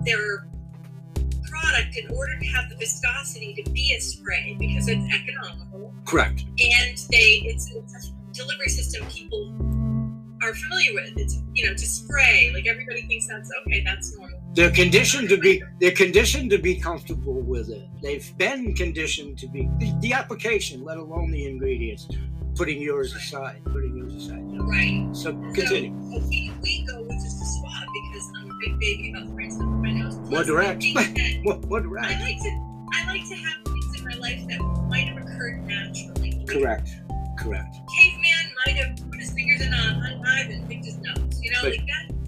their 0.05 0.47
product 1.43 1.97
in 1.97 2.09
order 2.15 2.37
to 2.39 2.45
have 2.47 2.69
the 2.69 2.75
viscosity 2.75 3.53
to 3.53 3.69
be 3.71 3.93
a 3.97 3.99
spray 3.99 4.55
because 4.57 4.87
it's 4.87 5.03
economical 5.13 5.93
Correct. 6.05 6.41
and 6.41 6.97
they 7.11 7.43
it's, 7.45 7.71
it's 7.71 8.07
a 8.07 8.33
delivery 8.33 8.69
system 8.69 9.05
people 9.07 9.53
are 10.41 10.53
familiar 10.55 10.93
with. 10.93 11.17
It's 11.17 11.41
you 11.53 11.67
know 11.67 11.73
to 11.73 11.85
spray 11.85 12.51
like 12.53 12.67
everybody 12.67 13.03
thinks 13.03 13.27
that's 13.27 13.49
okay 13.61 13.83
that's 13.83 14.17
normal. 14.17 14.40
They're 14.53 14.71
conditioned 14.71 15.29
to 15.29 15.37
be. 15.37 15.63
They're 15.79 15.91
conditioned 15.91 16.49
to 16.51 16.57
be 16.57 16.75
comfortable 16.79 17.39
with 17.41 17.69
it. 17.69 17.87
They've 18.01 18.37
been 18.37 18.73
conditioned 18.75 19.37
to 19.39 19.47
be 19.47 19.69
the, 19.79 19.93
the 20.01 20.13
application, 20.13 20.83
let 20.83 20.97
alone 20.97 21.31
the 21.31 21.45
ingredients. 21.45 22.07
Putting 22.55 22.81
yours 22.81 23.15
aside. 23.15 23.61
Putting 23.63 23.95
yours 23.95 24.13
aside. 24.13 24.39
You 24.39 24.57
know? 24.57 24.63
Right. 24.65 25.07
So 25.15 25.31
continue. 25.53 25.91
So 26.11 26.19
we, 26.27 26.51
we 26.61 26.85
go 26.85 27.01
with 27.01 27.13
just 27.23 27.41
a 27.41 27.45
swab 27.45 27.87
because 27.93 28.31
I'm 28.37 28.51
a 28.51 28.53
big 28.59 28.79
baby 28.79 29.13
about 29.15 29.29
spraying 29.29 29.51
stuff 29.51 29.63
in 29.63 29.81
my 29.81 29.91
nose. 29.93 30.17
More 30.29 30.43
direct. 30.43 30.81
that 30.95 31.39
What? 31.43 31.65
What? 31.67 31.83
I 32.03 32.19
like 32.19 32.37
to 32.41 32.87
I 32.93 33.07
like 33.07 33.27
to 33.29 33.35
have 33.35 33.63
things 33.63 33.99
in 33.99 34.05
my 34.05 34.15
life 34.15 34.45
that 34.49 34.59
might 34.89 35.07
have 35.07 35.17
occurred 35.17 35.65
naturally. 35.65 36.43
Correct. 36.45 36.89
Correct. 37.39 37.73
caveman 37.97 38.53
might 38.65 38.75
have 38.75 38.97
put 39.09 39.19
his 39.19 39.31
fingers 39.31 39.61
in 39.61 39.71
a 39.73 40.21
hive 40.25 40.49
and 40.49 40.67
picked 40.69 40.85
his 40.85 40.97
nose. 40.97 41.39
You 41.41 41.51
know, 41.51 41.63
Right. 41.63 41.79
like 41.79 41.87
that. 41.87 42.20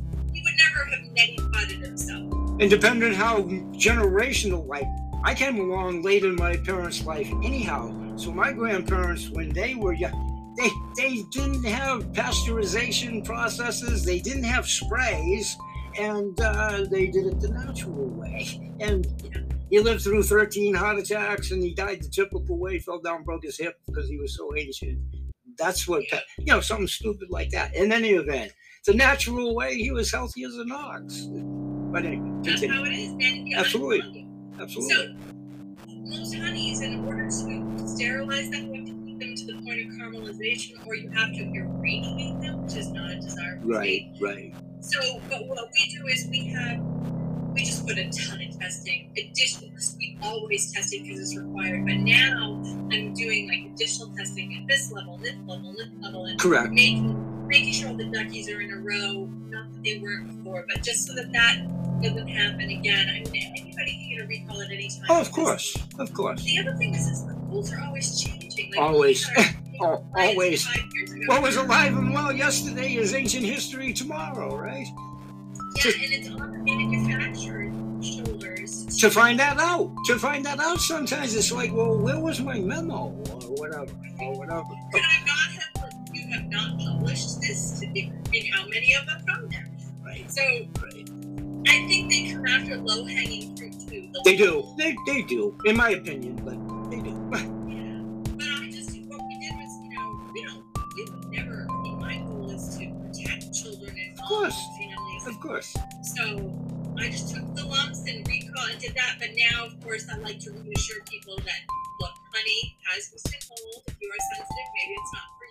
Never 0.73 0.89
have 0.89 0.99
neti 1.13 1.51
potted 1.53 1.79
himself. 1.79 2.33
And 2.59 2.69
depending 2.69 3.09
on 3.09 3.15
how 3.15 3.41
generational, 3.77 4.65
like 4.67 4.87
I 5.23 5.33
came 5.33 5.59
along 5.59 6.01
late 6.01 6.23
in 6.23 6.35
my 6.35 6.57
parents' 6.57 7.05
life, 7.05 7.27
anyhow. 7.43 8.15
So 8.17 8.31
my 8.31 8.51
grandparents, 8.51 9.29
when 9.29 9.49
they 9.49 9.75
were 9.75 9.93
young, 9.93 10.55
they 10.57 10.69
they 10.95 11.23
didn't 11.31 11.63
have 11.63 12.03
pasteurization 12.11 13.23
processes. 13.25 14.03
They 14.03 14.19
didn't 14.19 14.43
have 14.43 14.67
sprays, 14.67 15.55
and 15.99 16.39
uh, 16.41 16.85
they 16.89 17.07
did 17.07 17.27
it 17.27 17.39
the 17.39 17.49
natural 17.49 18.07
way. 18.09 18.73
And 18.79 19.07
he 19.69 19.79
lived 19.79 20.01
through 20.01 20.23
13 20.23 20.75
heart 20.75 20.99
attacks, 20.99 21.51
and 21.51 21.63
he 21.63 21.73
died 21.73 22.01
the 22.03 22.09
typical 22.09 22.57
way. 22.57 22.79
Fell 22.79 22.99
down, 22.99 23.23
broke 23.23 23.43
his 23.43 23.57
hip 23.57 23.79
because 23.87 24.07
he 24.07 24.17
was 24.17 24.35
so 24.35 24.55
ancient. 24.55 24.99
That's 25.57 25.87
what 25.87 26.03
you 26.11 26.45
know, 26.45 26.61
something 26.61 26.87
stupid 26.87 27.29
like 27.29 27.49
that. 27.51 27.75
In 27.75 27.91
any 27.91 28.09
event, 28.09 28.51
the 28.85 28.93
natural 28.93 29.55
way, 29.55 29.75
he 29.75 29.91
was 29.91 30.11
healthy 30.11 30.43
as 30.43 30.55
an 30.57 30.71
ox. 30.71 31.27
But 31.91 32.05
anyway, 32.05 32.31
That's 32.43 32.65
how 32.67 32.83
it 32.83 32.89
is. 32.89 33.11
And 33.11 33.47
yeah, 33.49 33.59
Absolutely. 33.59 34.27
Absolutely. 34.59 34.95
So, 34.95 35.07
most 36.05 36.35
honeys, 36.35 36.81
in 36.81 37.05
order 37.05 37.25
to 37.25 37.87
sterilize 37.87 38.49
them, 38.51 38.67
you 38.73 38.75
have 38.79 38.87
to 38.87 38.93
keep 39.05 39.19
them 39.19 39.35
to 39.35 39.45
the 39.47 39.57
point 39.65 39.79
of 39.81 39.87
caramelization, 39.99 40.73
or 40.87 40.95
you 40.95 41.09
have 41.15 41.29
to 41.33 41.43
irradiate 41.53 42.41
them, 42.41 42.61
which 42.63 42.77
is 42.77 42.91
not 42.93 43.11
a 43.11 43.15
desirable 43.21 43.69
Right, 43.69 44.01
state. 44.13 44.21
right. 44.21 44.53
So, 44.81 44.99
but 45.29 45.47
what 45.47 45.69
we 45.77 45.85
do 45.95 46.07
is 46.07 46.27
we 46.31 46.53
have, 46.55 46.79
we 47.55 47.63
just 47.63 47.87
put 47.87 47.97
a 47.97 48.05
ton 48.27 48.41
of 48.41 48.59
testing. 48.59 49.11
Additional, 49.17 49.71
we 49.99 50.17
always 50.23 50.71
tested 50.73 51.01
because 51.03 51.19
it's 51.21 51.37
required, 51.37 51.83
but 51.87 51.97
now 51.99 52.61
I'm 52.91 53.13
doing 53.13 53.47
like 53.49 53.73
additional 53.73 54.09
testing 54.17 54.49
at 54.61 54.67
this 54.69 54.91
level, 54.91 55.19
this 55.23 55.35
level, 55.47 55.73
this 55.77 55.89
level, 56.01 56.25
and 56.25 56.39
Correct. 56.39 56.73
making 56.73 57.32
making 57.53 57.73
sure 57.73 57.89
all 57.89 57.95
the 57.95 58.05
duckies 58.05 58.49
are 58.49 58.61
in 58.61 58.71
a 58.71 58.77
row. 58.77 59.29
Not 59.49 59.71
that 59.71 59.83
they 59.83 59.99
weren't 59.99 60.43
before, 60.43 60.65
but 60.67 60.83
just 60.83 61.05
so 61.05 61.13
that 61.13 61.31
that 61.33 62.01
doesn't 62.01 62.27
happen 62.27 62.69
again. 62.69 63.07
I 63.09 63.29
mean, 63.29 63.53
anybody 63.57 63.91
can 63.91 64.09
get 64.09 64.23
a 64.23 64.27
recall 64.27 64.59
at 64.61 64.71
any 64.71 64.89
time. 64.89 65.05
Oh, 65.09 65.21
of 65.21 65.31
course, 65.31 65.77
of 65.99 66.11
course. 66.13 66.43
The 66.43 66.59
other 66.59 66.73
thing 66.75 66.95
is, 66.95 67.07
is 67.07 67.25
the 67.25 67.33
rules 67.33 67.71
are 67.71 67.79
always 67.81 68.19
changing. 68.19 68.71
Like, 68.71 68.81
Always. 68.81 69.27
we 69.37 69.43
had 69.43 69.55
our 69.81 69.97
Oh, 70.03 70.05
always. 70.15 70.65
Five 70.65 70.83
years 70.95 71.11
ago. 71.11 71.21
What 71.27 71.43
was 71.43 71.55
alive 71.57 71.95
and 71.95 72.13
well 72.13 72.31
yesterday 72.31 72.95
is 72.95 73.13
ancient 73.13 73.45
history 73.45 73.93
tomorrow, 73.93 74.55
right? 74.55 74.87
Yeah, 75.83 75.91
and 76.03 76.13
it's 76.13 76.29
on 76.29 76.51
the 76.51 76.57
manufacturer's 76.59 77.73
shoulders. 78.05 78.97
To 78.99 79.09
find 79.09 79.39
that 79.39 79.59
out, 79.59 79.91
to 80.05 80.17
find 80.17 80.45
that 80.45 80.59
out, 80.59 80.79
sometimes 80.79 81.35
it's 81.35 81.51
like, 81.51 81.71
well, 81.73 81.97
where 81.97 82.19
was 82.19 82.39
my 82.39 82.59
memo 82.59 83.07
or 83.29 83.55
whatever, 83.57 83.91
or 84.19 84.37
whatever. 84.37 84.63
Could 84.91 85.01
I 85.01 85.25
not 85.25 85.51
have? 85.51 85.72
Not 86.53 86.77
published 86.79 87.41
this 87.41 87.79
to 87.79 87.87
be, 87.91 88.11
and 88.33 88.45
how 88.53 88.67
many 88.67 88.93
of 88.93 89.05
them 89.07 89.19
from 89.27 89.49
there? 89.49 89.67
Right, 90.05 90.29
So 90.31 90.41
right. 90.83 91.09
I 91.67 91.87
think 91.87 92.11
they 92.11 92.31
come 92.31 92.45
after 92.45 92.77
low 92.77 93.03
hanging 93.05 93.55
fruit 93.57 93.73
too. 93.89 94.09
The 94.13 94.21
They 94.23 94.35
do, 94.37 94.63
they, 94.77 94.95
they 95.07 95.21
do, 95.23 95.57
in 95.65 95.75
my 95.75 95.89
opinion, 95.91 96.35
but 96.45 96.57
they 96.91 97.01
do. 97.01 97.13
Yeah. 97.73 98.03
But 98.37 98.45
I 98.61 98.69
just 98.69 98.91
what 99.09 99.21
we 99.25 99.35
did 99.41 99.53
was, 99.57 99.71
you 99.81 99.89
know, 99.97 100.07
we 100.33 100.45
don't 100.45 100.63
we 100.95 101.03
would 101.09 101.29
never 101.31 101.65
I 101.69 101.81
mean 101.81 101.97
my 101.99 102.17
goal 102.27 102.51
is 102.51 102.77
to 102.77 102.85
protect 103.01 103.53
children 103.53 103.95
and 103.97 104.19
Of 104.19 104.25
course. 104.25 104.59
families. 104.77 105.27
Of 105.27 105.39
course. 105.41 105.73
So 106.15 106.23
I 106.99 107.09
just 107.09 107.33
took 107.33 107.45
the 107.55 107.65
lumps 107.65 108.03
and 108.07 108.27
recall 108.27 108.67
and 108.69 108.79
did 108.79 108.93
that. 108.93 109.15
But 109.19 109.29
now 109.49 109.65
of 109.65 109.79
course 109.81 110.05
I 110.11 110.17
like 110.19 110.39
to 110.41 110.51
reassure 110.51 111.01
people 111.09 111.37
that 111.37 111.59
look, 111.99 112.13
honey 112.33 112.77
has 112.91 113.09
in 113.09 113.41
hold. 113.49 113.83
If 113.87 113.95
you 114.01 114.09
are 114.13 114.21
sensitive, 114.35 114.69
maybe 114.77 114.93
it's 115.01 115.13
not 115.13 115.23
for. 115.39 115.42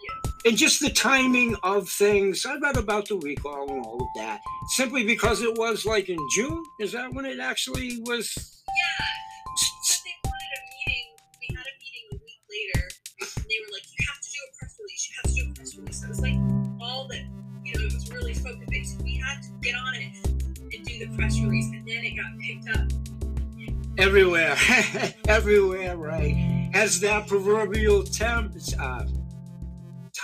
And 0.45 0.57
just 0.57 0.81
the 0.81 0.91
timing 0.91 1.57
of 1.63 1.89
things. 1.89 2.47
I 2.47 2.57
read 2.59 2.77
about 2.77 3.09
the 3.09 3.17
recall 3.17 3.71
and 3.71 3.85
all 3.87 3.97
of 4.03 4.09
that. 4.17 4.41
Simply 4.71 5.05
because 5.05 5.43
it 5.43 5.57
was 5.57 5.87
like 5.87 6.09
in 6.09 6.19
June. 6.35 6.63
Is 6.81 6.93
that 6.93 7.13
when 7.15 7.27
it 7.27 7.41
actually 7.41 8.01
was? 8.03 8.35
Yeah. 8.37 9.07
But 9.89 9.99
they 10.05 10.17
wanted 10.25 10.53
a 10.59 10.63
meeting. 10.75 11.07
We 11.41 11.57
had 11.57 11.67
a 11.67 11.75
meeting 11.79 12.07
a 12.13 12.17
week 12.17 12.43
later, 12.51 12.89
and 13.21 13.47
they 13.49 13.59
were 13.63 13.73
like, 13.73 13.85
"You 13.87 14.07
have 14.09 14.21
to 14.21 14.31
do 14.31 14.41
a 14.51 14.59
press 14.59 14.77
release. 14.81 15.09
You 15.09 15.15
have 15.23 15.27
to 15.31 15.35
do 15.35 15.51
a 15.51 15.55
press 15.55 15.77
release." 15.77 16.01
So 16.01 16.07
it 16.07 16.11
was 16.11 16.21
like 16.23 16.39
all 16.83 17.09
that, 17.09 17.25
you 17.65 17.75
know, 17.75 17.87
it 17.87 17.95
was 17.95 18.11
really 18.13 18.35
focused. 18.35 19.03
We 19.03 19.17
had 19.19 19.43
to 19.43 19.49
get 19.63 19.77
on 19.77 19.95
it 19.95 20.17
and 20.75 20.85
do 20.87 20.99
the 21.07 21.17
press 21.17 21.41
release, 21.41 21.67
and 21.73 21.87
then 21.87 22.05
it 22.05 22.17
got 22.17 22.33
picked 22.41 22.69
up. 22.79 22.89
everywhere, 23.99 24.57
everywhere, 25.29 25.97
right? 25.97 26.71
As 26.75 27.01
that 27.01 27.29
proverbial 27.29 28.05
temp, 28.05 28.57
uh, 28.81 29.05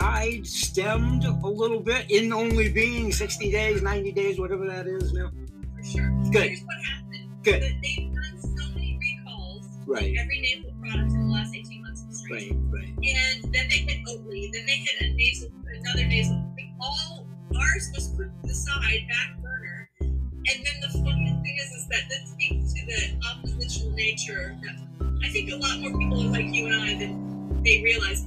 tide 0.09 0.47
stemmed 0.47 1.25
a 1.25 1.47
little 1.47 1.81
bit 1.81 2.11
in 2.11 2.33
only 2.33 2.71
being 2.71 3.13
60 3.13 3.51
days, 3.51 3.83
90 3.83 4.13
days, 4.13 4.41
whatever 4.41 4.67
that 4.67 4.87
is 4.87 5.13
now? 5.13 5.31
For 5.77 5.85
sure. 5.85 6.11
Good. 6.33 6.49
Here's 6.49 6.63
what 6.63 6.77
happened. 6.85 7.45
Good. 7.45 7.63
That 7.63 7.75
They've 7.83 8.15
done 8.15 8.41
so 8.41 8.65
many 8.75 8.99
recalls, 8.99 9.67
Right, 9.87 10.17
every 10.19 10.41
nasal 10.41 10.73
product 10.81 11.13
in 11.13 11.29
the 11.29 11.33
last 11.33 11.55
18 11.55 11.83
months. 11.83 12.03
is 12.09 12.25
right, 12.31 12.53
right. 12.71 12.89
And 12.89 13.55
then 13.55 13.69
they 13.69 13.85
hit 13.85 14.01
Oatly, 14.09 14.51
then 14.53 14.67
they 14.67 14.79
hit 14.79 15.01
a 15.01 15.13
nasal, 15.15 15.51
another 15.81 16.07
nasal. 16.07 16.45
All 16.81 17.27
ours 17.57 17.91
was 17.95 18.09
put 18.17 18.31
to 18.43 18.49
the 18.49 18.55
side, 18.55 19.03
back 19.09 19.43
burner. 19.43 19.91
And 20.01 20.59
then 20.65 20.77
the 20.81 20.89
funniest 21.05 21.43
thing 21.43 21.57
is, 21.61 21.71
is 21.73 21.89
that 21.89 22.09
this 22.09 22.31
speaks 22.31 22.73
to 22.73 22.87
the 22.87 23.21
oppositional 23.29 23.93
nature. 23.93 24.57
That 24.63 24.77
I 25.25 25.29
think 25.29 25.51
a 25.51 25.57
lot 25.57 25.81
more 25.81 25.99
people 25.99 26.23
are 26.23 26.31
like 26.31 26.47
you 26.47 26.67
and 26.67 26.75
I 26.75 26.95
than 26.99 27.63
they 27.63 27.83
realize. 27.83 28.25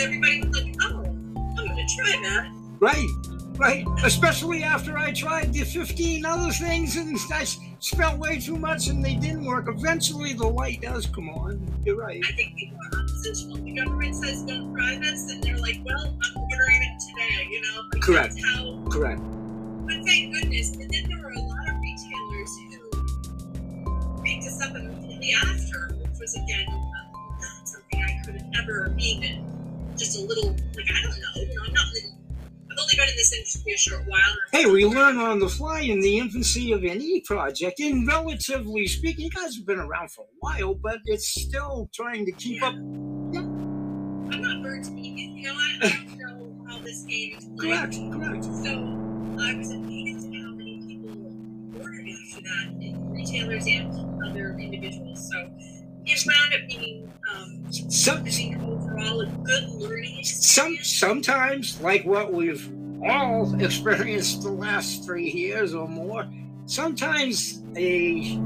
Everybody 0.00 0.40
was 0.42 0.62
like, 0.62 0.74
"Oh, 0.82 1.04
I'm 1.04 1.54
going 1.56 1.76
to 1.76 1.94
try 1.96 2.20
that." 2.22 2.52
Right, 2.80 3.08
right. 3.56 3.84
Especially 4.04 4.62
after 4.62 4.96
I 4.96 5.12
tried 5.12 5.52
the 5.52 5.64
15 5.64 6.24
other 6.24 6.50
things 6.50 6.96
and 6.96 7.18
I 7.30 7.44
spent 7.78 8.18
way 8.18 8.40
too 8.40 8.56
much 8.56 8.88
and 8.88 9.04
they 9.04 9.14
didn't 9.14 9.44
work. 9.44 9.66
Eventually 9.68 10.32
the 10.32 10.46
light 10.46 10.80
does 10.80 11.06
come 11.06 11.28
on. 11.28 11.66
You're 11.84 11.96
right. 11.96 12.22
I 12.26 12.32
think 12.32 12.56
people 12.56 12.78
are 12.92 13.00
oppositional. 13.00 13.56
The 13.58 13.72
government 13.72 14.14
says 14.14 14.42
don't 14.44 14.74
try 14.74 14.98
this, 14.98 15.30
and 15.30 15.42
they're 15.42 15.58
like, 15.58 15.80
"Well, 15.84 16.16
I'm 16.24 16.36
ordering 16.38 16.82
it 16.82 17.02
today." 17.06 17.48
You 17.50 17.60
know, 17.60 17.82
like 17.92 18.02
Correct. 18.02 18.34
How 18.42 18.82
Correct. 18.90 19.20
But 19.20 20.04
thank 20.06 20.32
goodness. 20.34 20.70
And 20.72 20.90
then 20.90 21.04
there 21.08 21.18
were 21.18 21.32
a 21.32 21.40
lot 21.40 21.68
of 21.68 21.74
retailers 21.80 22.58
who 22.70 24.22
picked 24.24 24.44
us 24.46 24.62
up 24.62 24.74
immediately 24.74 25.34
after, 25.34 25.94
which 26.00 26.18
was 26.18 26.34
again 26.34 26.66
not 27.40 27.68
something 27.68 28.02
I 28.02 28.22
could 28.24 28.34
have 28.36 28.50
ever 28.62 28.94
even 28.98 29.59
just 30.00 30.18
a 30.18 30.24
little 30.24 30.56
like 30.74 30.86
I 30.90 31.02
don't 31.02 31.20
know. 31.20 31.26
You 31.36 31.54
know, 31.54 31.62
I'm 31.66 31.74
not. 31.74 31.84
In, 32.02 32.10
I've 32.72 32.78
only 32.80 32.94
been 32.96 33.08
in 33.08 33.16
this 33.16 33.32
industry 33.34 33.72
a 33.72 33.76
short 33.76 34.06
while. 34.06 34.36
Hey, 34.52 34.64
we 34.64 34.86
learn 34.86 35.18
on 35.18 35.40
the 35.40 35.48
fly 35.48 35.80
in 35.80 36.00
the 36.00 36.18
infancy 36.18 36.72
of 36.72 36.84
any 36.84 37.20
project. 37.20 37.80
And 37.80 38.06
relatively 38.08 38.86
speaking, 38.86 39.24
you 39.26 39.30
guys 39.30 39.56
have 39.56 39.66
been 39.66 39.78
around 39.78 40.10
for 40.10 40.22
a 40.22 40.28
while, 40.38 40.74
but 40.74 41.00
it's 41.04 41.28
still 41.28 41.90
trying 41.92 42.24
to 42.26 42.32
keep 42.32 42.62
up. 42.62 42.74
I'm 42.74 44.40
not 44.40 44.62
bird 44.62 44.86
speaking. 44.86 45.36
You 45.36 45.48
know, 45.48 45.54
I, 45.54 45.78
I 45.82 45.88
don't 45.88 46.18
know 46.18 46.64
how 46.66 46.78
this 46.78 47.02
game 47.02 47.36
is 47.36 47.44
played. 47.44 47.72
Correct, 47.72 47.94
correct. 48.12 48.44
So 48.44 48.70
I 49.38 49.54
was 49.54 49.70
amazed 49.72 50.28
at 50.28 50.40
how 50.40 50.52
many 50.52 50.80
people 50.86 51.82
ordered 51.82 52.06
after 52.08 52.40
that, 52.42 52.70
retailers 53.10 53.66
and 53.66 54.24
other 54.24 54.56
individuals. 54.58 55.28
So 55.30 55.50
it 56.10 56.24
wound 56.26 56.54
up 56.54 56.68
being, 56.68 57.12
um, 57.32 57.72
Some, 57.72 58.26
overall 58.62 59.20
a 59.20 59.26
good 59.26 59.68
learning 59.70 60.24
some, 60.24 60.76
sometimes, 60.82 61.80
like 61.80 62.04
what 62.04 62.32
we've 62.32 62.70
all 63.02 63.54
experienced 63.62 64.42
the 64.42 64.50
last 64.50 65.04
three 65.04 65.30
years 65.30 65.74
or 65.74 65.88
more, 65.88 66.26
sometimes 66.66 67.62
a 67.76 68.36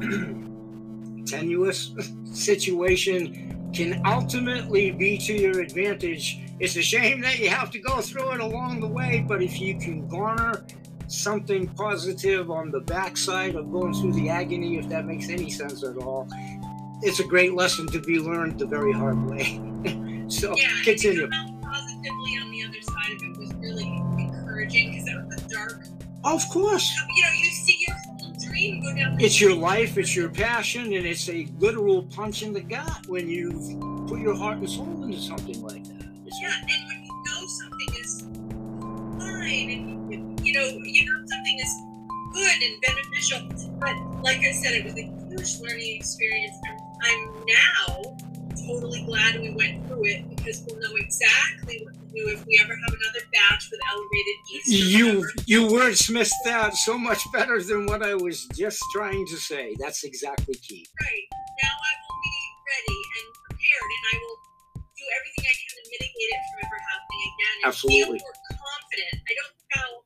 tenuous 1.26 1.92
situation 2.32 3.70
can 3.72 4.00
ultimately 4.06 4.90
be 4.90 5.18
to 5.18 5.34
your 5.34 5.60
advantage. 5.60 6.40
It's 6.60 6.76
a 6.76 6.82
shame 6.82 7.20
that 7.22 7.38
you 7.38 7.48
have 7.48 7.70
to 7.72 7.78
go 7.78 8.00
through 8.00 8.32
it 8.32 8.40
along 8.40 8.80
the 8.80 8.88
way, 8.88 9.24
but 9.26 9.42
if 9.42 9.60
you 9.60 9.78
can 9.78 10.08
garner 10.08 10.64
something 11.06 11.66
positive 11.68 12.50
on 12.50 12.70
the 12.70 12.80
backside 12.80 13.54
of 13.54 13.72
going 13.72 13.94
through 13.94 14.12
the 14.12 14.28
agony, 14.28 14.78
if 14.78 14.88
that 14.88 15.06
makes 15.06 15.28
any 15.28 15.50
sense 15.50 15.82
at 15.82 15.96
all, 15.96 16.28
it's 17.02 17.20
a 17.20 17.24
great 17.24 17.54
lesson 17.54 17.86
to 17.88 18.00
be 18.00 18.18
learned 18.18 18.58
the 18.58 18.66
very 18.66 18.92
hard 18.92 19.22
way. 19.28 19.60
so 20.28 20.54
yeah, 20.56 20.68
continue. 20.84 21.28
positively 21.62 22.32
on 22.42 22.50
the 22.50 22.64
other 22.64 22.82
side 22.82 23.12
of 23.12 23.22
it 23.22 23.38
was 23.38 23.54
really 23.54 23.86
encouraging 24.18 24.90
because 24.90 25.04
that 25.06 25.26
was 25.26 25.42
a 25.42 25.48
dark. 25.48 25.84
Of 26.24 26.42
course. 26.50 26.90
You 27.16 27.22
know, 27.22 27.28
you 27.38 27.44
see 27.50 27.84
your 27.86 27.96
whole 27.96 28.32
dream 28.44 28.80
go 28.82 28.94
down. 28.94 29.16
the 29.16 29.24
It's 29.24 29.40
your 29.40 29.54
life, 29.54 29.96
it's 29.96 30.14
your 30.16 30.28
passion, 30.28 30.92
and 30.92 31.06
it's 31.06 31.28
a 31.28 31.46
literal 31.58 32.02
punch 32.02 32.42
in 32.42 32.52
the 32.52 32.60
gut 32.60 33.06
when 33.06 33.28
you 33.28 33.50
put 34.08 34.18
your 34.20 34.34
heart 34.36 34.58
and 34.58 34.68
soul 34.68 35.04
into 35.04 35.18
something 35.20 35.62
like 35.62 35.84
that. 35.84 36.02
It's- 36.26 36.38
Yeah, 36.42 36.52
and 36.60 36.86
when 36.88 37.04
you 37.04 37.24
know 37.24 37.46
something 37.46 37.88
is 38.02 38.22
fine, 39.18 39.70
and 39.70 40.12
you, 40.12 40.44
you 40.44 40.52
know, 40.52 40.66
you 40.84 41.06
know 41.06 41.26
something 41.26 41.58
is 41.60 41.72
good 42.32 42.62
and 42.62 42.80
beneficial, 42.82 43.40
but 43.78 44.22
like 44.22 44.38
I 44.40 44.50
said, 44.52 44.72
it 44.74 44.84
was 44.84 44.94
a 44.94 45.02
huge 45.30 45.60
learning 45.60 45.96
experience. 45.96 46.56
I'm, 46.68 46.76
I'm 47.02 47.44
now 47.46 48.16
totally 48.66 49.02
glad 49.04 49.40
we 49.40 49.50
went 49.54 49.86
through 49.86 50.04
it 50.04 50.28
because 50.28 50.64
we'll 50.66 50.80
know 50.80 50.94
exactly 50.96 51.80
what 51.84 51.94
to 51.94 52.06
do 52.12 52.28
if 52.28 52.44
we 52.46 52.60
ever 52.62 52.74
have 52.76 52.92
another 52.92 53.24
batch 53.32 53.70
with 53.70 53.80
elevated 53.88 54.38
yeast. 54.50 54.68
You 54.68 55.24
you 55.46 55.66
wordsmithed 55.68 56.32
that 56.44 56.74
so 56.74 56.98
much 56.98 57.20
better 57.32 57.62
than 57.62 57.86
what 57.86 58.02
I 58.02 58.14
was 58.14 58.46
just 58.54 58.82
trying 58.92 59.26
to 59.26 59.36
say. 59.36 59.74
That's 59.78 60.04
exactly 60.04 60.54
key. 60.54 60.86
Right. 61.00 61.26
Now 61.62 61.72
I 61.72 61.92
will 62.02 62.18
be 62.20 62.38
ready 62.68 63.00
and 63.16 63.26
prepared, 63.48 63.90
and 63.96 64.04
I 64.12 64.14
will 64.20 64.38
do 64.76 65.04
everything 65.16 65.44
I 65.48 65.54
can 65.56 65.68
to 65.72 65.82
mitigate 65.88 66.30
it 66.34 66.42
from 66.50 66.58
ever 66.66 66.78
happening 66.92 67.22
again. 67.24 67.54
And 67.62 67.68
Absolutely. 67.72 68.18
Feel 68.18 68.28
more 68.28 68.38
confident. 68.52 69.16
I 69.24 69.32
don't 69.38 69.54
I'll 69.76 70.02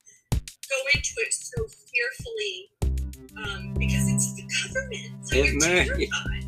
go 0.70 0.78
into 0.95 1.14
it 1.22 1.32
so 1.32 1.59
fearfully 1.66 3.01
um, 3.37 3.74
because 3.78 4.09
it's 4.09 4.35
the 4.35 4.43
government. 4.43 5.26
So 5.26 5.37
It 5.37 5.55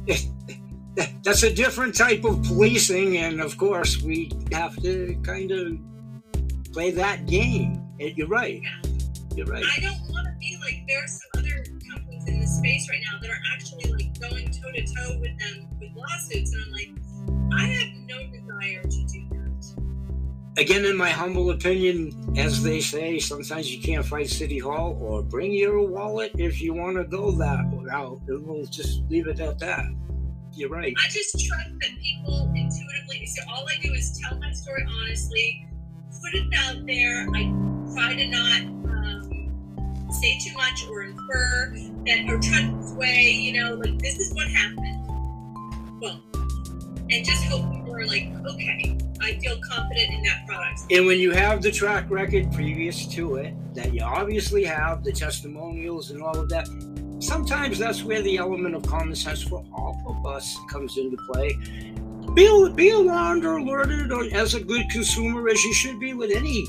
may- 0.06 1.08
That's 1.24 1.42
a 1.42 1.52
different 1.52 1.94
type 1.96 2.24
of 2.24 2.42
policing, 2.44 3.16
and 3.16 3.40
of 3.40 3.56
course, 3.56 4.02
we 4.02 4.30
have 4.52 4.76
to 4.82 5.18
kind 5.22 5.50
of 5.50 5.78
play 6.72 6.90
that 6.92 7.26
game. 7.26 7.80
You're 7.98 8.28
right. 8.28 8.60
You're 9.34 9.46
right. 9.46 9.64
I 9.76 9.80
don't 9.80 9.98
want 10.10 10.26
to 10.26 10.34
be 10.38 10.56
like 10.60 10.84
there 10.86 11.02
are 11.02 11.06
some 11.08 11.30
other 11.38 11.64
companies 11.90 12.28
in 12.28 12.40
this 12.40 12.58
space 12.58 12.88
right 12.88 13.00
now 13.10 13.18
that 13.20 13.30
are 13.30 13.40
actually 13.54 13.90
like 13.92 14.20
going 14.20 14.50
toe 14.50 14.70
to 14.70 14.82
toe 14.82 15.18
with 15.18 15.36
them 15.38 15.66
with 15.80 15.90
lawsuits, 15.96 16.52
and 16.54 16.62
I'm 16.64 16.72
like, 16.72 16.90
I 17.58 17.66
have 17.66 17.88
no 18.06 18.18
desire 18.30 18.82
to 18.82 19.04
do 19.06 19.26
that. 19.30 19.33
Again, 20.56 20.84
in 20.84 20.96
my 20.96 21.10
humble 21.10 21.50
opinion, 21.50 22.32
as 22.38 22.62
they 22.62 22.80
say, 22.80 23.18
sometimes 23.18 23.74
you 23.74 23.82
can't 23.82 24.06
fight 24.06 24.28
City 24.28 24.60
Hall, 24.60 24.96
or 25.00 25.20
bring 25.20 25.52
your 25.52 25.84
wallet 25.84 26.30
if 26.38 26.62
you 26.62 26.72
want 26.72 26.96
to 26.96 27.04
go 27.04 27.32
that 27.32 27.64
route. 27.72 28.20
We'll 28.28 28.64
just 28.66 29.02
leave 29.10 29.26
it 29.26 29.40
at 29.40 29.58
that. 29.58 29.84
You're 30.52 30.68
right. 30.68 30.94
I 30.96 31.08
just 31.08 31.32
trust 31.32 31.70
that 31.80 31.90
people 32.00 32.52
intuitively. 32.54 33.26
So 33.26 33.42
all 33.52 33.66
I 33.68 33.82
do 33.82 33.92
is 33.94 34.16
tell 34.20 34.38
my 34.38 34.52
story 34.52 34.86
honestly, 34.88 35.66
put 36.22 36.34
it 36.34 36.46
out 36.56 36.86
there. 36.86 37.26
I 37.34 37.52
try 37.92 38.14
to 38.14 38.28
not 38.28 38.60
um, 38.94 40.06
say 40.08 40.38
too 40.38 40.54
much 40.56 40.86
or 40.88 41.02
infer 41.02 41.74
that 42.06 42.26
or 42.28 42.38
try 42.38 42.62
to 42.62 42.88
sway. 42.94 43.32
You 43.32 43.60
know, 43.60 43.74
like 43.74 43.98
this 43.98 44.20
is 44.20 44.32
what 44.32 44.46
happened. 44.46 46.00
Well, 46.00 46.22
and 47.10 47.24
just 47.24 47.42
hope 47.46 47.68
people 47.72 47.96
are 47.96 48.06
like, 48.06 48.28
okay, 48.46 48.96
I 49.24 49.38
feel 49.38 49.58
confident 49.58 50.12
in 50.12 50.22
that 50.24 50.46
product. 50.46 50.80
And 50.90 51.06
when 51.06 51.18
you 51.18 51.30
have 51.30 51.62
the 51.62 51.72
track 51.72 52.10
record 52.10 52.52
previous 52.52 53.06
to 53.14 53.36
it, 53.36 53.54
that 53.74 53.94
you 53.94 54.02
obviously 54.02 54.64
have 54.64 55.02
the 55.02 55.12
testimonials 55.12 56.10
and 56.10 56.22
all 56.22 56.38
of 56.38 56.50
that, 56.50 56.68
sometimes 57.20 57.78
that's 57.78 58.04
where 58.04 58.20
the 58.20 58.36
element 58.36 58.74
of 58.74 58.82
common 58.82 59.14
sense 59.14 59.42
for 59.42 59.64
all 59.72 60.02
of 60.06 60.26
us 60.26 60.58
comes 60.70 60.98
into 60.98 61.16
play. 61.32 61.58
Be, 62.34 62.72
be 62.74 62.90
alarmed 62.90 63.46
or 63.46 63.56
alerted 63.56 64.12
or 64.12 64.24
as 64.34 64.52
a 64.54 64.60
good 64.62 64.90
consumer 64.90 65.48
as 65.48 65.62
you 65.64 65.72
should 65.72 65.98
be 65.98 66.12
with 66.12 66.30
any 66.30 66.66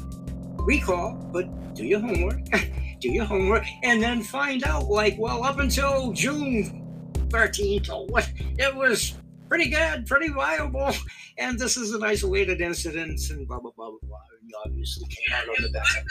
recall, 0.59 1.15
but 1.33 1.75
do 1.75 1.83
your 1.85 1.99
homework. 1.99 2.39
do 3.01 3.11
your 3.11 3.25
homework 3.25 3.65
and 3.83 4.01
then 4.01 4.23
find 4.23 4.63
out 4.63 4.85
like, 4.85 5.17
well, 5.17 5.43
up 5.43 5.59
until 5.59 6.13
June 6.13 6.81
13th 7.27 7.89
or 7.89 8.05
what, 8.07 8.31
it 8.57 8.73
was 8.73 9.15
pretty 9.47 9.69
good, 9.69 10.05
pretty 10.05 10.29
viable 10.29 10.91
and 11.37 11.57
this 11.59 11.77
is 11.77 11.93
an 11.93 12.03
isolated 12.03 12.61
incident 12.61 13.19
and 13.29 13.47
blah 13.47 13.59
blah 13.59 13.71
blah 13.75 13.89
blah 13.89 13.97
blah. 14.03 14.17
And 14.41 14.51
obviously 14.65 15.07
came 15.07 15.23
Yeah, 15.29 15.37
out 15.37 15.49
on 15.49 15.55
the 15.63 15.69
best. 15.69 15.93
the 15.93 16.01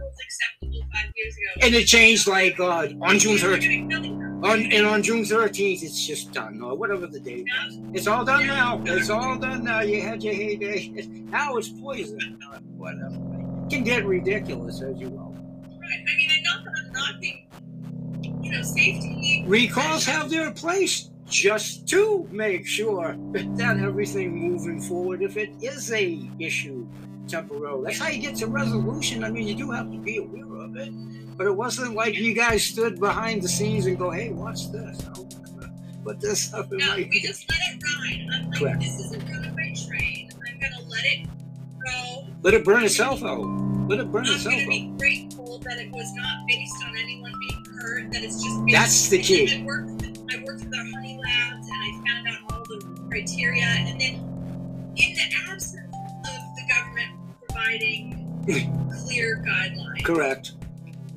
levels 0.00 0.18
acceptable 0.24 0.86
five 0.94 1.12
years 1.16 1.34
ago? 1.36 1.66
And 1.66 1.74
it 1.74 1.86
changed 1.86 2.26
like 2.26 2.58
uh, 2.60 2.88
on 3.02 3.18
June 3.18 3.36
13th. 3.36 3.60
getting 3.60 3.88
nothing 3.88 4.18
done. 4.18 4.28
On, 4.44 4.60
and 4.72 4.86
on 4.86 5.02
June 5.04 5.22
13th, 5.22 5.82
it's 5.84 6.04
just 6.04 6.32
done, 6.32 6.60
or 6.62 6.76
whatever 6.76 7.06
the 7.06 7.20
date. 7.20 7.44
Now, 7.46 7.90
It's 7.94 8.08
all 8.08 8.24
done 8.24 8.46
now. 8.48 8.82
It's 8.86 9.08
all 9.08 9.38
done 9.38 9.62
now. 9.62 9.82
You 9.82 10.00
had 10.02 10.22
your 10.22 10.34
heyday. 10.34 10.88
Now 11.32 11.56
it's 11.56 11.68
poison. 11.68 12.38
Whatever. 12.76 13.14
It 13.66 13.70
can 13.70 13.84
get 13.84 14.04
ridiculous, 14.04 14.82
as 14.82 14.98
you 14.98 15.08
know. 15.10 15.32
Right. 15.80 16.04
I 16.06 16.16
mean, 16.16 16.30
and 16.30 16.44
not 16.44 16.64
that 16.64 16.72
I'm 16.84 16.92
knocking, 16.92 17.48
you 18.42 18.50
know, 18.52 18.62
safety. 18.62 19.44
Recalls 19.46 20.04
have 20.04 20.28
their 20.28 20.50
place 20.50 21.08
just 21.32 21.88
to 21.88 22.28
make 22.30 22.66
sure 22.66 23.16
that 23.32 23.78
everything 23.82 24.36
moving 24.50 24.80
forward, 24.80 25.22
if 25.22 25.36
it 25.36 25.50
is 25.62 25.90
a 25.92 26.28
issue, 26.38 26.86
temporary. 27.26 27.82
That's 27.84 27.98
how 27.98 28.08
you 28.08 28.20
get 28.20 28.36
to 28.36 28.46
resolution. 28.46 29.24
I 29.24 29.30
mean, 29.30 29.48
you 29.48 29.54
do 29.54 29.70
have 29.70 29.90
to 29.90 29.96
be 29.98 30.18
aware 30.18 30.62
of 30.64 30.76
it, 30.76 30.92
but 31.38 31.46
it 31.46 31.56
wasn't 31.56 31.94
like 31.94 32.14
you 32.16 32.34
guys 32.34 32.62
stood 32.64 33.00
behind 33.00 33.42
the 33.42 33.48
scenes 33.48 33.86
and 33.86 33.96
go, 33.98 34.10
"Hey, 34.10 34.30
watch 34.30 34.70
this." 34.70 35.00
I'm 35.06 35.14
gonna 35.14 35.72
Put 36.04 36.20
this 36.20 36.42
stuff 36.42 36.70
in 36.72 36.78
No, 36.78 36.86
my. 36.88 37.08
we 37.10 37.20
just 37.20 37.48
let 37.48 37.58
it 37.70 37.82
ride. 37.82 38.26
I'm 38.34 38.50
like, 38.50 38.58
Correct. 38.60 38.80
this 38.80 38.98
is 39.00 39.12
a 39.12 39.18
runaway 39.20 39.74
train. 39.88 40.30
I'm 40.48 40.58
gonna 40.60 40.88
let 40.88 41.04
it 41.04 41.26
go. 41.86 42.26
Let 42.42 42.54
it 42.54 42.64
burn 42.64 42.82
itself 42.84 43.22
out. 43.22 43.40
Let 43.88 44.00
it 44.00 44.10
burn 44.12 44.26
I'm 44.26 44.34
itself 44.34 44.52
gonna 44.54 44.64
out. 44.64 44.68
be 44.68 44.92
grateful 44.98 45.58
that 45.60 45.78
it 45.78 45.90
was 45.92 46.12
not 46.14 46.46
based 46.48 46.74
on 46.86 46.96
anyone 46.98 47.32
being 47.40 47.64
hurt. 47.80 48.12
That 48.12 48.22
it's 48.24 48.42
just 48.42 48.64
based 48.66 48.76
That's 48.76 49.08
the 49.08 49.22
key. 49.22 49.60
I 49.60 49.64
worked, 49.64 50.02
I 50.34 50.42
worked 50.44 50.64
with 50.64 50.74
our 50.74 50.84
honey 50.92 51.11
labs 51.32 51.68
and 51.68 51.76
I 51.76 51.90
found 52.06 52.28
out 52.28 52.52
all 52.52 52.64
the 52.64 53.06
criteria. 53.08 53.64
And 53.64 54.00
then, 54.00 54.14
in 54.96 55.14
the 55.14 55.50
absence 55.50 55.76
of 55.84 56.40
the 56.56 56.62
government 56.68 57.12
providing 57.48 58.42
clear 59.06 59.42
guidelines, 59.46 60.04
Correct. 60.04 60.52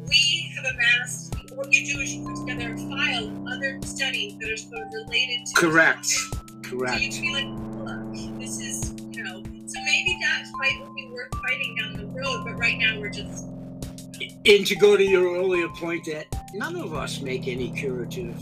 we 0.10 0.54
have 0.56 0.66
amassed. 0.74 1.34
What 1.54 1.72
you 1.72 1.94
do 1.94 2.02
is 2.02 2.14
you 2.14 2.26
put 2.26 2.36
together 2.46 2.74
a 2.74 2.78
file 2.78 3.28
of 3.28 3.48
other 3.48 3.80
studies 3.84 4.38
that 4.40 4.50
are 4.52 4.58
sort 4.58 4.82
of 4.88 4.94
related 4.94 5.46
to. 5.46 5.54
the 5.54 5.62
Correct. 5.62 6.06
So 6.06 6.20
you 6.62 6.78
Correct. 6.78 7.00
can 7.00 7.22
be 7.22 7.34
like, 7.34 7.48
look, 7.88 8.40
this 8.42 8.60
is, 8.60 8.92
you 9.12 9.24
know, 9.24 9.42
so 9.66 9.80
maybe 9.86 10.18
that 10.22 10.46
fight 10.60 10.80
will 10.86 10.94
be 10.94 11.08
worth 11.08 11.34
fighting 11.42 11.76
down 11.80 11.94
the 11.94 12.06
road, 12.08 12.44
but 12.44 12.58
right 12.58 12.78
now 12.78 13.00
we're 13.00 13.10
just, 13.10 13.46
And 14.46 14.68
to 14.68 14.76
go 14.76 14.98
to 14.98 15.04
your 15.04 15.38
earlier 15.38 15.70
point 15.70 16.06
that 16.06 16.26
none 16.54 16.76
of 16.76 16.94
us 16.94 17.22
make 17.22 17.48
any 17.48 17.72
curative 17.72 18.36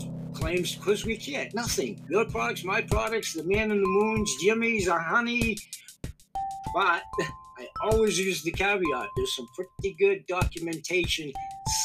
claims 0.44 0.74
because 0.74 1.06
we 1.06 1.16
can't. 1.16 1.54
Nothing. 1.54 2.04
Your 2.10 2.26
products, 2.26 2.64
my 2.64 2.82
products, 2.82 3.32
the 3.32 3.44
man 3.44 3.70
in 3.70 3.80
the 3.80 3.88
moons, 3.88 4.30
Jimmy's, 4.42 4.88
our 4.88 5.00
honey. 5.00 5.56
But 6.74 7.02
I 7.58 7.66
always 7.80 8.18
use 8.18 8.42
the 8.42 8.52
caveat 8.52 9.08
there's 9.16 9.36
some 9.36 9.48
pretty 9.54 9.96
good 9.98 10.26
documentation, 10.26 11.32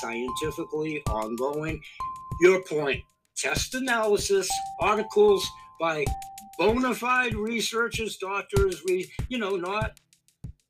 scientifically 0.01 1.01
ongoing. 1.09 1.81
Your 2.41 2.61
point 2.63 3.01
test 3.37 3.75
analysis, 3.75 4.49
articles 4.81 5.47
by 5.79 6.03
bona 6.57 6.93
fide 6.93 7.35
researchers, 7.35 8.17
doctors, 8.17 8.83
we, 8.85 9.09
you 9.29 9.37
know, 9.37 9.55
not 9.55 9.97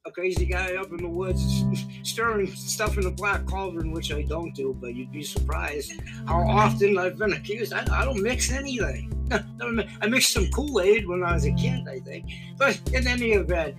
a 0.05 0.11
crazy 0.11 0.45
guy 0.45 0.75
up 0.75 0.89
in 0.91 0.97
the 0.97 1.09
woods 1.09 1.65
stirring 2.03 2.47
stuff 2.47 2.97
in 2.97 3.05
a 3.05 3.11
black 3.11 3.45
cauldron, 3.45 3.91
which 3.91 4.13
I 4.13 4.21
don't 4.21 4.55
do, 4.55 4.75
but 4.79 4.95
you'd 4.95 5.11
be 5.11 5.23
surprised 5.23 5.93
how 6.25 6.39
often 6.39 6.97
I've 6.97 7.17
been 7.17 7.33
accused. 7.33 7.73
I, 7.73 7.85
I 7.91 8.05
don't 8.05 8.21
mix 8.21 8.51
anything. 8.51 9.13
I 10.01 10.07
mixed 10.07 10.33
some 10.33 10.47
Kool 10.51 10.79
Aid 10.79 11.05
when 11.05 11.23
I 11.23 11.33
was 11.33 11.45
a 11.45 11.51
kid, 11.51 11.87
I 11.87 11.99
think. 11.99 12.31
But 12.57 12.81
in 12.93 13.07
any 13.07 13.31
event, 13.31 13.75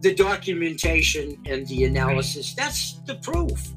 the 0.00 0.14
documentation 0.14 1.40
and 1.46 1.66
the 1.68 1.84
analysis 1.84 2.52
that's 2.54 2.94
the 3.06 3.14
proof. 3.16 3.68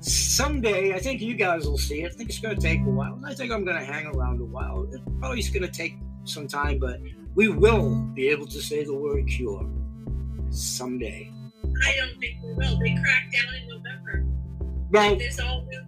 Someday, 0.00 0.94
I 0.94 1.00
think 1.00 1.20
you 1.20 1.34
guys 1.34 1.66
will 1.66 1.78
see 1.78 2.02
it. 2.02 2.12
I 2.12 2.14
think 2.14 2.30
it's 2.30 2.38
going 2.38 2.54
to 2.54 2.62
take 2.62 2.80
a 2.80 2.90
while. 2.90 3.20
I 3.26 3.34
think 3.34 3.50
I'm 3.50 3.64
going 3.64 3.76
to 3.76 3.84
hang 3.84 4.06
around 4.06 4.40
a 4.40 4.44
while. 4.44 4.88
It 4.92 5.00
probably 5.18 5.40
is 5.40 5.50
going 5.50 5.64
to 5.64 5.72
take 5.72 5.96
some 6.22 6.46
time, 6.46 6.78
but 6.78 7.00
we 7.34 7.48
will 7.48 7.96
be 8.14 8.28
able 8.28 8.46
to 8.46 8.60
say 8.62 8.84
the 8.84 8.94
word 8.94 9.26
cure 9.26 9.68
someday. 10.56 11.32
I 11.86 11.96
don't 11.96 12.18
think 12.20 12.38
we 12.42 12.52
will. 12.54 12.78
They 12.78 12.94
cracked 12.94 13.32
down 13.32 13.54
in 13.54 13.68
November. 13.68 14.24
Well, 14.90 15.16
There's 15.16 15.40
all 15.40 15.66
new, 15.66 15.82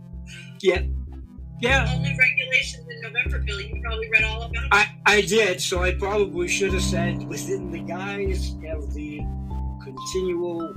yeah, 1.60 1.86
all 1.90 1.98
new 1.98 2.16
regulations 2.16 2.86
in 2.88 3.00
November, 3.00 3.38
Bill. 3.40 3.60
You 3.60 3.80
probably 3.82 4.08
read 4.10 4.24
all 4.24 4.42
about 4.42 4.64
it. 4.64 4.68
I, 4.70 4.94
I 5.06 5.20
did, 5.22 5.60
so 5.60 5.82
I 5.82 5.92
probably 5.92 6.48
should 6.48 6.72
have 6.72 6.82
said 6.82 7.26
within 7.26 7.70
the 7.70 7.80
guise 7.80 8.54
of 8.68 8.94
the 8.94 9.20
continual 9.82 10.74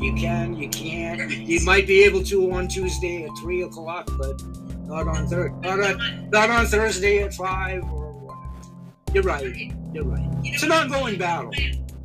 you 0.00 0.14
can, 0.14 0.56
you 0.56 0.68
can't. 0.70 1.30
You 1.30 1.60
might 1.64 1.86
be 1.86 2.02
able 2.04 2.22
to 2.24 2.52
on 2.52 2.68
Tuesday 2.68 3.24
at 3.24 3.30
three 3.38 3.62
o'clock, 3.62 4.08
but 4.18 4.42
not 4.86 5.06
on 5.06 5.26
thir- 5.26 5.50
not 5.60 5.80
on 5.80 6.30
not 6.30 6.50
on 6.50 6.66
Thursday 6.66 7.22
at 7.22 7.34
five 7.34 7.82
or 7.84 8.12
whatever. 8.12 8.74
You're 9.12 9.22
right. 9.24 9.72
You're 9.92 10.04
right. 10.04 10.28
It's 10.42 10.62
an 10.62 10.72
ongoing 10.72 11.18
battle. 11.18 11.52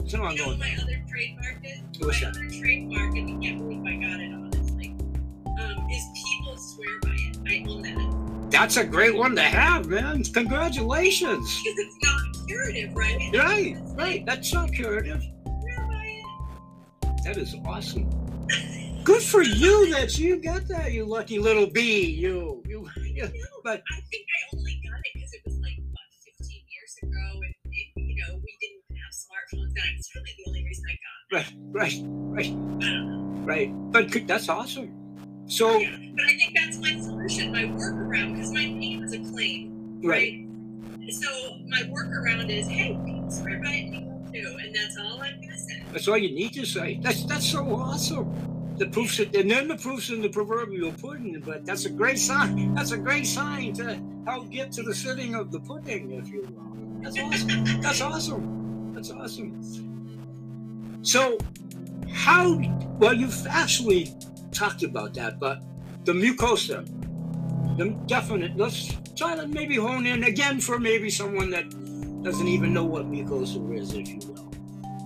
My- 0.06 0.12
It's 0.12 0.14
an 0.14 0.20
You 0.20 0.24
know 0.24 0.24
what 0.24 0.40
ongoing. 0.40 0.60
my 0.60 0.76
other 0.82 1.04
trademark 1.10 1.58
is? 1.64 2.00
What's 2.00 2.22
my 2.22 2.30
that? 2.30 2.38
other 2.38 2.50
trademark, 2.62 3.16
and 3.16 3.30
you 3.30 3.40
can't 3.40 3.58
believe 3.60 3.84
I 3.86 3.96
got 4.08 4.20
it 4.20 4.34
honestly, 4.34 4.96
um, 5.60 5.88
is 5.90 6.04
people 6.14 6.58
swear 6.58 7.00
by 7.02 7.16
it. 7.16 7.38
I 7.48 7.66
own 7.70 7.82
that. 7.82 8.52
That's 8.52 8.78
a 8.78 8.86
great 8.86 9.16
one 9.16 9.36
to 9.36 9.42
have, 9.42 9.88
man. 9.88 10.24
Congratulations. 10.24 11.62
Because 11.64 11.80
it's 11.80 11.98
not 12.04 12.48
curative, 12.48 12.96
right? 12.96 13.18
Right, 13.34 13.78
right. 13.98 14.26
That's 14.26 14.54
not 14.54 14.72
curative. 14.72 15.22
Swear 15.22 15.88
by 15.88 16.22
it. 17.08 17.24
That 17.24 17.38
is 17.38 17.56
awesome. 17.66 18.08
Good 19.04 19.22
for 19.24 19.42
you 19.44 19.92
that 19.92 20.18
you 20.20 20.38
got 20.42 20.68
that, 20.68 20.92
you 20.94 21.06
lucky 21.06 21.40
little 21.40 21.68
bee. 21.68 22.06
You, 22.06 22.62
you, 22.68 22.88
you. 23.04 23.30
But- 23.64 23.82
I 23.92 23.96
think 24.12 24.26
I 24.54 24.56
only 24.58 24.82
got 24.88 25.00
it 25.00 25.06
because 25.16 25.34
it 25.34 25.42
was 25.46 25.58
like 25.60 25.78
what 25.92 26.02
15 26.40 26.62
years 26.70 26.96
ago, 27.04 27.42
It's 29.98 30.16
really 30.16 30.32
the 30.38 30.44
only 30.50 30.64
reason 30.64 30.86
I 30.90 30.94
got. 30.94 31.38
Right, 31.38 31.54
right, 31.72 32.02
right, 32.06 32.46
I 32.46 32.50
don't 32.50 32.80
know. 32.80 33.46
right. 33.46 33.92
But 33.92 34.12
could- 34.12 34.28
that's 34.28 34.50
awesome. 34.50 34.92
So, 35.48 35.78
Yeah, 35.78 35.96
but 36.16 36.26
I 36.26 36.30
think 36.30 36.56
that's 36.56 36.78
my 36.78 37.00
solution, 37.00 37.52
my 37.52 37.64
workaround, 37.64 38.34
because 38.36 38.52
my 38.52 38.62
pain 38.66 39.04
is 39.04 39.14
a 39.14 39.20
claim, 39.32 40.00
right, 40.04 40.46
right? 41.00 41.14
So 41.14 41.30
my 41.68 41.82
workaround 41.84 42.50
is, 42.50 42.68
hey, 42.68 42.98
swear 43.30 43.60
by 43.62 43.70
it, 43.70 43.92
people 43.92 44.28
do, 44.34 44.58
and 44.64 44.76
that's 44.76 44.98
all 44.98 45.22
I'm 45.22 45.40
gonna 45.42 45.58
say. 45.58 45.84
that's 45.92 46.08
all 46.08 46.18
you 46.18 46.34
need 46.34 46.54
to 46.54 46.66
say. 46.66 47.00
That's 47.02 47.26
that's 47.26 47.48
so 47.48 47.64
awesome. 47.76 48.34
The 48.78 48.88
proofs, 48.88 49.20
and 49.20 49.50
then 49.50 49.68
the 49.68 49.78
proofs 49.78 50.10
in 50.10 50.22
the 50.22 50.30
proverbial 50.30 50.92
pudding. 50.94 51.40
But 51.46 51.66
that's 51.66 51.86
a 51.86 51.90
great 51.90 52.18
sign. 52.20 52.74
That's 52.74 52.92
a 52.92 52.98
great 52.98 53.26
sign 53.28 53.74
to 53.76 54.02
help 54.26 54.50
get 54.50 54.72
to 54.74 54.84
the 54.84 54.94
sitting 54.94 55.34
of 55.36 55.52
the 55.52 55.60
pudding, 55.62 56.12
if 56.12 56.28
you 56.30 56.42
will. 56.42 57.02
That's 57.04 57.18
awesome. 57.20 57.82
That's 57.82 58.02
awesome. 58.02 58.55
That's 58.96 59.12
awesome. 59.12 61.04
So, 61.04 61.38
how? 62.12 62.58
Well, 62.98 63.14
you've 63.14 63.46
actually 63.48 64.14
talked 64.52 64.84
about 64.84 65.14
that, 65.16 65.38
but 65.40 65.62
the 66.06 66.14
mucosa, 66.14 66.86
the 67.78 67.90
definite. 68.08 68.56
Let's 68.56 68.96
try 69.16 69.36
to 69.36 69.48
maybe 69.48 69.76
hone 69.76 70.06
in 70.06 70.24
again 70.24 70.62
for 70.62 70.80
maybe 70.80 71.10
someone 71.10 71.50
that 71.50 71.70
doesn't 72.24 72.48
even 72.48 72.74
know 72.74 72.86
what 72.86 73.12
mucosa 73.12 73.78
is, 73.78 73.94
if 73.94 74.08
you 74.08 74.20
will, 74.20 74.52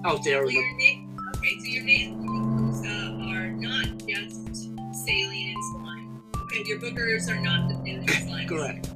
out 0.06 0.24
there. 0.24 0.46
So 0.46 0.52
your 0.52 0.64
na- 0.78 1.32
okay, 1.36 1.60
so 1.60 1.66
your 1.66 1.84
nasal 1.84 2.16
mucosa 2.16 3.34
are 3.34 3.50
not 3.50 4.08
just 4.08 4.70
saline 5.04 5.56
and 5.56 5.64
slime, 5.74 6.22
and 6.56 6.68
your 6.68 6.80
boogers 6.80 7.28
are 7.28 7.42
not 7.42 7.68
the 7.70 7.76
saline 7.76 8.08
slime. 8.08 8.48
correct. 8.48 8.88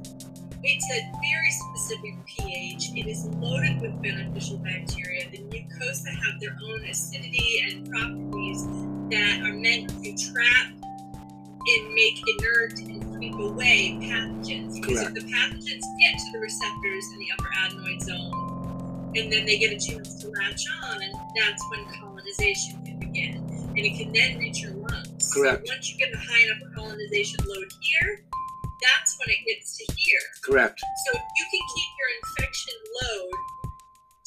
It's 0.66 0.90
a 0.90 1.02
very 1.20 1.50
specific 1.50 2.14
pH. 2.24 2.96
It 2.96 3.06
is 3.06 3.26
loaded 3.26 3.82
with 3.82 4.00
beneficial 4.02 4.56
bacteria. 4.56 5.28
The 5.30 5.40
mucosa 5.40 6.08
have 6.08 6.40
their 6.40 6.56
own 6.64 6.86
acidity 6.86 7.60
and 7.66 7.90
properties 7.90 8.64
that 9.10 9.42
are 9.44 9.52
meant 9.52 9.90
to 10.02 10.32
trap 10.32 10.72
and 10.72 11.94
make 11.94 12.18
inert 12.26 12.78
and 12.78 13.14
sweep 13.14 13.34
away 13.34 13.98
pathogens. 14.00 14.80
Because 14.80 15.00
Correct. 15.00 15.18
if 15.18 15.24
the 15.24 15.30
pathogens 15.30 15.84
get 16.00 16.18
to 16.18 16.32
the 16.32 16.38
receptors 16.38 17.12
in 17.12 17.18
the 17.18 17.28
upper 17.36 17.50
adenoid 17.58 18.00
zone, 18.00 19.12
and 19.16 19.30
then 19.30 19.44
they 19.44 19.58
get 19.58 19.70
a 19.70 19.78
chance 19.78 20.14
to 20.22 20.28
latch 20.28 20.64
on, 20.82 21.02
and 21.02 21.12
that's 21.36 21.62
when 21.70 21.84
colonization 22.00 22.82
can 22.86 22.98
begin. 22.98 23.36
And 23.76 23.78
it 23.78 23.98
can 23.98 24.12
then 24.14 24.38
reach 24.38 24.62
your 24.62 24.72
lungs. 24.72 25.30
Correct. 25.34 25.66
So 25.66 25.74
once 25.74 25.92
you 25.92 25.98
get 25.98 26.10
the 26.10 26.18
high 26.18 26.46
enough 26.46 26.74
colonization 26.74 27.44
load 27.46 27.70
here, 27.82 28.24
that's 28.82 29.16
when 29.18 29.28
it 29.30 29.40
gets 29.46 29.76
to 29.78 29.84
here. 29.96 30.20
Correct. 30.42 30.80
So 31.06 31.12
you 31.18 31.44
can 31.50 31.62
keep 31.74 31.90
your 31.98 32.10
infection 32.22 32.74
load 33.02 33.30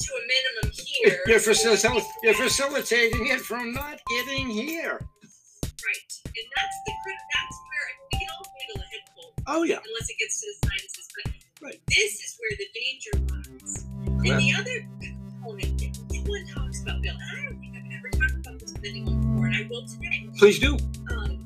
to 0.00 0.14
a 0.14 0.22
minimum 0.26 0.72
here, 0.86 1.18
You're, 1.26 1.40
facil- 1.40 2.02
you're 2.22 2.34
facilitating 2.34 3.26
it 3.26 3.40
from 3.40 3.72
not 3.74 3.98
getting 4.08 4.48
here. 4.48 4.92
right? 4.94 6.10
And 6.24 6.46
that's 6.56 6.76
the 6.86 6.92
that's 7.34 7.56
where 7.68 7.86
we 8.12 8.18
can 8.18 8.28
all 8.36 8.46
handle 8.46 8.82
a 8.82 8.86
head 8.88 9.04
cold 9.14 9.32
Oh 9.46 9.62
yeah. 9.64 9.76
unless 9.84 10.08
it 10.08 10.16
gets 10.18 10.40
to 10.40 10.46
the 10.46 10.68
sinuses. 10.68 11.08
But 11.24 11.32
Right. 11.60 11.80
this 11.88 12.14
is 12.14 12.38
where 12.38 12.56
the 12.56 12.68
danger 12.74 13.34
lies. 13.34 13.84
And 14.30 14.40
the 14.40 14.52
other 14.54 14.86
component 15.02 15.78
that 15.78 15.98
no 16.12 16.20
one 16.30 16.46
talks 16.46 16.82
about, 16.82 17.02
Bill, 17.02 17.14
and 17.14 17.40
I 17.40 17.44
don't 17.44 17.58
think 17.60 17.76
I've 17.76 17.98
ever 17.98 18.10
talked 18.10 18.46
about 18.46 18.60
this 18.60 18.72
with 18.72 18.84
anyone 18.84 19.20
before, 19.20 19.46
and 19.46 19.56
I 19.56 19.66
will 19.68 19.84
today. 19.86 20.28
Please 20.38 20.58
do. 20.60 20.76
Um, 21.10 21.37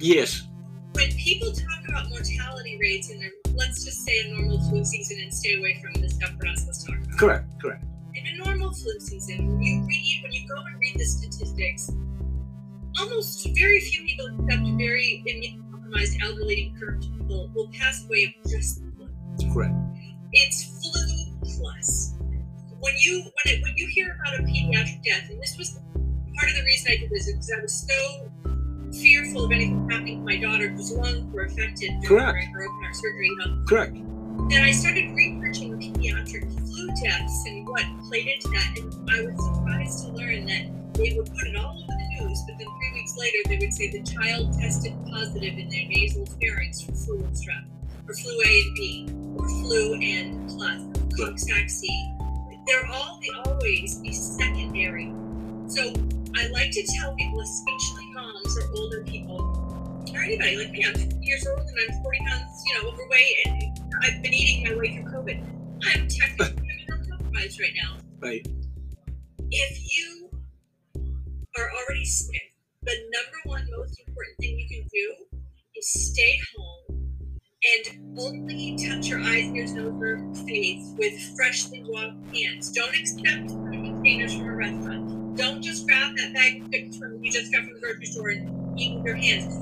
Yes. 0.00 0.46
when 0.92 1.10
people 1.12 1.52
talk 1.52 1.88
about 1.88 2.08
mortality 2.08 2.78
rates 2.80 3.10
in 3.10 3.18
their, 3.18 3.30
let's 3.54 3.84
just 3.84 4.04
say 4.04 4.20
a 4.26 4.34
normal 4.34 4.60
flu 4.68 4.84
season 4.84 5.18
and 5.22 5.32
stay 5.32 5.58
away 5.58 5.80
from 5.80 6.00
the 6.00 6.08
stuff 6.08 6.30
we're 6.38 6.48
not 6.48 6.58
supposed 6.58 6.86
to 6.86 6.92
talk 6.92 7.04
about. 7.04 7.18
Correct. 7.18 7.46
Correct. 7.60 7.84
In 8.14 8.26
a 8.26 8.44
normal 8.44 8.72
flu 8.72 8.98
season, 8.98 9.46
when 9.46 9.62
you 9.62 9.86
read, 9.86 10.20
when 10.22 10.32
you 10.32 10.48
go 10.48 10.56
and 10.56 10.80
read 10.80 10.96
the 10.98 11.04
statistics, 11.04 11.90
almost 12.98 13.48
very 13.56 13.80
few 13.80 14.04
people, 14.04 14.26
except 14.26 14.62
very 14.76 15.22
immunocompromised 15.28 16.22
elderly 16.22 16.74
and 16.80 17.02
people, 17.02 17.50
will 17.54 17.70
pass 17.78 18.04
away 18.04 18.34
of 18.44 18.50
just 18.50 18.82
the 18.98 19.08
flu. 19.38 19.52
Correct. 19.54 19.74
It's 20.32 20.64
flu 20.82 21.36
plus. 21.42 22.14
When 22.80 22.94
you 22.98 23.22
when 23.22 23.54
it, 23.54 23.62
when 23.62 23.76
you 23.76 23.86
hear 23.88 24.18
about 24.20 24.40
a 24.40 24.42
pediatric 24.42 25.04
death, 25.04 25.28
and 25.30 25.40
this 25.40 25.56
was 25.56 25.78
part 26.34 26.50
of 26.50 26.56
the 26.56 26.62
reason 26.64 26.92
I 26.92 26.96
did 26.96 27.10
this, 27.10 27.28
is 27.28 27.34
because 27.34 27.52
I 27.56 27.62
was 27.62 27.86
so 27.86 28.30
fearful 29.00 29.44
of 29.44 29.52
anything 29.52 29.88
happening 29.90 30.18
to 30.18 30.24
my 30.24 30.36
daughter 30.36 30.68
whose 30.68 30.92
lungs 30.92 31.32
were 31.32 31.44
affected 31.44 31.90
during 32.02 32.06
Correct. 32.06 32.48
her 32.52 32.62
open 32.62 32.82
heart 32.82 32.96
surgery. 32.96 33.30
Correct. 33.66 33.94
then 34.50 34.62
I 34.62 34.72
started 34.72 35.10
researching 35.14 35.78
pediatric 35.78 36.44
flu 36.68 36.88
deaths 37.02 37.44
and 37.46 37.66
what 37.66 37.82
played 38.08 38.28
into 38.28 38.48
that, 38.50 38.78
and 38.78 39.10
I 39.10 39.22
was 39.22 39.36
surprised 39.44 40.06
to 40.06 40.12
learn 40.12 40.46
that 40.46 40.94
they 40.94 41.14
would 41.16 41.26
put 41.26 41.46
it 41.46 41.56
all 41.56 41.72
over 41.72 41.86
the 41.86 42.24
news, 42.24 42.42
but 42.46 42.58
then 42.58 42.66
three 42.66 42.92
weeks 42.94 43.16
later 43.16 43.38
they 43.46 43.58
would 43.58 43.72
say 43.72 43.90
the 43.90 44.02
child 44.02 44.52
tested 44.60 44.92
positive 45.10 45.56
in 45.58 45.68
their 45.68 45.86
nasal 45.88 46.26
pharynx 46.40 46.82
for 46.82 46.92
flu 46.92 47.18
and 47.24 47.34
strep, 47.34 47.64
or 48.06 48.14
flu 48.14 48.32
A 48.44 48.60
and 48.60 48.74
B, 48.74 49.08
or 49.38 49.48
flu 49.48 49.94
and 49.94 50.48
plus, 50.50 50.82
Coxsackie. 51.18 52.16
They're 52.66 52.86
all 52.86 53.18
they 53.20 53.50
always 53.50 53.96
be 53.98 54.12
secondary. 54.12 55.12
So 55.66 55.92
I 56.36 56.46
like 56.48 56.70
to 56.72 56.82
tell 56.86 57.14
people, 57.14 57.40
especially 57.40 57.99
or 58.56 58.70
older 58.76 59.02
people, 59.04 59.40
or 60.12 60.20
anybody 60.20 60.56
like 60.56 60.70
me, 60.70 60.84
I'm 60.86 60.94
50 60.94 61.16
years 61.20 61.46
old 61.46 61.60
and 61.60 61.76
I'm 61.88 62.02
40 62.02 62.18
pounds, 62.18 62.64
you 62.66 62.82
know, 62.82 62.88
overweight, 62.88 63.36
and 63.46 63.62
I've 64.02 64.22
been 64.22 64.34
eating 64.34 64.64
my 64.64 64.76
way 64.76 64.96
through 64.96 65.12
COVID. 65.12 65.44
I'm 65.84 66.08
technically 66.08 66.62
immunocompromised 66.88 67.60
right 67.60 67.72
now. 67.82 67.96
Right. 68.20 68.46
If 69.50 69.98
you 69.98 70.30
are 71.58 71.70
already 71.70 72.04
sick, 72.04 72.54
the 72.82 72.94
number 73.12 73.38
one 73.44 73.66
most 73.76 74.00
important 74.06 74.36
thing 74.40 74.58
you 74.58 74.68
can 74.68 74.88
do 74.88 75.38
is 75.76 76.12
stay 76.12 76.38
home 76.56 77.10
and 77.62 78.18
only 78.18 78.76
touch 78.76 79.06
your 79.08 79.20
eyes, 79.20 79.52
ears, 79.54 79.72
nose, 79.74 80.00
or 80.00 80.18
face 80.46 80.94
with 80.96 81.36
freshly 81.36 81.84
washed 81.86 82.16
hands. 82.34 82.72
Don't 82.72 82.94
accept 82.96 83.48
containers 83.48 84.34
from 84.34 84.48
a 84.48 84.56
restaurant. 84.56 85.19
Don't 85.36 85.62
just 85.62 85.86
grab 85.86 86.16
that 86.16 86.34
bag 86.34 86.62
of 86.74 86.96
from 86.96 87.22
you 87.22 87.30
just 87.32 87.52
got 87.52 87.64
from 87.64 87.74
the 87.74 87.80
grocery 87.80 88.06
store 88.06 88.28
and 88.30 88.78
eat 88.80 88.96
with 88.96 89.06
your 89.06 89.16
hands. 89.16 89.56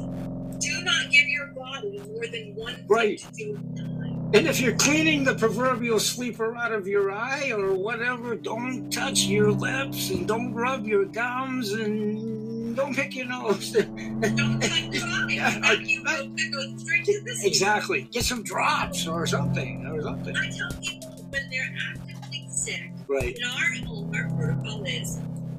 Do 0.65 0.83
not 0.83 1.11
give 1.11 1.29
your 1.29 1.49
body 1.49 2.01
more 2.13 2.27
than 2.27 2.55
one 2.57 2.75
thing 2.75 2.85
Right. 2.89 3.19
to 3.19 3.33
do 3.33 3.55
at 3.57 3.61
a 3.61 3.77
time. 3.79 4.31
And 4.35 4.47
if 4.47 4.61
you're 4.61 4.77
cleaning 4.77 5.25
the 5.25 5.35
proverbial 5.35 5.99
sleeper 6.01 6.55
out 6.57 6.73
of 6.73 6.87
your 6.87 7.11
eye 7.13 7.51
or 7.53 7.75
whatever, 7.75 8.35
don't 8.35 8.91
touch 8.91 9.21
your 9.25 9.53
lips 9.53 10.11
and 10.11 10.27
don't 10.29 10.53
rub 10.53 10.87
your 10.87 11.05
gums 11.05 11.73
and 11.73 12.77
don't 12.77 12.95
pick 12.95 13.17
your 13.17 13.27
nose. 13.27 13.73
Don't 13.73 14.61
touch 14.61 14.71
your 14.93 15.07
eye. 15.09 15.27
Yeah, 15.31 15.59
That 15.61 15.81
you 15.81 16.03
right. 16.05 16.31
go, 16.53 16.77
straight 16.79 17.05
to 17.07 17.21
the 17.25 17.41
exactly. 17.45 18.03
Get 18.13 18.25
some 18.25 18.43
drops 18.45 19.07
or 19.07 19.27
something 19.27 19.85
or 19.87 20.03
something. 20.03 20.37
I 20.37 20.51
tell 20.51 20.71
people 20.81 21.27
when 21.31 21.51
they're 21.51 21.75
actively 21.91 22.47
sick, 22.51 22.91
Right. 23.09 23.37
in 23.37 23.45
our 23.45 23.87
home, 23.87 24.13
our 24.15 24.29
protocol 24.37 24.85
is 24.85 25.19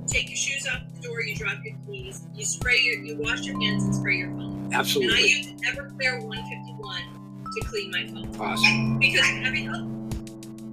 take 0.09 0.29
your 0.29 0.37
shoes 0.37 0.67
off 0.67 0.81
the 0.95 1.01
door, 1.07 1.21
you 1.21 1.35
drop 1.35 1.57
your 1.63 1.75
keys, 1.87 2.23
you 2.35 2.45
spray 2.45 2.79
your, 2.79 3.03
you 3.03 3.17
wash 3.17 3.41
your 3.41 3.59
hands 3.61 3.83
and 3.83 3.95
spray 3.95 4.17
your 4.17 4.29
phone. 4.29 4.69
Absolutely. 4.73 5.15
And 5.15 5.17
I 5.17 5.27
use 5.27 5.61
Everclear 5.61 6.23
151 6.23 7.01
to 7.55 7.65
clean 7.67 7.91
my 7.91 8.07
phone 8.07 8.41
Awesome. 8.41 8.99
because 8.99 9.25
having 9.25 9.69
oh, 9.69 9.99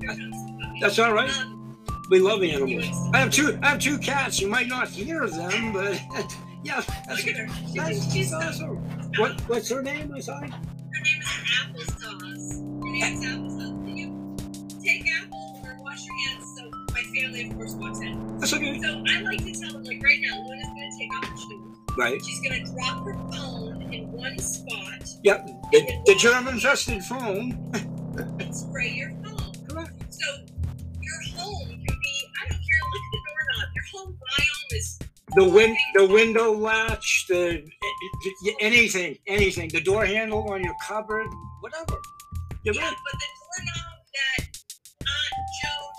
here 0.01 0.09
comes 0.09 0.19
the 0.19 0.59
puppy. 0.61 0.79
That's 0.81 0.99
all 0.99 1.13
right. 1.13 1.31
Um, 1.39 1.77
We 2.11 2.21
love 2.21 2.43
animals. 2.43 2.87
I 3.13 3.19
have 3.19 3.31
two. 3.31 3.59
I 3.63 3.71
have 3.71 3.81
two 3.81 3.99
cats. 3.99 4.41
You 4.41 4.49
might 4.49 4.69
not 4.69 4.89
hear 4.89 5.27
them, 5.27 5.73
but 5.73 6.01
yeah, 6.63 6.83
that's, 7.07 7.27
look 7.27 7.35
at 7.35 7.37
her. 7.37 7.49
She's, 7.65 7.75
that's, 7.75 8.13
she's 8.13 8.31
that's 8.31 8.59
so, 8.59 8.65
awesome. 8.65 9.13
What 9.19 9.41
what's 9.49 9.69
her 9.71 9.83
name? 9.83 10.13
I'm 10.15 10.23
sorry. 10.23 10.49
her 10.49 11.01
name 11.03 11.21
is 11.21 11.27
Applesauce. 11.59 12.85
Her 12.85 12.91
name 12.91 13.15
is 13.15 13.25
Applesauce. 13.25 13.76
Family, 17.27 17.51
of 17.51 17.57
course, 17.57 17.73
walks 17.75 18.01
in. 18.01 18.39
That's 18.39 18.53
okay. 18.55 18.81
So 18.81 19.03
I 19.09 19.21
like 19.21 19.45
to 19.45 19.53
tell 19.53 19.73
them, 19.73 19.85
like 19.85 20.03
right 20.03 20.19
now, 20.21 20.45
Luna's 20.47 20.67
going 20.69 20.91
to 20.91 20.99
take 20.99 21.15
off 21.17 21.25
her 21.25 21.37
shoes. 21.37 21.77
Right. 21.99 22.25
She's 22.25 22.41
going 22.41 22.65
to 22.65 22.73
drop 22.73 23.05
her 23.05 23.15
phone 23.33 23.83
in 23.93 24.13
one 24.13 24.39
spot 24.39 24.87
Yep. 25.25 25.47
The, 25.73 26.03
the 26.07 26.15
German-infested 26.17 27.03
phone. 27.05 27.73
and 28.15 28.55
spray 28.57 28.91
your 28.91 29.11
phone. 29.25 29.53
Correct. 29.69 29.93
So 30.15 30.37
your 31.01 31.21
home 31.37 31.69
can 31.69 31.79
be, 31.79 32.31
I 32.43 32.49
don't 32.49 32.51
care, 32.51 32.81
look 32.93 33.03
at 33.03 33.13
the 33.13 33.21
doorknob. 33.27 33.69
Your 33.75 33.85
home 33.93 34.19
biome 34.23 34.77
is 34.77 34.99
The 35.35 35.45
win, 35.49 35.77
the 35.95 36.07
window 36.07 36.53
latch, 36.53 37.27
the 37.29 37.67
anything, 38.61 39.19
anything. 39.27 39.69
The 39.71 39.81
door 39.81 40.05
handle 40.05 40.49
on 40.53 40.63
your 40.63 40.75
cupboard, 40.87 41.27
whatever. 41.61 41.99
You're 42.65 42.75
yeah, 42.75 42.83
right. 42.83 42.97
but 43.05 43.19
the 43.19 43.27
doorknob 43.41 43.99
that 44.15 44.47
Aunt 45.01 45.47
Joe 45.63 45.69
just 45.71 45.75
came 45.75 45.95
in 45.95 45.96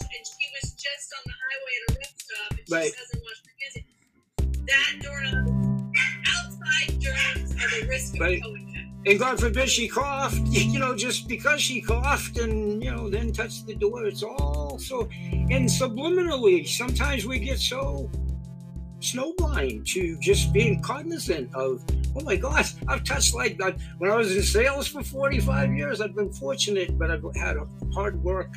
and 0.00 0.10
and 0.16 0.26
she 0.26 0.46
was 0.54 0.72
just 0.72 1.14
on 1.16 1.22
the 1.26 1.36
highway 1.42 1.74
at 1.78 1.96
a 1.96 1.98
rest 1.98 2.14
stop, 2.20 2.50
and 2.50 2.70
Right. 2.70 2.92
she 2.92 2.98
doesn't 3.00 3.22
wash 3.22 3.40
her 3.46 3.54
hands. 3.62 3.76
That 4.66 4.92
doorknob, 5.02 5.94
outside 6.26 6.90
are 7.62 7.80
the 7.80 7.86
risk 7.88 8.14
of 8.14 8.20
Right. 8.20 8.42
co-infection. 8.42 8.92
and 9.06 9.18
God 9.20 9.38
forbid 9.40 9.68
she 9.68 9.86
coughed, 9.88 10.40
you 10.50 10.78
know, 10.80 10.96
just 10.96 11.28
because 11.28 11.60
she 11.62 11.80
coughed 11.80 12.38
and, 12.38 12.82
you 12.82 12.90
know, 12.90 13.08
then 13.08 13.32
touched 13.32 13.66
the 13.66 13.74
door. 13.74 14.06
It's 14.06 14.22
all 14.22 14.78
so, 14.78 15.08
and 15.32 15.68
subliminally, 15.68 16.66
sometimes 16.66 17.24
we 17.26 17.38
get 17.38 17.58
so 17.60 18.10
snowblind 19.00 19.86
to 19.86 20.18
just 20.20 20.52
being 20.52 20.80
cognizant 20.82 21.54
of, 21.54 21.84
oh 22.16 22.20
my 22.22 22.34
gosh, 22.36 22.74
I've 22.88 23.04
touched 23.04 23.34
like 23.34 23.58
that. 23.58 23.76
When 23.98 24.10
I 24.10 24.16
was 24.16 24.34
in 24.34 24.42
sales 24.42 24.88
for 24.88 25.02
45 25.02 25.74
years, 25.74 26.00
I've 26.00 26.14
been 26.14 26.32
fortunate, 26.32 26.98
but 26.98 27.10
I've 27.10 27.24
had 27.36 27.56
a 27.56 27.66
hard 27.94 28.22
work 28.24 28.56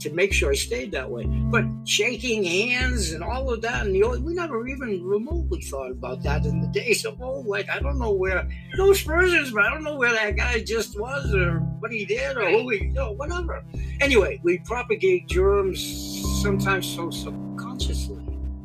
to 0.00 0.10
make 0.12 0.32
sure 0.32 0.50
I 0.50 0.54
stayed 0.54 0.92
that 0.92 1.10
way. 1.10 1.24
But 1.24 1.64
shaking 1.84 2.44
hands 2.44 3.12
and 3.12 3.22
all 3.22 3.52
of 3.52 3.62
that, 3.62 3.86
and 3.86 3.94
the 3.94 4.02
old, 4.02 4.24
we 4.24 4.34
never 4.34 4.66
even 4.68 5.02
remotely 5.04 5.60
thought 5.62 5.90
about 5.90 6.22
that 6.22 6.44
in 6.44 6.60
the 6.60 6.68
days 6.68 7.04
of 7.04 7.20
old. 7.20 7.46
Like 7.46 7.68
I 7.70 7.80
don't 7.80 7.98
know 7.98 8.12
where 8.12 8.48
those 8.76 9.00
versions, 9.00 9.50
but 9.52 9.64
I 9.64 9.70
don't 9.70 9.82
know 9.84 9.96
where 9.96 10.12
that 10.12 10.36
guy 10.36 10.62
just 10.62 10.98
was 10.98 11.34
or 11.34 11.60
what 11.80 11.92
he 11.92 12.04
did 12.04 12.36
or 12.36 12.48
who 12.50 12.68
he, 12.70 12.84
you 12.84 12.92
know, 12.92 13.12
whatever. 13.12 13.64
Anyway, 14.00 14.40
we 14.42 14.58
propagate 14.58 15.26
germs 15.28 16.42
sometimes 16.42 16.86
so 16.86 17.10
subconsciously 17.10 18.24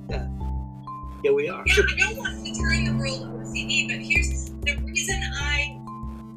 that 0.09 0.27
here 1.23 1.34
we 1.34 1.49
are. 1.49 1.63
Yeah, 1.65 1.75
I 1.91 1.97
don't 1.99 2.17
want 2.17 2.45
to 2.45 2.53
turn 2.61 2.86
the 2.86 2.93
world 2.97 3.21
OCD, 3.43 3.88
but 3.88 3.97
here's 3.99 4.49
the 4.49 4.75
reason 4.84 5.21
I 5.39 5.79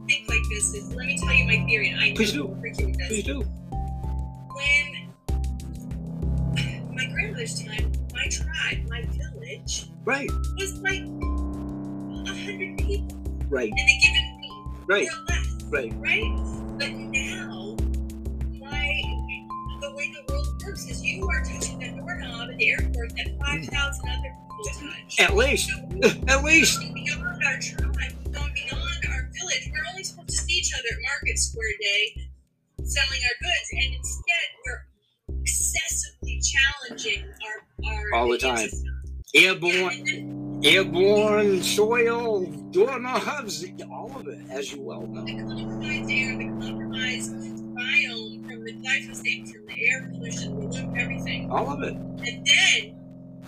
think 0.06 0.28
like 0.28 0.42
this 0.50 0.72
is. 0.74 0.94
Let 0.94 1.06
me 1.06 1.18
tell 1.18 1.32
you 1.34 1.44
my 1.44 1.66
theory, 1.66 1.90
and 1.90 2.00
I 2.00 2.14
Please 2.14 2.32
do. 2.32 2.56
this. 2.62 2.78
Please 3.08 3.24
do. 3.24 3.40
when 3.40 4.85
grandmother's 7.36 7.62
time, 7.62 7.92
my 8.14 8.26
tribe, 8.28 8.88
my 8.88 9.02
village 9.12 9.90
Right, 10.04 10.30
was 10.56 10.78
like 10.80 11.00
a 11.00 12.44
hundred 12.44 12.78
people 12.78 13.18
right, 13.48 13.68
in 13.68 13.78
a 13.78 14.00
given 14.02 14.38
week, 14.40 14.88
right, 14.88 15.08
less, 15.28 15.64
right. 15.68 15.92
right? 15.96 16.78
But 16.78 16.90
now, 16.92 17.76
my 18.58 19.02
the 19.80 19.92
way 19.94 20.12
the 20.12 20.32
world 20.32 20.46
works 20.64 20.86
is 20.88 21.04
you 21.04 21.28
are 21.28 21.42
touching 21.44 21.78
the 21.78 21.88
doorknob 22.00 22.50
at 22.50 22.56
the 22.56 22.70
airport 22.70 23.14
that 23.16 23.36
five 23.38 23.60
mm. 23.60 23.68
thousand 23.68 24.08
other 24.08 24.34
people 24.56 24.90
touch. 24.90 25.20
At 25.20 25.36
least, 25.36 25.68
So 25.68 26.08
at 26.28 26.44
least. 26.44 26.80
beyond 26.80 27.44
our 27.44 27.58
tribe, 27.60 28.14
beyond 28.24 29.04
our 29.10 29.28
village. 29.34 29.70
We're 29.72 29.84
only 29.90 30.04
supposed 30.04 30.28
to 30.30 30.36
see 30.36 30.54
each 30.54 30.72
other 30.72 30.88
at 30.92 31.02
Market 31.02 31.38
Square 31.38 31.74
Day, 31.80 32.30
selling 32.84 33.20
our 33.24 33.36
goods, 33.42 33.68
and 33.72 33.94
instead 33.94 34.46
we're 34.64 34.85
challenging 36.56 37.24
our 37.84 37.90
our 37.90 38.14
All 38.14 38.30
the 38.30 38.38
time. 38.38 38.56
system. 38.68 39.02
Airborne, 39.34 40.60
Yeah, 40.62 40.70
airborne 40.72 41.62
soil, 41.62 42.46
doorknobs, 42.70 43.64
all 43.90 44.16
of 44.18 44.28
it, 44.28 44.38
as 44.50 44.72
you 44.72 44.80
well 44.82 45.06
know. 45.06 45.24
the 45.24 45.34
compromised 45.36 46.10
air, 46.10 46.36
the 46.38 46.44
compromised 46.66 47.32
biome 47.76 48.46
from 48.46 48.64
the 48.64 48.72
glyphosate, 48.72 49.52
from 49.52 49.66
the 49.66 49.88
air 49.90 50.08
pollution, 50.12 50.58
the 50.58 50.66
loop, 50.66 50.96
everything. 50.96 51.50
All 51.50 51.70
of 51.70 51.82
it. 51.82 51.94
And 51.94 52.46
then 52.46 52.96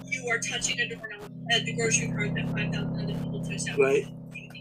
you 0.06 0.28
are 0.30 0.38
touching 0.38 0.78
a 0.80 0.88
doorknob 0.88 1.30
at 1.52 1.64
the 1.64 1.72
grocery 1.74 2.09
cart 2.09 2.34
that 2.34 2.46
5,000 2.50 2.74
other 3.00 3.14
people 3.24 3.42
touch 3.44 3.68
out. 3.70 3.78
Right. 3.78 4.04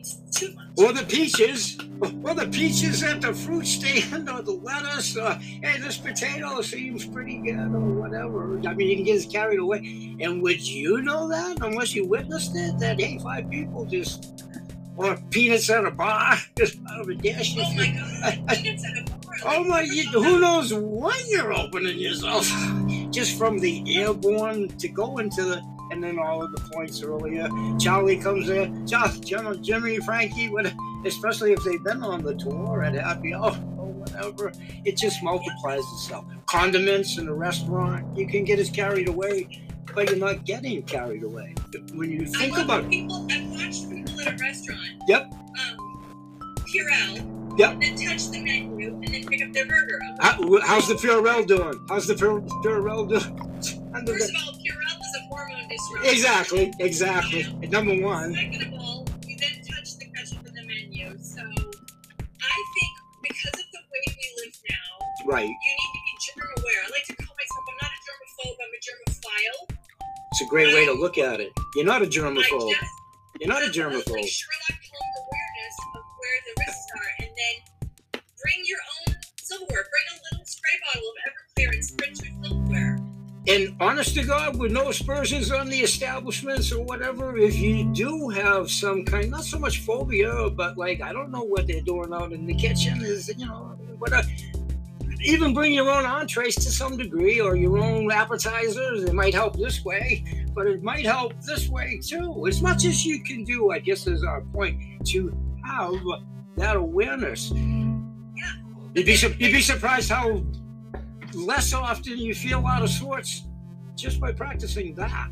It's 0.08 0.40
too 0.40 0.54
much. 0.54 0.68
Or 0.78 0.94
the 0.94 1.04
peaches, 1.04 1.78
or 2.02 2.34
the 2.34 2.48
peaches 2.52 3.04
at 3.04 3.22
the 3.22 3.34
fruit 3.34 3.66
stand, 3.66 4.30
or 4.30 4.42
the 4.42 4.52
lettuce, 4.52 5.18
or 5.18 5.34
hey, 5.34 5.80
this 5.80 5.98
potato 5.98 6.62
seems 6.62 7.06
pretty 7.06 7.38
good, 7.40 7.74
or 7.74 7.80
whatever. 7.80 8.60
I 8.68 8.74
mean, 8.74 8.88
you 8.88 8.96
can 8.98 9.06
get 9.06 9.30
carried 9.32 9.60
away. 9.60 10.16
And 10.20 10.42
would 10.44 10.62
you 10.62 11.02
know 11.02 11.28
that 11.30 11.58
unless 11.62 11.94
you 11.94 12.06
witnessed 12.06 12.56
it? 12.56 12.78
That 12.80 13.00
hey, 13.00 13.20
five 13.20 13.50
people 13.50 13.86
just, 13.86 14.44
or 14.96 15.18
peanuts 15.30 15.70
at 15.70 15.86
a 15.86 15.92
bar, 15.92 16.38
just 16.58 16.78
out 16.92 17.02
of 17.02 17.10
a 17.10 17.16
dish. 17.16 17.56
Oh 17.58 17.74
my 17.74 17.88
god, 17.88 18.48
peanuts 18.64 18.86
at 18.86 19.00
a 19.00 19.12
bar. 19.12 19.18
Oh 19.46 19.64
my! 19.64 19.82
You, 19.82 20.04
who 20.04 20.40
knows 20.40 20.74
when 20.74 21.16
you're 21.28 21.54
opening 21.54 22.00
yourself? 22.00 22.48
Just 23.12 23.38
from 23.38 23.58
the 23.58 23.84
airborne 23.98 24.68
to 24.68 24.88
go 24.88 25.20
into 25.20 25.44
the, 25.44 25.62
and 25.98 26.04
then 26.04 26.20
all 26.20 26.44
of 26.44 26.52
the 26.52 26.62
points 26.70 27.02
earlier. 27.02 27.50
Charlie 27.80 28.18
comes 28.18 28.50
in. 28.50 28.86
Josh, 28.86 29.18
Jim, 29.18 29.64
Jimmy, 29.64 29.98
Frankie, 29.98 30.48
what, 30.48 30.72
especially 31.06 31.54
if 31.54 31.64
they've 31.64 31.84
been 31.84 32.04
on 32.04 32.24
the 32.24 32.36
tour 32.36 32.84
at 32.84 32.94
Happy 32.94 33.34
Hour 33.34 33.58
or 33.80 33.88
whatever, 33.88 34.52
it 34.86 34.96
just 34.96 35.24
multiplies 35.24 35.80
itself. 35.94 36.26
Condiments 36.46 37.18
in 37.18 37.28
a 37.28 37.34
restaurant, 37.34 38.16
you 38.16 38.28
can 38.28 38.44
get 38.44 38.60
as 38.60 38.70
carried 38.70 39.10
away, 39.10 39.50
but 39.96 40.08
you're 40.08 40.20
not 40.20 40.46
getting 40.46 40.84
carried 40.84 41.24
away. 41.24 41.56
When 41.96 42.12
you 42.12 42.28
think 42.28 42.56
about 42.60 42.88
people. 42.92 43.26
I've 43.32 43.50
watched 43.50 43.90
people 43.90 44.22
at 44.22 44.28
a 44.28 44.38
restaurant. 44.38 45.02
Yep. 45.08 45.34
Um, 45.34 46.56
Purell. 46.72 47.58
Yep. 47.58 47.72
And 47.72 47.82
then 47.82 47.96
touch 47.96 48.30
the 48.30 48.40
menu 48.40 48.90
and 48.90 49.08
then 49.08 49.26
pick 49.26 49.42
up 49.42 49.52
their 49.52 49.66
burger. 49.66 50.00
How, 50.20 50.60
how's 50.62 50.88
the 50.88 50.94
Purell 50.94 51.48
doing? 51.48 51.84
How's 51.90 52.06
the 52.06 52.14
Pure- 52.14 52.42
Purell 52.42 53.10
doing? 53.10 53.22
First 54.06 54.30
of 54.30 54.36
all, 54.46 54.54
Purell 54.54 54.98
hormone 55.30 55.68
disruptor. 55.68 56.10
Exactly, 56.10 56.74
exactly. 56.80 57.44
Number 57.70 58.02
one, 58.02 58.34
Second 58.34 58.74
of 58.74 58.80
all, 58.80 59.06
you 59.26 59.38
then 59.38 59.62
touch 59.64 59.98
the 59.98 60.06
ketchup 60.12 60.46
in 60.48 60.54
the 60.54 60.64
menu. 60.64 61.18
So 61.20 61.42
I 61.42 62.58
think 62.76 62.92
because 63.24 63.60
of 63.60 63.68
the 63.72 63.82
way 63.92 64.04
we 64.08 64.44
live 64.44 64.56
now, 64.70 65.32
right. 65.32 65.48
you 65.48 65.50
need 65.50 65.94
to 65.94 66.02
be 66.04 66.42
germ 66.42 66.50
aware. 66.58 66.82
I 66.86 66.90
like 66.92 67.06
to 67.08 67.16
call 67.16 67.36
myself, 67.36 67.66
I'm 67.70 67.78
not 67.82 67.92
a 67.92 68.00
germaphobe, 68.06 68.58
I'm 68.64 68.74
a 68.74 68.82
germophile. 68.86 69.78
It's 70.32 70.42
a 70.42 70.46
great 70.46 70.74
way 70.74 70.86
to 70.86 70.94
look 70.94 71.18
at 71.18 71.40
it. 71.40 71.52
You're 71.76 71.86
not 71.86 72.02
a 72.02 72.06
germaphobe. 72.06 72.70
just 72.70 72.92
You're 73.40 73.50
not 73.50 73.64
a 73.64 73.68
germaphobe. 73.68 74.12
Like 74.12 74.28
Sherlock 74.28 74.77
And 83.48 83.74
honest 83.80 84.14
to 84.16 84.26
God, 84.26 84.60
with 84.60 84.74
no 84.74 84.90
aspersions 84.90 85.52
on 85.52 85.70
the 85.70 85.80
establishments 85.80 86.70
or 86.74 86.84
whatever, 86.84 87.38
if 87.38 87.56
you 87.56 87.86
do 87.94 88.28
have 88.28 88.70
some 88.70 89.06
kind, 89.06 89.32
not 89.32 89.46
so 89.46 89.58
much 89.58 89.80
phobia, 89.80 90.50
but 90.50 90.78
like, 90.78 91.02
I 91.02 91.14
don't 91.14 91.32
know 91.32 91.44
what 91.44 91.66
they're 91.66 91.80
doing 91.80 92.14
out 92.14 92.34
in 92.34 92.46
the 92.46 92.54
kitchen 92.54 93.02
is, 93.02 93.34
you 93.38 93.46
know, 93.46 93.78
whatever. 94.00 94.28
Even 95.22 95.54
bring 95.54 95.72
your 95.72 95.90
own 95.90 96.06
entrees 96.06 96.56
to 96.56 96.70
some 96.70 96.98
degree 96.98 97.40
or 97.40 97.56
your 97.56 97.78
own 97.78 98.12
appetizers. 98.12 99.04
It 99.04 99.14
might 99.14 99.34
help 99.34 99.58
this 99.58 99.84
way, 99.86 100.26
but 100.54 100.68
it 100.68 100.84
might 100.84 101.06
help 101.06 101.42
this 101.42 101.70
way 101.70 102.02
too. 102.04 102.46
As 102.48 102.62
much 102.62 102.84
as 102.84 103.06
you 103.06 103.24
can 103.24 103.46
do, 103.46 103.72
I 103.72 103.80
guess, 103.80 104.08
is 104.08 104.24
our 104.24 104.42
point 104.42 105.08
to 105.08 105.36
have 105.64 105.96
that 106.58 106.76
awareness. 106.76 107.52
You'd 108.94 109.06
be, 109.06 109.18
you'd 109.40 109.54
be 109.54 109.62
surprised 109.62 110.10
how 110.10 110.44
less 111.46 111.74
often 111.74 112.18
you 112.18 112.34
feel 112.34 112.66
out 112.66 112.84
of 112.84 112.90
sorts 112.90 113.44
just 113.96 114.20
by 114.20 114.32
practicing 114.32 114.94
that. 114.96 115.30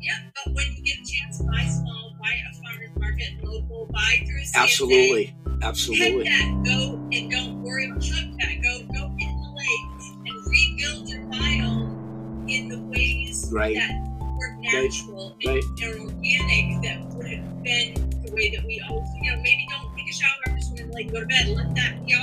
Yeah, 0.00 0.18
but 0.44 0.54
when 0.54 0.66
you 0.76 0.82
get 0.84 0.96
a 0.98 1.04
chance, 1.10 1.42
buy 1.42 1.64
small, 1.64 2.14
buy 2.20 2.32
a 2.32 2.54
farmer's 2.62 2.90
market, 2.98 3.42
local, 3.42 3.86
buy 3.92 4.22
through 4.26 4.40
CSA. 4.42 4.56
Absolutely, 4.62 5.36
absolutely. 5.62 6.24
that, 6.24 6.62
go 6.64 7.08
and 7.12 7.30
don't 7.30 7.62
worry 7.62 7.86
about 7.90 8.00
that. 8.02 8.62
Go, 8.62 8.78
go 8.92 9.08
get 9.16 9.28
in 9.28 9.40
the 9.42 9.54
lake 9.56 10.02
and 10.26 10.46
rebuild 10.46 11.08
your 11.08 11.22
biome 11.22 12.50
in 12.50 12.68
the 12.68 12.78
ways 12.90 13.48
Right. 13.52 13.74
that 13.76 13.90
were 14.38 14.56
natural 14.60 15.36
right. 15.46 15.62
and, 15.62 15.80
and 15.80 16.10
organic 16.10 16.82
that 16.82 17.16
would 17.16 17.26
have 17.26 17.62
been 17.62 17.94
the 18.22 18.32
way 18.32 18.54
that 18.54 18.64
we 18.66 18.82
always, 18.88 19.08
you 19.22 19.30
know, 19.32 19.38
maybe 19.38 19.66
don't 19.70 19.96
take 19.96 20.08
a 20.08 20.12
shower 20.12 20.30
after 20.46 20.60
swimming 20.62 20.90
like 20.92 21.10
go 21.12 21.20
to 21.20 21.26
bed. 21.26 21.48
Let 21.48 21.74
that 21.74 22.04
be 22.06 22.14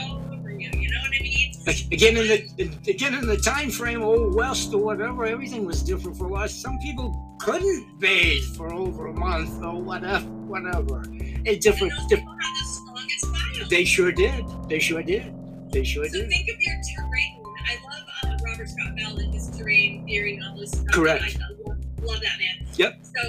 Again, 1.66 2.18
in 2.18 2.28
the 2.28 2.92
again 2.92 3.14
in 3.16 3.26
the 3.26 3.38
time 3.38 3.72
frame, 3.72 4.02
old 4.04 4.36
west 4.36 4.74
or 4.74 4.80
whatever, 4.84 5.26
everything 5.26 5.66
was 5.66 5.82
different 5.82 6.18
for 6.18 6.36
us. 6.38 6.54
Some 6.54 6.78
people 6.80 7.38
couldn't 7.40 8.00
bathe 8.00 8.44
for 8.58 8.74
over 8.74 9.08
a 9.08 9.14
month 9.14 9.64
or 9.64 9.82
whatever, 9.82 10.26
whatever. 10.26 10.98
A 11.04 11.50
And 11.50 11.60
different, 11.62 11.94
those 11.98 12.08
diff- 12.08 12.20
people 12.20 12.34
have 12.34 13.60
the 13.62 13.68
they 13.70 13.86
sure 13.86 14.12
did. 14.12 14.46
They 14.68 14.80
sure 14.80 15.02
did. 15.04 15.34
They 15.72 15.84
sure 15.86 16.06
So 16.06 16.12
did. 16.20 16.30
think 16.30 16.50
of 16.50 16.56
your 16.60 16.76
terrain. 16.96 17.44
I 17.66 17.76
love 17.86 18.34
uh, 18.34 18.38
Robert 18.46 18.70
Scott 18.70 18.96
Bell 18.98 19.18
and 19.18 19.34
his 19.34 19.50
terrain 19.58 20.06
theory 20.06 20.36
and 20.36 20.46
all 20.46 20.58
this 20.58 20.72
stuff. 20.72 20.86
Correct. 20.94 21.24
I 21.24 21.40
love, 21.68 21.78
love 22.02 22.22
that 22.22 22.38
man. 22.40 22.68
Yep. 22.76 23.00
So 23.16 23.22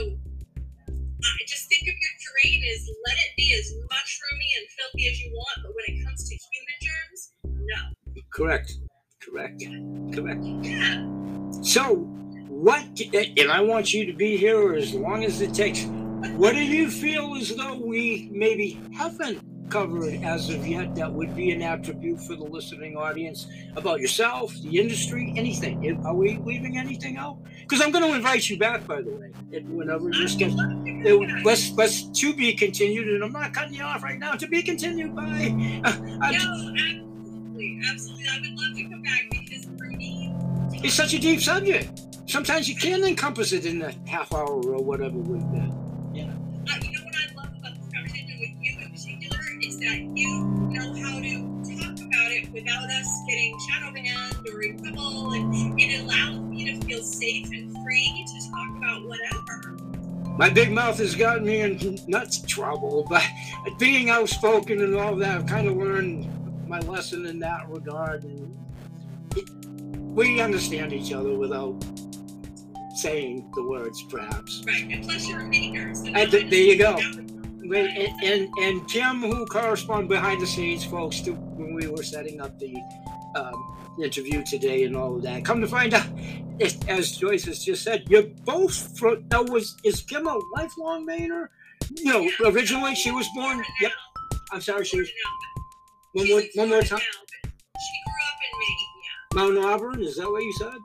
I 1.22 1.44
just 1.46 1.68
think 1.68 1.82
of 1.82 1.94
your 1.94 2.14
terrain 2.24 2.62
as 2.74 2.90
let 3.06 3.14
it 3.16 3.36
be 3.36 3.54
as 3.54 3.72
mushroomy 3.72 4.50
and 4.58 4.66
filthy 4.76 5.08
as 5.08 5.20
you 5.20 5.30
want, 5.32 5.58
but 5.62 5.72
when 5.74 5.84
it 5.96 6.04
comes 6.04 6.28
to 6.28 6.34
human 6.34 6.78
germs, 6.82 7.32
no. 7.44 8.03
Correct. 8.34 8.78
Correct. 9.22 9.62
Correct. 10.12 10.44
So, 11.64 11.94
what? 12.48 12.84
And 13.14 13.50
I 13.50 13.60
want 13.60 13.94
you 13.94 14.06
to 14.06 14.12
be 14.12 14.36
here 14.36 14.74
as 14.74 14.92
long 14.92 15.24
as 15.24 15.40
it 15.40 15.54
takes. 15.54 15.84
What 16.36 16.54
do 16.54 16.64
you 16.64 16.90
feel 16.90 17.36
as 17.36 17.54
though 17.54 17.76
we 17.76 18.28
maybe 18.32 18.80
haven't 18.96 19.40
covered 19.70 20.14
as 20.24 20.50
of 20.50 20.66
yet 20.66 20.96
that 20.96 21.12
would 21.12 21.34
be 21.36 21.52
an 21.52 21.62
attribute 21.62 22.20
for 22.22 22.34
the 22.34 22.42
listening 22.42 22.96
audience 22.96 23.46
about 23.76 24.00
yourself, 24.00 24.52
the 24.62 24.80
industry, 24.80 25.32
anything? 25.36 26.04
Are 26.04 26.14
we 26.14 26.38
leaving 26.38 26.76
anything 26.76 27.16
out? 27.16 27.38
Because 27.60 27.80
I'm 27.80 27.92
going 27.92 28.04
to 28.04 28.16
invite 28.16 28.50
you 28.50 28.58
back, 28.58 28.84
by 28.84 29.00
the 29.02 29.10
way, 29.10 29.30
whenever 29.62 30.10
you're 30.10 30.26
scheduled. 30.26 31.44
Let's 31.44 31.70
let's 31.74 32.02
to 32.02 32.34
be 32.34 32.52
continued, 32.54 33.06
and 33.06 33.22
I'm 33.22 33.32
not 33.32 33.54
cutting 33.54 33.74
you 33.74 33.84
off 33.84 34.02
right 34.02 34.18
now. 34.18 34.32
To 34.32 34.48
be 34.48 34.60
continued 34.60 35.14
by. 35.14 35.54
Uh, 35.84 36.30
no, 36.30 37.13
absolutely, 37.54 37.80
absolutely. 37.90 38.26
I 38.28 38.40
would 38.40 38.58
love 38.58 38.76
to 38.76 38.82
come 38.84 39.02
back 39.02 39.26
because 39.30 39.64
for 39.64 39.86
me, 39.86 40.34
it's 40.82 40.94
such 40.94 41.14
a 41.14 41.18
deep 41.18 41.40
subject. 41.40 42.00
Sometimes 42.26 42.68
you 42.68 42.76
can't 42.76 43.04
encompass 43.04 43.52
it 43.52 43.66
in 43.66 43.82
a 43.82 43.92
half 44.08 44.32
hour 44.32 44.48
or 44.48 44.82
whatever 44.82 45.16
we've 45.16 45.40
been. 45.52 45.72
Yeah. 46.12 46.24
Uh, 46.24 46.78
you 46.82 46.92
know 46.92 47.04
what 47.04 47.14
I 47.14 47.34
love 47.34 47.50
about 47.58 47.74
this 47.76 47.92
conversation 47.92 48.38
with 48.40 48.50
you 48.60 48.80
in 48.80 48.90
particular 48.90 49.38
is 49.62 49.78
that 49.78 49.98
you 50.16 50.44
know 50.70 50.94
how 51.02 51.20
to 51.20 51.34
talk 51.78 51.94
about 51.94 52.32
it 52.32 52.50
without 52.52 52.90
us 52.90 53.22
getting 53.28 53.58
shadow 53.68 53.92
banned 53.92 54.48
or 54.52 54.62
in 54.62 54.82
trouble, 54.82 55.32
and 55.32 55.80
it 55.80 56.00
allows 56.00 56.40
me 56.40 56.72
to 56.72 56.86
feel 56.86 57.02
safe 57.02 57.46
and 57.52 57.76
free 57.84 58.26
to 58.26 58.50
talk 58.50 58.76
about 58.78 59.06
whatever. 59.06 59.76
My 60.36 60.50
big 60.50 60.72
mouth 60.72 60.98
has 60.98 61.14
gotten 61.14 61.44
me 61.44 61.60
in 61.60 62.00
nuts 62.08 62.40
trouble, 62.40 63.06
but 63.08 63.22
being 63.78 64.10
outspoken 64.10 64.80
and 64.80 64.96
all 64.96 65.14
that, 65.16 65.36
I've 65.36 65.46
kind 65.46 65.68
of 65.68 65.76
learned 65.76 66.28
my 66.68 66.80
lesson 66.80 67.26
in 67.26 67.38
that 67.40 67.68
regard. 67.68 68.24
And 68.24 68.56
it, 69.36 69.48
we 70.14 70.40
understand 70.40 70.92
each 70.92 71.12
other 71.12 71.34
without 71.34 71.82
saying 72.96 73.50
the 73.54 73.64
words, 73.64 74.02
perhaps. 74.04 74.62
Right, 74.66 74.84
and 74.90 75.04
plus 75.04 75.26
you're 75.26 75.40
a 75.40 75.44
maker. 75.44 75.94
So 75.94 76.04
th- 76.04 76.30
there 76.30 76.52
you 76.52 76.78
go. 76.78 76.96
And, 76.96 77.76
and, 77.76 78.48
and 78.58 78.88
Kim, 78.88 79.20
who 79.20 79.46
correspond 79.46 80.08
behind 80.08 80.40
the 80.40 80.46
scenes, 80.46 80.84
folks, 80.84 81.20
to 81.22 81.32
when 81.32 81.74
we 81.74 81.88
were 81.88 82.02
setting 82.02 82.40
up 82.40 82.58
the 82.58 82.76
um, 83.34 83.76
interview 84.02 84.44
today 84.44 84.84
and 84.84 84.96
all 84.96 85.16
of 85.16 85.22
that. 85.22 85.44
Come 85.44 85.60
to 85.60 85.66
find 85.66 85.94
out, 85.94 86.06
as 86.88 87.16
Joyce 87.16 87.44
has 87.46 87.64
just 87.64 87.82
said, 87.82 88.04
you're 88.08 88.24
both 88.44 88.98
from. 88.98 89.26
Now, 89.30 89.42
was 89.42 89.76
is 89.84 90.02
Kim 90.02 90.26
a 90.26 90.38
lifelong 90.54 91.06
Mainer? 91.06 91.48
You 91.96 92.04
know, 92.04 92.50
originally 92.50 92.94
she 92.94 93.10
was 93.10 93.26
born. 93.34 93.64
Yep. 93.80 93.92
I'm 94.52 94.60
sorry, 94.60 94.84
she 94.84 94.98
was. 94.98 95.08
One 96.14 96.28
more, 96.28 96.42
one 96.54 96.68
more 96.68 96.82
time. 96.82 97.00
She 97.00 97.98
grew 98.06 98.22
up 98.28 98.38
in 98.44 98.52
Maine. 98.60 98.92
Yeah. 99.04 99.34
Mount 99.34 99.58
Auburn. 99.66 100.02
Is 100.02 100.16
that 100.16 100.30
what 100.30 100.42
you 100.42 100.52
said? 100.58 100.78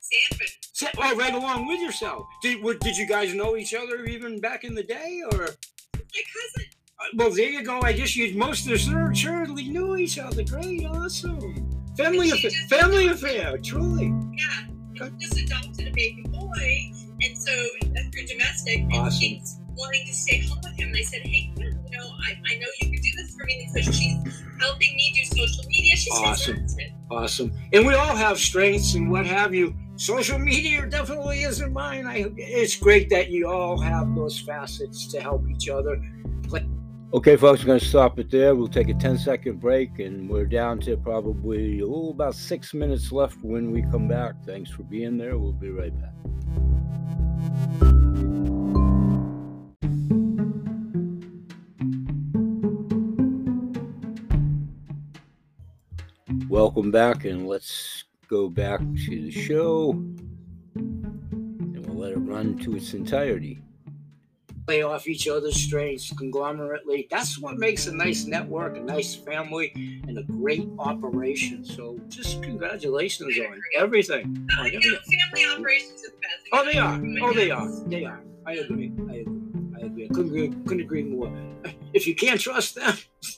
Sanford. 0.00 0.96
Oh, 0.98 1.16
right 1.16 1.34
along 1.34 1.68
with 1.68 1.80
yourself. 1.80 2.26
Did 2.42 2.62
did 2.80 2.96
you 2.96 3.06
guys 3.06 3.34
know 3.34 3.56
each 3.56 3.74
other 3.74 4.04
even 4.06 4.40
back 4.40 4.64
in 4.64 4.74
the 4.74 4.82
day, 4.82 5.20
or? 5.32 5.38
My 5.38 6.22
cousin. 6.32 6.66
Uh, 6.98 7.04
well, 7.16 7.30
there 7.30 7.50
you 7.50 7.62
go. 7.62 7.80
I 7.82 7.92
guess 7.92 8.16
you 8.16 8.36
most 8.36 8.66
assuredly 8.68 9.68
knew 9.68 9.96
each 9.96 10.18
other. 10.18 10.42
Great, 10.44 10.86
awesome. 10.86 11.70
Family 11.96 12.30
affair. 12.30 12.50
Family 12.68 13.08
affair. 13.08 13.58
Truly. 13.58 14.12
Yeah. 14.36 15.08
Just 15.18 15.38
adopted 15.38 15.88
a 15.88 15.90
baby 15.90 16.24
boy, 16.28 16.92
and 17.20 17.36
so 17.36 17.52
through 18.12 18.26
domestic, 18.26 18.78
and 18.78 19.12
she's 19.12 19.58
wanting 19.76 20.06
to 20.06 20.14
stay 20.14 20.38
home 20.46 20.58
with 20.62 20.78
him. 20.78 20.88
And 20.88 20.96
I 20.96 21.02
said, 21.02 21.22
hey, 21.22 21.52
you 21.58 21.70
know, 21.98 22.06
I, 22.22 22.30
I 22.32 22.58
know 22.58 22.66
you 22.80 22.90
can 22.90 23.00
do 23.00 23.10
this 23.16 23.34
for 23.36 23.44
me 23.44 23.68
because 23.74 23.94
she's 23.94 24.43
helping 24.60 24.96
me 24.96 25.12
do 25.14 25.36
social 25.36 25.64
media. 25.68 25.96
She's 25.96 26.12
awesome. 26.12 26.66
Awesome. 27.10 27.52
And 27.72 27.86
we 27.86 27.94
all 27.94 28.16
have 28.16 28.38
strengths 28.38 28.94
and 28.94 29.10
what 29.10 29.26
have 29.26 29.54
you 29.54 29.74
social 29.96 30.38
media 30.38 30.86
definitely 30.86 31.42
isn't 31.42 31.72
mine. 31.72 32.06
I, 32.06 32.32
it's 32.36 32.76
great 32.76 33.08
that 33.10 33.30
you 33.30 33.48
all 33.48 33.78
have 33.78 34.14
those 34.14 34.40
facets 34.40 35.06
to 35.08 35.20
help 35.20 35.48
each 35.48 35.68
other. 35.68 35.96
But 36.50 36.64
okay, 37.12 37.36
folks, 37.36 37.60
we're 37.60 37.66
going 37.66 37.80
to 37.80 37.86
stop 37.86 38.18
it 38.18 38.30
there. 38.30 38.54
We'll 38.54 38.68
take 38.68 38.88
a 38.88 38.94
10 38.94 39.18
second 39.18 39.60
break, 39.60 39.98
and 39.98 40.28
we're 40.28 40.46
down 40.46 40.80
to 40.80 40.96
probably 40.96 41.82
oh, 41.82 42.10
about 42.10 42.34
six 42.34 42.74
minutes 42.74 43.12
left 43.12 43.42
when 43.42 43.70
we 43.70 43.82
come 43.82 44.08
back. 44.08 44.34
Thanks 44.44 44.70
for 44.70 44.82
being 44.82 45.16
there. 45.16 45.38
We'll 45.38 45.52
be 45.52 45.70
right 45.70 45.92
back. 46.00 46.12
Welcome 56.74 56.90
back, 56.90 57.24
and 57.24 57.46
let's 57.46 58.02
go 58.26 58.48
back 58.48 58.80
to 58.80 59.22
the 59.22 59.30
show 59.30 59.92
and 60.74 61.86
we'll 61.86 61.96
let 61.96 62.10
it 62.10 62.16
run 62.16 62.58
to 62.64 62.74
its 62.74 62.94
entirety. 62.94 63.60
Play 64.66 64.82
off 64.82 65.06
each 65.06 65.28
other's 65.28 65.54
strengths 65.54 66.12
conglomerately. 66.14 67.06
That's 67.12 67.38
what 67.38 67.58
makes 67.58 67.86
a 67.86 67.94
nice 67.94 68.24
network, 68.24 68.76
a 68.76 68.80
nice 68.80 69.14
family, 69.14 69.70
and 70.08 70.18
a 70.18 70.24
great 70.24 70.68
operation. 70.80 71.64
So 71.64 71.96
just 72.08 72.42
congratulations 72.42 73.38
on 73.38 73.60
everything. 73.76 74.48
You 74.64 74.80
know, 74.90 74.98
family 75.30 75.46
operations 75.54 76.02
are 76.02 76.10
the 76.10 76.16
best. 76.22 76.48
Oh, 76.54 76.64
they 76.64 76.76
are. 76.76 77.00
Oh, 77.22 77.32
they 77.32 77.52
are. 77.52 77.70
They 77.86 78.04
are. 78.04 78.20
I 78.46 78.54
agree. 78.54 78.92
I 79.08 79.18
agree. 79.18 79.26
I 79.76 79.86
agree. 79.86 80.04
I 80.06 80.08
couldn't 80.08 80.26
agree, 80.26 80.48
couldn't 80.64 80.80
agree 80.80 81.04
more. 81.04 81.32
If 81.92 82.08
you 82.08 82.16
can't 82.16 82.40
trust 82.40 82.74
them, 82.74 82.96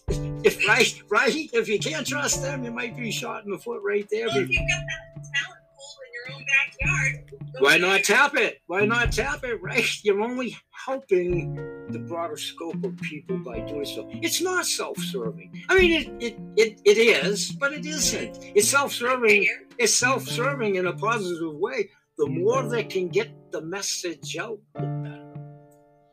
if 0.47 0.66
right, 0.68 1.03
right, 1.11 1.51
if 1.53 1.68
you 1.68 1.78
can't 1.78 2.07
trust 2.07 2.42
them, 2.42 2.64
you 2.64 2.70
might 2.70 2.97
be 2.97 3.11
shot 3.11 3.44
in 3.44 3.51
the 3.51 3.59
foot 3.59 3.82
right 3.84 4.07
there. 4.11 4.26
Well, 4.28 4.38
if 4.38 4.49
you've 4.49 4.68
got 4.68 4.84
that 4.86 5.24
talent 5.34 5.61
pool 5.76 5.97
in 6.07 6.12
your 6.14 6.36
own 6.36 6.44
backyard, 6.47 7.42
why 7.59 7.78
not 7.78 8.05
tap 8.05 8.36
it? 8.36 8.61
Why 8.66 8.84
not 8.84 9.12
tap 9.12 9.44
it? 9.44 9.61
Right, 9.61 9.84
you're 10.05 10.20
only 10.20 10.57
helping 10.70 11.55
the 11.90 11.99
broader 11.99 12.36
scope 12.36 12.84
of 12.84 12.97
people 12.99 13.38
by 13.38 13.61
doing 13.61 13.84
so. 13.84 14.09
It's 14.22 14.40
not 14.40 14.66
self-serving. 14.66 15.64
I 15.68 15.78
mean, 15.78 15.92
it 15.92 16.22
it 16.22 16.38
it, 16.57 16.80
it 16.84 16.99
is, 16.99 17.53
but 17.53 17.72
it 17.72 17.84
isn't. 17.84 18.38
It's 18.55 18.68
self-serving. 18.68 19.49
It's 19.78 19.94
self-serving 19.94 20.76
in 20.76 20.86
a 20.86 20.92
positive 20.92 21.55
way. 21.57 21.90
The 22.18 22.26
more 22.26 22.62
they 22.62 22.84
can 22.84 23.09
get 23.09 23.30
the 23.51 23.62
message 23.62 24.36
out, 24.36 24.59
the 24.74 24.80
better. 24.80 25.34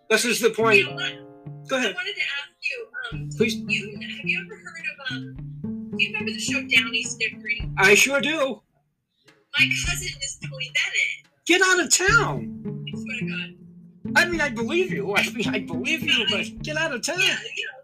This 0.10 0.26
is 0.26 0.42
the 0.42 0.50
point. 0.50 0.80
You 0.80 0.96
know 0.96 1.30
Go 1.68 1.78
ahead. 1.78 1.96
Um, 3.12 3.30
please. 3.38 3.56
You 3.56 4.00
have 4.02 4.26
you 4.26 4.46
ever 4.46 4.56
heard 4.56 4.84
of 4.92 5.12
um? 5.12 5.36
Do 5.64 6.04
you 6.04 6.12
remember 6.12 6.32
the 6.32 6.40
show 6.40 6.62
Downey 6.62 7.04
Stickering? 7.04 7.74
I 7.78 7.94
sure 7.94 8.22
do. 8.22 8.62
My 9.58 9.66
cousin 9.86 10.08
is 10.22 10.40
Tony 10.42 10.72
Bennett. 10.74 11.34
Get 11.46 11.62
out 11.62 11.80
of 11.80 11.96
town. 11.96 12.86
I 12.88 13.00
swear 13.00 13.20
to 13.20 13.26
God. 13.30 14.16
I 14.16 14.26
mean, 14.26 14.42
I 14.42 14.50
believe 14.50 14.92
you. 14.92 15.16
I 15.16 15.30
mean, 15.30 15.48
I 15.50 15.60
believe 15.60 16.04
you, 16.04 16.26
but 16.30 16.62
get 16.64 16.78
out 16.78 16.94
of 16.94 17.06
town. 17.06 17.20
Yeah, 17.20 17.38
you 17.56 17.66
know, 17.66 17.80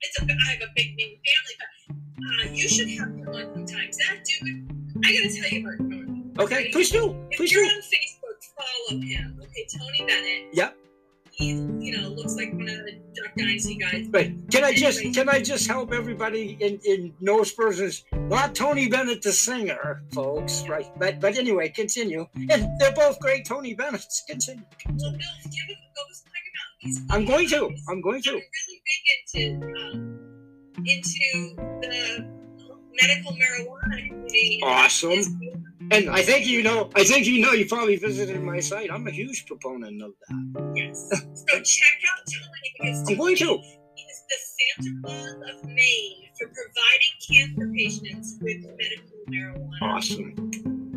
it's 0.00 0.20
a. 0.20 0.24
I 0.24 0.52
have 0.52 0.62
a 0.62 0.72
big 0.74 0.96
name 0.96 1.18
family, 1.26 1.54
but 1.58 2.50
uh, 2.50 2.52
you 2.52 2.68
should 2.68 2.88
have 2.90 3.08
him 3.08 3.28
on 3.28 3.54
sometimes. 3.54 3.96
That 3.98 4.24
dude, 4.24 4.70
I 5.04 5.12
gotta 5.12 5.34
tell 5.34 5.50
you 5.50 5.66
about 5.66 5.78
Tony. 5.78 6.24
Okay, 6.38 6.70
please 6.72 6.90
do. 6.90 7.14
Please 7.32 7.50
if 7.50 7.52
you're 7.52 7.64
do. 7.64 7.70
on 7.70 7.82
Facebook, 7.82 8.88
follow 8.88 9.00
him. 9.00 9.40
Okay, 9.42 9.66
Tony 9.78 10.06
Bennett. 10.06 10.54
Yep 10.54 10.79
he, 11.32 11.50
you 11.50 11.96
know, 11.96 12.08
looks 12.08 12.34
like 12.34 12.52
one 12.52 12.68
of 12.68 12.76
the 12.84 12.98
Duck 13.14 13.34
Dynasty 13.36 13.76
guys. 13.76 14.06
Right. 14.10 14.34
Can 14.50 14.64
I 14.64 14.74
just 14.74 15.00
can 15.14 15.28
I 15.28 15.40
just 15.40 15.66
help 15.66 15.92
everybody 15.92 16.56
in 16.60 16.80
in 16.84 17.14
Nose 17.20 17.52
persons? 17.52 18.04
Not 18.12 18.54
Tony 18.54 18.88
Bennett 18.88 19.22
the 19.22 19.32
singer, 19.32 20.02
folks. 20.12 20.64
Right. 20.68 20.86
But 20.98 21.20
but 21.20 21.38
anyway, 21.38 21.68
continue. 21.68 22.26
And 22.34 22.68
they're 22.78 22.92
both 22.92 23.18
great 23.20 23.44
Tony 23.44 23.74
Bennett's. 23.74 24.24
Continue. 24.28 24.64
Well, 24.86 24.96
Bill, 24.96 25.10
do 25.10 25.16
you 25.16 25.62
have 25.62 25.70
a 25.70 26.08
ghost 26.08 26.24
about? 26.26 27.14
I'm 27.14 27.24
going 27.26 27.48
to. 27.48 27.70
I'm 27.88 28.00
going 28.00 28.22
to. 28.22 28.30
I'm 28.30 28.36
really 28.36 28.82
big 29.34 29.50
into 29.50 29.66
um, 29.80 30.20
into 30.86 31.54
the 31.80 32.40
medical 33.00 33.32
marijuana 33.32 34.08
community. 34.08 34.60
Awesome. 34.62 35.40
And 35.92 36.08
I 36.08 36.22
think 36.22 36.46
you 36.46 36.62
know, 36.62 36.90
I 36.94 37.02
think 37.04 37.26
you 37.26 37.40
know, 37.40 37.52
you 37.52 37.66
probably 37.66 37.96
visited 37.96 38.40
my 38.42 38.60
site. 38.60 38.90
I'm 38.92 39.06
a 39.08 39.10
huge 39.10 39.46
proponent 39.46 40.00
of 40.02 40.12
that. 40.28 40.72
Yes. 40.76 41.08
So 41.10 41.60
check 41.62 41.98
out 42.12 42.22
Tony 42.26 42.74
because 42.78 43.08
I'm 43.08 43.16
going 43.16 43.36
to. 43.36 43.60
He's 43.96 44.24
the 44.28 44.36
Santa 44.82 45.00
Claus 45.02 45.34
of 45.50 45.64
Maine 45.64 46.28
for 46.38 46.46
providing 46.48 47.14
cancer 47.28 47.72
patients 47.74 48.38
with 48.40 48.58
medical 48.78 49.18
marijuana. 49.28 49.82
Awesome. 49.82 50.50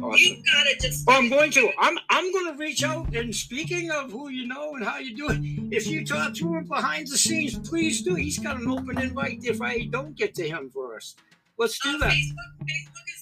Awesome. 0.03 0.19
You 0.19 0.43
gotta 0.53 0.75
just. 0.79 1.05
Oh, 1.07 1.13
I'm 1.13 1.29
going 1.29 1.49
to. 1.51 1.71
I'm 1.79 1.97
I'm 2.09 2.31
going 2.31 2.51
to 2.51 2.57
reach 2.59 2.83
out. 2.83 3.15
And 3.15 3.33
speaking 3.33 3.89
of 3.89 4.11
who 4.11 4.29
you 4.29 4.47
know 4.47 4.75
and 4.75 4.85
how 4.85 4.99
you 4.99 5.15
do 5.15 5.29
it, 5.29 5.39
if 5.75 5.87
you 5.87 6.05
talk 6.05 6.35
to 6.35 6.53
him 6.55 6.65
behind 6.65 7.07
the 7.07 7.17
scenes, 7.17 7.57
please 7.67 8.03
do. 8.03 8.13
He's 8.15 8.37
got 8.37 8.57
an 8.57 8.67
open 8.69 8.99
invite. 8.99 9.39
If 9.43 9.61
I 9.61 9.85
don't 9.89 10.15
get 10.15 10.35
to 10.35 10.47
him 10.47 10.69
first, 10.69 11.19
let's 11.57 11.79
do 11.79 11.97
that. 11.97 12.11
Facebook, 12.11 12.59
Facebook 12.61 13.12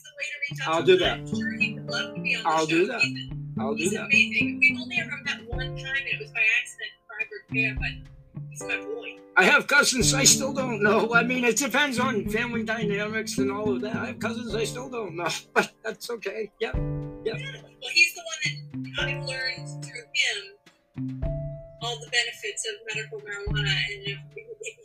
I'll 0.66 0.84
do 0.84 0.98
that. 0.98 1.28
Sure 1.28 1.52
he 1.58 1.74
would 1.76 1.90
love 1.90 2.16
to 2.16 2.22
be 2.22 2.36
on 2.36 2.44
the 2.44 2.50
I'll 2.50 2.60
show. 2.60 2.66
do 2.68 2.88
that. 2.88 3.02
He's, 3.02 3.32
I'll 3.60 3.76
he's 3.76 3.90
do 3.92 3.98
that. 3.98 4.06
amazing. 4.06 4.60
We've 4.60 4.80
only 4.80 4.98
ever 5.00 5.18
met 5.24 5.48
one 5.48 5.76
time, 5.78 5.96
and 5.96 6.08
it 6.08 6.20
was 6.20 6.30
by 6.32 6.42
accident 6.60 6.92
for 7.08 7.80
but 7.80 8.44
he's 8.50 8.64
my 8.64 8.78
boy. 8.78 9.18
I 9.38 9.44
have 9.44 9.68
cousins 9.68 10.14
I 10.14 10.24
still 10.24 10.54
don't 10.54 10.84
know. 10.84 11.14
I 11.14 11.24
mean, 11.24 11.44
it 11.46 11.58
depends 11.58 12.00
on 12.00 12.28
family 12.30 12.64
dynamics 12.64 13.38
and 13.38 13.52
all 13.52 13.74
of 13.74 13.82
that. 13.82 13.96
I 13.96 14.06
have 14.08 14.20
cousins 14.20 14.54
I 14.56 14.64
still 14.66 14.90
don't 14.90 15.16
know, 15.16 15.30
but 15.54 15.72
that's 15.84 16.10
okay. 16.10 16.52
Yep. 16.60 16.76
Yep. 16.76 17.40
Yeah. 17.40 17.52
Well, 17.82 17.92
he's 17.94 18.14
the 18.14 18.22
one 18.22 18.84
that 18.98 19.04
I've 19.04 19.24
learned 19.26 19.86
through 19.86 20.04
him 20.14 21.41
all 21.82 22.00
the 22.00 22.10
benefits 22.10 22.68
of 22.68 22.96
medical 22.96 23.20
marijuana, 23.20 23.76
and 23.92 24.08
if, 24.08 24.18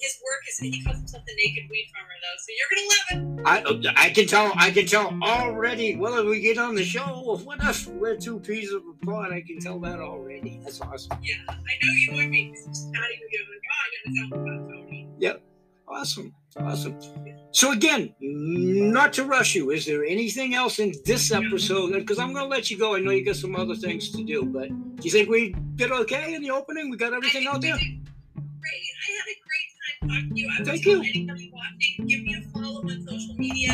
his 0.01 0.19
work 0.25 0.43
is 0.49 0.59
he 0.59 0.83
calls 0.83 0.99
himself 0.99 1.25
the 1.27 1.35
naked 1.37 1.69
weed 1.71 1.91
farmer, 1.93 2.17
though. 2.23 2.39
So 2.41 2.53
you're 2.57 2.71
gonna 2.73 2.89
love 2.89 3.85
it. 3.85 3.97
I 3.97 4.07
I 4.07 4.11
can 4.11 4.27
tell 4.27 4.53
I 4.57 4.71
can 4.71 4.87
tell 4.87 5.19
already. 5.23 5.97
Well, 5.97 6.13
Whether 6.13 6.29
we 6.29 6.41
get 6.41 6.59
on 6.59 6.75
the 6.75 6.85
show, 6.85 7.39
what 7.45 7.59
if 7.63 7.87
we're 7.87 8.17
two 8.17 8.41
peas 8.41 8.73
of 8.73 8.83
a 8.83 9.07
pod? 9.07 9.33
I 9.33 9.43
can 9.43 9.61
tell 9.61 9.79
that 9.81 10.01
already. 10.01 10.61
That's 10.65 10.81
awesome. 10.81 11.19
Yeah, 11.23 11.35
I 11.49 11.53
know 11.55 11.93
you 12.07 12.13
would 12.15 12.31
be. 12.31 12.53
Patty 12.53 13.21
would 13.21 13.33
go 13.33 13.41
like, 13.53 13.67
oh, 13.71 13.83
I 13.83 13.89
gotta 13.93 14.31
tell 14.31 14.41
about 14.41 14.69
Tony. 14.71 15.09
Yep. 15.19 15.43
Awesome. 15.89 16.35
Awesome. 16.59 16.99
So 17.53 17.73
again, 17.73 18.15
not 18.21 19.13
to 19.15 19.25
rush 19.25 19.55
you. 19.55 19.71
Is 19.71 19.87
there 19.87 20.05
anything 20.05 20.55
else 20.55 20.79
in 20.79 20.95
this 21.05 21.31
episode? 21.31 21.93
Because 21.93 22.19
I'm 22.19 22.33
going 22.33 22.45
to 22.45 22.51
let 22.51 22.71
you 22.71 22.79
go. 22.79 22.97
I 22.97 23.01
know 23.01 23.11
you 23.11 23.25
got 23.25 23.37
some 23.37 23.55
other 23.57 23.75
things 23.75 24.11
to 24.13 24.25
do, 24.25 24.45
but 24.45 24.69
do 24.69 25.03
you 25.03 25.11
think 25.11 25.29
we 25.29 25.55
did 25.77 25.91
okay 25.93 26.35
in 26.35 26.43
the 26.43 26.51
opening? 26.51 26.91
We 26.91 26.97
got 26.97 27.13
everything 27.13 27.47
out 27.47 27.61
there. 27.61 27.77
Great. 27.77 28.83
I 29.03 29.13
had 29.13 29.27
a 29.29 29.39
great 29.47 29.69
time 29.79 30.09
talking 30.09 30.35
to 30.35 30.41
you. 30.41 30.51
I 30.59 30.65
Thank 30.65 30.85
you. 30.87 30.99
Anybody 31.01 31.53
watching, 31.55 32.07
give 32.07 32.23
me 32.23 32.35
a 32.35 32.43
follow 32.51 32.81
on 32.81 33.07
social 33.07 33.35
media. 33.37 33.71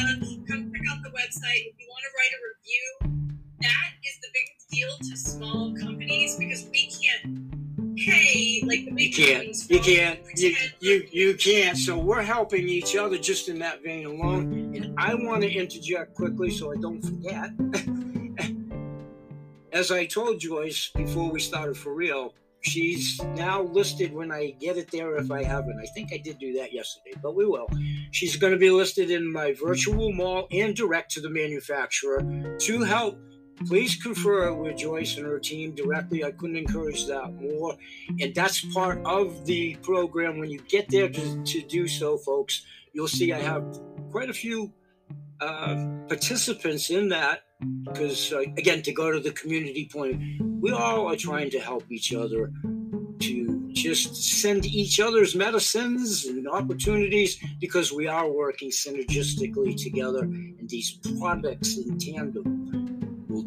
Come 0.49 0.73
check 0.73 0.83
out 0.91 1.03
the 1.03 1.11
website. 1.11 1.71
If 1.71 1.75
you 1.79 1.89
want 1.89 2.03
to 2.05 2.13
write 2.19 2.33
a 2.35 2.41
review, 2.51 3.29
that 3.63 3.91
is 4.05 4.19
the 4.21 4.29
biggest 4.35 4.71
deal 4.71 4.99
to 5.09 5.17
small 5.17 5.75
companies 5.77 6.37
because 6.37 6.67
we 6.71 6.91
can't 6.91 7.62
pay 8.05 8.63
like 8.67 8.85
the 8.85 8.91
big 8.91 9.17
you 9.17 9.27
can't 9.27 9.57
you 9.71 9.81
can't 9.81 10.21
you, 10.37 10.57
you 10.81 11.09
you 11.11 11.35
can't. 11.35 11.77
So 11.77 11.99
we're 11.99 12.23
helping 12.23 12.69
each 12.69 12.97
other 12.97 13.19
just 13.19 13.49
in 13.49 13.59
that 13.61 13.83
vein 13.83 14.07
alone. 14.07 14.75
And 14.75 14.95
i 14.99 15.15
want 15.15 15.43
to 15.43 15.51
interject 15.51 16.15
quickly 16.15 16.51
so 16.51 16.73
i 16.73 16.77
don't 16.77 17.03
forget. 17.03 17.51
As 19.73 19.91
i 19.91 20.05
told 20.07 20.41
joyce 20.41 20.91
before 20.95 21.31
we 21.31 21.41
started 21.41 21.77
for 21.77 21.95
real 21.95 22.35
she's 22.61 23.21
now 23.35 23.63
listed 23.63 24.13
when 24.13 24.31
i 24.31 24.51
get 24.61 24.77
it 24.77 24.91
there 24.91 25.17
if 25.17 25.31
i 25.31 25.43
haven't. 25.43 25.81
I 25.83 25.87
think 25.95 26.13
i 26.13 26.17
did 26.17 26.39
do 26.39 26.53
that 26.55 26.73
yesterday 26.73 27.15
but 27.23 27.35
we 27.35 27.47
will. 27.47 27.69
She's 28.11 28.37
going 28.37 28.53
to 28.53 28.59
be 28.59 28.71
listed 28.71 29.11
in 29.11 29.33
my 29.33 29.55
virtual 29.55 30.13
mall 30.13 30.47
and 30.51 30.77
direct 30.77 31.11
to 31.13 31.21
the 31.21 31.31
manufacturer 31.31 32.23
to 32.61 32.83
help 32.83 33.19
please 33.67 33.97
confer 33.97 34.53
with 34.53 34.77
Joyce 34.77 35.17
and 35.17 35.27
her 35.27 35.39
team 35.39 35.75
directly. 35.75 36.25
I 36.25 36.33
couldn't 36.33 36.57
encourage 36.57 37.07
that 37.07 37.35
more. 37.35 37.77
And 38.21 38.35
that's 38.35 38.65
part 38.73 39.05
of 39.05 39.45
the 39.47 39.77
program. 39.77 40.39
When 40.39 40.51
you 40.51 40.61
get 40.69 40.89
there 40.89 41.09
to, 41.09 41.43
to 41.43 41.63
do 41.63 41.87
so, 41.89 42.19
folks, 42.19 42.65
you'll 42.93 43.09
see 43.09 43.33
I 43.33 43.41
have 43.41 43.65
quite 44.11 44.31
a 44.31 44.35
few 44.35 44.73
uh, 45.41 45.87
participants 46.09 46.91
in 46.91 47.09
that 47.09 47.45
because, 47.85 48.33
uh, 48.33 48.41
again, 48.41 48.83
to 48.83 48.93
go 48.93 49.11
to 49.11 49.21
the 49.21 49.33
community 49.33 49.89
point, 49.93 50.21
we 50.61 50.73
all 50.73 51.11
are 51.11 51.17
trying 51.17 51.51
to 51.51 51.61
help 51.61 51.85
each 51.91 52.13
other 52.15 52.53
to 53.21 53.71
just 53.73 54.41
send 54.41 54.67
each 54.67 55.01
other's 55.01 55.35
medicines 55.35 56.27
and 56.27 56.49
opportunities 56.49 57.43
because 57.61 57.93
we 57.93 58.07
are 58.07 58.31
working 58.31 58.71
synergistically 58.71 59.77
together 59.77 60.25
in 60.25 60.67
these 60.69 60.99
products 61.19 61.79
in 61.79 61.99
tandem 61.99 62.62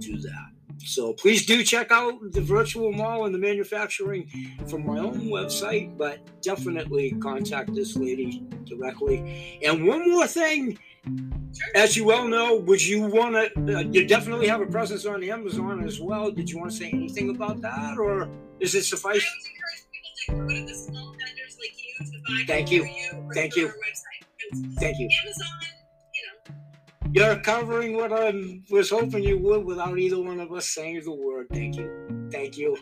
do 0.06 0.18
that. 0.20 0.50
So 0.80 1.14
please 1.14 1.46
do 1.46 1.64
check 1.64 1.92
out 1.92 2.20
the 2.32 2.42
virtual 2.42 2.92
mall 2.92 3.26
and 3.26 3.34
the 3.34 3.40
manufacturing 3.40 4.30
from 4.68 4.86
my 4.86 5.00
own 5.00 5.28
website, 5.28 5.98
but 5.98 6.20
definitely 6.42 7.12
contact 7.22 7.74
this 7.74 7.96
lady 7.96 8.44
directly. 8.66 9.60
And 9.64 9.88
one 9.88 10.12
more 10.12 10.28
thing, 10.28 10.78
as 11.76 11.96
you 11.96 12.06
well 12.06 12.28
know, 12.28 12.58
would 12.58 12.86
you 12.86 13.02
want 13.02 13.36
to? 13.36 13.78
Uh, 13.78 13.82
you 13.82 14.06
definitely 14.06 14.48
have 14.48 14.62
a 14.62 14.66
presence 14.66 15.06
on 15.06 15.24
Amazon 15.24 15.84
as 15.86 16.00
well. 16.00 16.32
Did 16.32 16.50
you 16.50 16.60
want 16.60 16.72
to 16.72 16.78
say 16.78 16.90
anything 16.90 17.30
about 17.30 17.62
that, 17.62 17.98
or 17.98 18.30
is 18.60 18.76
it 18.76 18.84
suffice? 18.84 19.26
Thank 22.48 22.72
you. 22.72 22.88
Thank 23.34 23.56
you. 23.56 23.72
Thank 24.80 25.00
you. 25.00 25.10
Amazon 25.24 25.48
you're 27.12 27.38
covering 27.38 27.96
what 27.96 28.12
I 28.12 28.62
was 28.70 28.90
hoping 28.90 29.24
you 29.24 29.38
would 29.40 29.66
without 29.66 29.98
either 29.98 30.22
one 30.22 30.40
of 30.40 30.52
us 30.52 30.68
saying 30.68 31.02
the 31.04 31.12
word. 31.12 31.48
Thank 31.52 31.78
you. 31.78 32.30
Thank 32.32 32.58
you. 32.58 32.78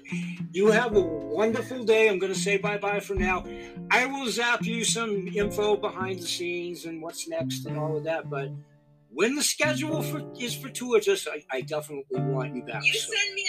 You 0.52 0.72
have 0.72 0.96
a 0.96 1.02
wonderful 1.02 1.84
day. 1.84 2.10
I'm 2.10 2.20
going 2.20 2.34
to 2.34 2.40
say 2.40 2.58
bye 2.58 2.78
bye 2.78 3.00
for 3.00 3.16
now. 3.16 3.46
I 3.92 4.06
will 4.06 4.30
zap 4.30 4.64
you 4.64 4.84
some 4.84 5.28
info 5.28 5.76
behind 5.76 6.20
the 6.20 6.28
scenes 6.28 6.86
and 6.86 7.02
what's 7.02 7.28
next 7.28 7.66
and 7.66 7.78
all 7.78 7.98
of 7.98 8.04
that. 8.06 8.30
But 8.30 8.52
when 9.14 9.36
the 9.36 9.44
schedule 9.44 10.02
for, 10.02 10.24
is 10.40 10.56
fortuitous, 10.56 11.28
I, 11.28 11.44
I 11.52 11.62
definitely 11.62 12.22
want 12.22 12.56
you 12.56 12.64
back. 12.64 12.84
You 12.84 12.94
so. 12.94 13.14
send 13.14 13.36
me 13.36 13.42
an 13.42 13.48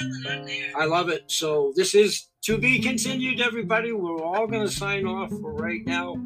invite, 0.00 0.22
Bill, 0.22 0.32
and 0.32 0.76
I'm. 0.76 0.82
I 0.82 0.84
love 0.86 1.08
it. 1.08 1.30
So 1.30 1.72
this 1.76 1.94
is 1.94 2.28
to 2.42 2.58
be 2.58 2.80
continued, 2.80 3.40
everybody. 3.40 3.92
We're 3.92 4.22
all 4.22 4.46
going 4.46 4.66
to 4.66 4.72
sign 4.72 5.06
off 5.06 5.30
for 5.30 5.52
right 5.52 5.84
now. 5.86 6.16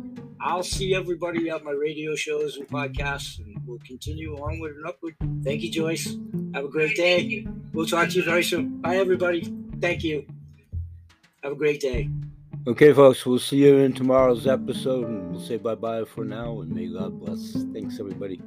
I'll 0.41 0.63
see 0.63 0.95
everybody 0.95 1.49
at 1.51 1.65
my 1.65 1.73
radio 1.73 2.15
shows 2.15 2.57
and 2.57 2.69
podcasts. 2.69 3.39
And 3.39 3.57
we'll 3.67 3.79
continue 3.87 4.37
onward 4.37 4.77
and 4.77 4.87
upward. 4.87 5.17
Thank 5.43 5.63
you, 5.63 5.71
Joyce. 5.71 6.17
Have 6.55 6.65
a 6.65 6.69
great 6.69 6.97
day. 6.97 7.47
We'll 7.73 7.87
talk 7.87 8.11
to 8.11 8.17
you 8.17 8.25
very 8.25 8.45
soon. 8.45 8.81
Bye, 8.81 8.97
everybody. 8.97 9.53
Thank 9.81 10.05
you. 10.05 10.27
Have 11.43 11.53
a 11.53 11.57
great 11.57 11.81
day. 11.81 12.11
Okay, 12.67 12.95
folks, 12.95 13.27
we'll 13.27 13.39
see 13.39 13.59
you 13.59 13.77
in 13.77 13.93
tomorrow's 13.93 14.47
episode, 14.47 15.07
and 15.07 15.31
we'll 15.31 15.41
say 15.41 15.59
bye 15.59 15.75
bye 15.75 16.03
for 16.05 16.25
now, 16.25 16.63
and 16.63 16.75
may 16.75 16.87
God 16.87 17.21
bless. 17.21 17.53
Thanks, 17.75 18.01
everybody. 18.01 18.41